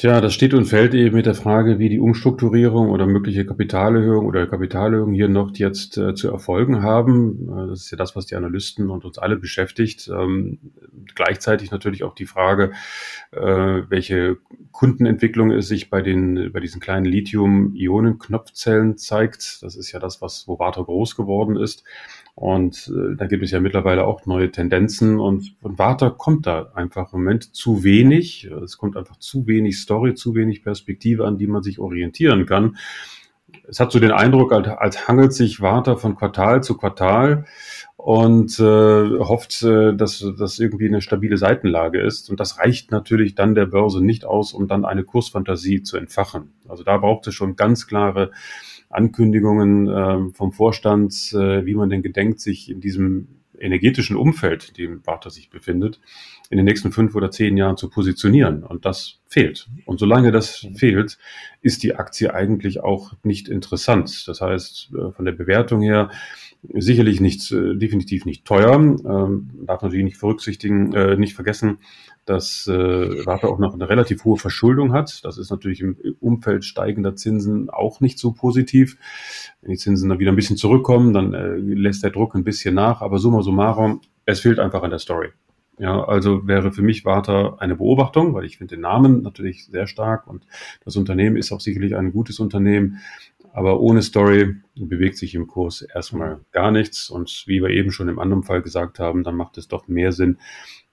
Tja, 0.00 0.20
das 0.20 0.32
steht 0.32 0.54
und 0.54 0.66
fällt 0.66 0.94
eben 0.94 1.16
mit 1.16 1.26
der 1.26 1.34
Frage, 1.34 1.80
wie 1.80 1.88
die 1.88 1.98
Umstrukturierung 1.98 2.90
oder 2.90 3.04
mögliche 3.04 3.44
Kapitalerhöhung 3.44 4.26
oder 4.26 4.46
Kapitalerhöhung 4.46 5.12
hier 5.12 5.26
noch 5.26 5.50
jetzt 5.56 5.98
äh, 5.98 6.14
zu 6.14 6.30
erfolgen 6.30 6.84
haben. 6.84 7.48
Äh, 7.48 7.66
das 7.70 7.80
ist 7.80 7.90
ja 7.90 7.98
das, 7.98 8.14
was 8.14 8.26
die 8.26 8.36
Analysten 8.36 8.90
und 8.90 9.04
uns 9.04 9.18
alle 9.18 9.34
beschäftigt. 9.34 10.06
Ähm, 10.06 10.60
gleichzeitig 11.16 11.72
natürlich 11.72 12.04
auch 12.04 12.14
die 12.14 12.26
Frage, 12.26 12.70
äh, 13.32 13.40
welche 13.40 14.36
Kundenentwicklung 14.70 15.50
es 15.50 15.66
sich 15.66 15.90
bei 15.90 16.00
den, 16.00 16.52
bei 16.52 16.60
diesen 16.60 16.80
kleinen 16.80 17.04
Lithium-Ionen-Knopfzellen 17.04 18.98
zeigt. 18.98 19.64
Das 19.64 19.74
ist 19.74 19.90
ja 19.90 19.98
das, 19.98 20.22
was, 20.22 20.46
wo 20.46 20.60
Warta 20.60 20.80
groß 20.80 21.16
geworden 21.16 21.56
ist. 21.56 21.82
Und 22.36 22.92
äh, 22.94 23.16
da 23.16 23.26
gibt 23.26 23.42
es 23.42 23.50
ja 23.50 23.58
mittlerweile 23.58 24.04
auch 24.04 24.24
neue 24.24 24.52
Tendenzen 24.52 25.18
und 25.18 25.56
von 25.60 25.76
Warta 25.76 26.08
kommt 26.08 26.46
da 26.46 26.70
einfach 26.76 27.12
im 27.12 27.18
Moment 27.18 27.52
zu 27.52 27.82
wenig. 27.82 28.44
Es 28.44 28.78
kommt 28.78 28.96
einfach 28.96 29.16
zu 29.16 29.48
wenig 29.48 29.82
Story, 29.88 30.14
zu 30.14 30.34
wenig 30.34 30.62
Perspektive, 30.62 31.26
an 31.26 31.38
die 31.38 31.46
man 31.46 31.62
sich 31.62 31.78
orientieren 31.78 32.44
kann. 32.44 32.76
Es 33.66 33.80
hat 33.80 33.90
so 33.90 33.98
den 33.98 34.12
Eindruck, 34.12 34.52
als, 34.52 34.68
als 34.68 35.08
hangelt 35.08 35.32
sich 35.32 35.62
Warta 35.62 35.96
von 35.96 36.14
Quartal 36.14 36.62
zu 36.62 36.76
Quartal 36.76 37.46
und 37.96 38.60
äh, 38.60 38.62
hofft, 38.62 39.62
äh, 39.62 39.94
dass 39.94 40.22
das 40.38 40.58
irgendwie 40.58 40.88
eine 40.88 41.00
stabile 41.00 41.38
Seitenlage 41.38 42.02
ist. 42.02 42.28
Und 42.28 42.38
das 42.38 42.58
reicht 42.58 42.90
natürlich 42.90 43.34
dann 43.34 43.54
der 43.54 43.64
Börse 43.64 44.04
nicht 44.04 44.26
aus, 44.26 44.52
um 44.52 44.68
dann 44.68 44.84
eine 44.84 45.04
Kursfantasie 45.04 45.82
zu 45.82 45.96
entfachen. 45.96 46.52
Also 46.68 46.84
da 46.84 46.98
braucht 46.98 47.26
es 47.26 47.34
schon 47.34 47.56
ganz 47.56 47.86
klare 47.86 48.30
Ankündigungen 48.90 49.88
äh, 49.88 50.32
vom 50.34 50.52
Vorstand, 50.52 51.14
äh, 51.32 51.64
wie 51.64 51.74
man 51.74 51.88
denn 51.88 52.02
gedenkt, 52.02 52.40
sich 52.40 52.70
in 52.70 52.80
diesem 52.80 53.37
energetischen 53.60 54.16
Umfeld, 54.16 54.68
in 54.68 54.74
dem 54.74 55.06
Warta 55.06 55.30
sich 55.30 55.50
befindet, 55.50 56.00
in 56.50 56.56
den 56.56 56.64
nächsten 56.64 56.92
fünf 56.92 57.14
oder 57.14 57.30
zehn 57.30 57.56
Jahren 57.56 57.76
zu 57.76 57.90
positionieren. 57.90 58.62
Und 58.62 58.84
das 58.84 59.20
fehlt. 59.26 59.68
Und 59.84 59.98
solange 59.98 60.32
das 60.32 60.66
fehlt, 60.74 61.18
ist 61.60 61.82
die 61.82 61.94
Aktie 61.94 62.34
eigentlich 62.34 62.80
auch 62.80 63.12
nicht 63.22 63.48
interessant. 63.48 64.26
Das 64.26 64.40
heißt, 64.40 64.90
äh, 64.94 65.12
von 65.12 65.24
der 65.24 65.32
Bewertung 65.32 65.82
her 65.82 66.10
sicherlich 66.74 67.20
nicht, 67.20 67.50
äh, 67.52 67.76
definitiv 67.76 68.24
nicht 68.24 68.44
teuer. 68.44 68.74
Ähm, 68.74 69.50
darf 69.66 69.82
natürlich 69.82 70.04
nicht 70.04 70.20
berücksichtigen, 70.20 70.92
äh, 70.92 71.16
nicht 71.16 71.34
vergessen, 71.34 71.78
dass 72.28 72.66
äh, 72.66 72.72
Rate 72.72 73.48
auch 73.48 73.58
noch 73.58 73.74
eine 73.74 73.88
relativ 73.88 74.24
hohe 74.24 74.36
Verschuldung 74.36 74.92
hat. 74.92 75.24
Das 75.24 75.38
ist 75.38 75.50
natürlich 75.50 75.80
im 75.80 75.96
Umfeld 76.20 76.64
steigender 76.64 77.16
Zinsen 77.16 77.70
auch 77.70 78.00
nicht 78.00 78.18
so 78.18 78.32
positiv. 78.32 78.96
Wenn 79.62 79.70
die 79.70 79.78
Zinsen 79.78 80.08
dann 80.08 80.18
wieder 80.18 80.32
ein 80.32 80.36
bisschen 80.36 80.56
zurückkommen, 80.56 81.12
dann 81.12 81.34
äh, 81.34 81.56
lässt 81.56 82.02
der 82.02 82.10
Druck 82.10 82.34
ein 82.34 82.44
bisschen 82.44 82.74
nach. 82.74 83.00
Aber 83.00 83.18
summa 83.18 83.42
summarum, 83.42 84.00
es 84.24 84.40
fehlt 84.40 84.58
einfach 84.58 84.82
an 84.82 84.90
der 84.90 84.98
Story. 84.98 85.28
Ja, 85.78 86.04
also 86.04 86.46
wäre 86.46 86.72
für 86.72 86.82
mich 86.82 87.04
Warta 87.04 87.56
eine 87.60 87.76
Beobachtung, 87.76 88.34
weil 88.34 88.44
ich 88.44 88.58
finde 88.58 88.74
den 88.74 88.82
Namen 88.82 89.22
natürlich 89.22 89.66
sehr 89.66 89.86
stark 89.86 90.26
und 90.26 90.44
das 90.84 90.96
Unternehmen 90.96 91.36
ist 91.36 91.52
auch 91.52 91.60
sicherlich 91.60 91.94
ein 91.94 92.10
gutes 92.10 92.40
Unternehmen. 92.40 92.98
Aber 93.52 93.80
ohne 93.80 94.02
Story 94.02 94.56
bewegt 94.76 95.16
sich 95.16 95.34
im 95.34 95.46
Kurs 95.46 95.82
erstmal 95.82 96.40
gar 96.52 96.70
nichts. 96.70 97.10
Und 97.10 97.44
wie 97.46 97.62
wir 97.62 97.70
eben 97.70 97.92
schon 97.92 98.08
im 98.08 98.18
anderen 98.18 98.42
Fall 98.42 98.62
gesagt 98.62 98.98
haben, 98.98 99.24
dann 99.24 99.36
macht 99.36 99.56
es 99.56 99.68
doch 99.68 99.88
mehr 99.88 100.12
Sinn, 100.12 100.38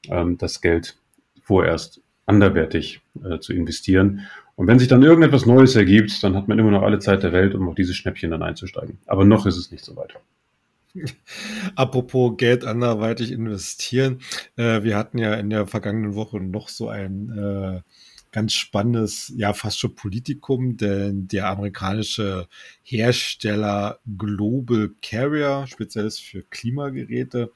ähm, 0.10 0.38
das 0.38 0.62
Geld 0.62 0.98
vorerst 1.46 2.02
anderwertig 2.26 3.02
äh, 3.24 3.40
zu 3.40 3.54
investieren. 3.54 4.28
Und 4.56 4.68
wenn 4.68 4.80
sich 4.80 4.88
dann 4.88 5.04
irgendetwas 5.04 5.46
Neues 5.46 5.76
ergibt, 5.76 6.24
dann 6.24 6.36
hat 6.36 6.48
man 6.48 6.58
immer 6.58 6.72
noch 6.72 6.82
alle 6.82 7.00
Zeit 7.00 7.24
der 7.24 7.34
Welt, 7.34 7.54
um 7.56 7.68
auf 7.70 7.76
dieses 7.76 7.96
Schnäppchen 7.96 8.32
dann 8.32 8.42
einzusteigen. 8.42 8.98
Aber 9.06 9.26
noch 9.26 9.46
ist 9.46 9.58
es 9.58 9.72
nicht 9.72 9.84
so 9.84 9.96
weit. 9.96 10.16
Apropos 11.76 12.38
Geld 12.38 12.64
anderweitig 12.64 13.32
investieren. 13.32 14.20
Äh, 14.56 14.84
wir 14.84 14.98
hatten 14.98 15.18
ja 15.18 15.36
in 15.36 15.50
der 15.50 15.68
vergangenen 15.68 16.16
Woche 16.16 16.40
noch 16.40 16.70
so 16.70 16.88
ein 16.90 17.38
äh, 17.38 17.82
ganz 18.32 18.54
spannendes, 18.54 19.32
ja 19.36 19.54
fast 19.54 19.80
schon 19.80 19.96
Politikum, 19.96 20.78
denn 20.78 21.28
der 21.28 21.48
amerikanische 21.48 22.48
Hersteller 22.84 24.00
Global 24.18 24.92
Carrier, 25.02 25.66
speziell 25.68 26.10
für 26.12 26.44
Klimageräte, 26.44 27.52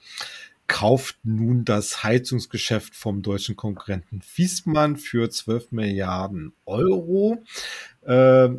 kauft 0.70 1.18
nun 1.24 1.66
das 1.66 2.04
Heizungsgeschäft 2.04 2.96
vom 2.96 3.22
deutschen 3.22 3.58
Konkurrenten 3.58 4.22
Fiesmann 4.22 4.96
für 4.96 5.30
12 5.30 5.74
Milliarden 5.74 6.54
Euro. 6.66 7.44
Äh, 8.06 8.50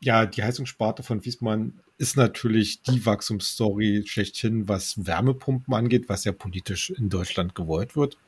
ja, 0.00 0.26
die 0.26 0.42
Heizungssparte 0.42 1.02
von 1.02 1.22
Fiesmann 1.22 1.80
ist 1.96 2.16
natürlich 2.16 2.82
die 2.82 3.06
Wachstumsstory 3.06 4.02
schlechthin, 4.06 4.66
was 4.66 5.06
Wärmepumpen 5.06 5.72
angeht, 5.72 6.08
was 6.08 6.24
ja 6.24 6.32
politisch 6.32 6.90
in 6.90 7.08
Deutschland 7.08 7.54
gewollt 7.54 7.94
wird. 7.94 8.18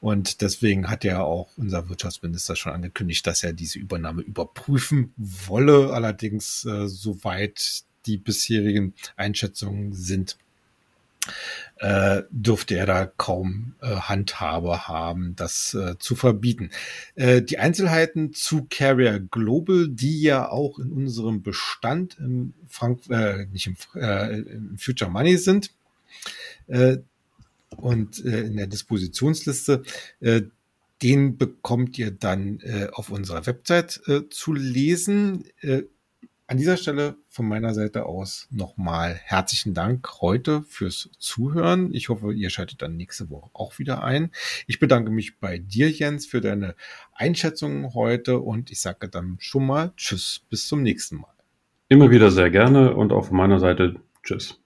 Und 0.00 0.40
deswegen 0.40 0.88
hat 0.88 1.04
ja 1.04 1.22
auch 1.22 1.50
unser 1.58 1.90
Wirtschaftsminister 1.90 2.56
schon 2.56 2.72
angekündigt, 2.72 3.26
dass 3.26 3.44
er 3.44 3.52
diese 3.52 3.78
Übernahme 3.78 4.22
überprüfen 4.22 5.12
wolle. 5.18 5.92
Allerdings, 5.92 6.64
äh, 6.64 6.88
soweit 6.88 7.82
die 8.06 8.16
bisherigen 8.16 8.94
Einschätzungen 9.16 9.92
sind, 9.92 10.38
äh, 11.76 12.22
dürfte 12.30 12.76
er 12.76 12.86
da 12.86 13.06
kaum 13.06 13.74
äh, 13.80 13.86
Handhabe 13.86 14.88
haben, 14.88 15.34
das 15.36 15.74
äh, 15.74 15.98
zu 15.98 16.14
verbieten. 16.14 16.70
Äh, 17.14 17.42
die 17.42 17.58
Einzelheiten 17.58 18.32
zu 18.32 18.66
Carrier 18.70 19.20
Global, 19.20 19.88
die 19.88 20.22
ja 20.22 20.48
auch 20.48 20.78
in 20.78 20.92
unserem 20.92 21.42
Bestand 21.42 22.16
im 22.18 22.54
Frank 22.68 23.00
äh, 23.10 23.46
nicht 23.46 23.66
im, 23.66 23.76
äh, 23.94 24.38
im 24.38 24.78
Future 24.78 25.10
Money 25.10 25.36
sind 25.36 25.72
äh, 26.68 26.98
und 27.76 28.24
äh, 28.24 28.42
in 28.42 28.56
der 28.56 28.66
Dispositionsliste, 28.66 29.82
äh, 30.20 30.42
den 31.02 31.36
bekommt 31.36 31.98
ihr 31.98 32.12
dann 32.12 32.60
äh, 32.60 32.88
auf 32.92 33.10
unserer 33.10 33.46
Website 33.46 34.00
äh, 34.06 34.28
zu 34.30 34.52
lesen. 34.52 35.44
Äh, 35.60 35.82
an 36.46 36.58
dieser 36.58 36.76
Stelle 36.76 37.16
von 37.28 37.48
meiner 37.48 37.72
Seite 37.72 38.06
aus 38.06 38.48
nochmal 38.50 39.18
herzlichen 39.24 39.72
Dank 39.72 40.20
heute 40.20 40.62
fürs 40.62 41.10
Zuhören. 41.18 41.92
Ich 41.94 42.08
hoffe, 42.10 42.34
ihr 42.34 42.50
schaltet 42.50 42.82
dann 42.82 42.96
nächste 42.96 43.30
Woche 43.30 43.50
auch 43.54 43.78
wieder 43.78 44.04
ein. 44.04 44.30
Ich 44.66 44.78
bedanke 44.78 45.10
mich 45.10 45.38
bei 45.38 45.58
dir, 45.58 45.90
Jens, 45.90 46.26
für 46.26 46.40
deine 46.40 46.74
Einschätzungen 47.14 47.94
heute 47.94 48.40
und 48.40 48.70
ich 48.70 48.80
sage 48.80 49.08
dann 49.08 49.36
schon 49.40 49.66
mal 49.66 49.92
Tschüss, 49.96 50.44
bis 50.50 50.68
zum 50.68 50.82
nächsten 50.82 51.16
Mal. 51.16 51.34
Immer 51.88 52.10
wieder 52.10 52.30
sehr 52.30 52.50
gerne 52.50 52.94
und 52.94 53.12
auch 53.12 53.26
von 53.26 53.36
meiner 53.36 53.58
Seite 53.58 53.96
Tschüss. 54.22 54.63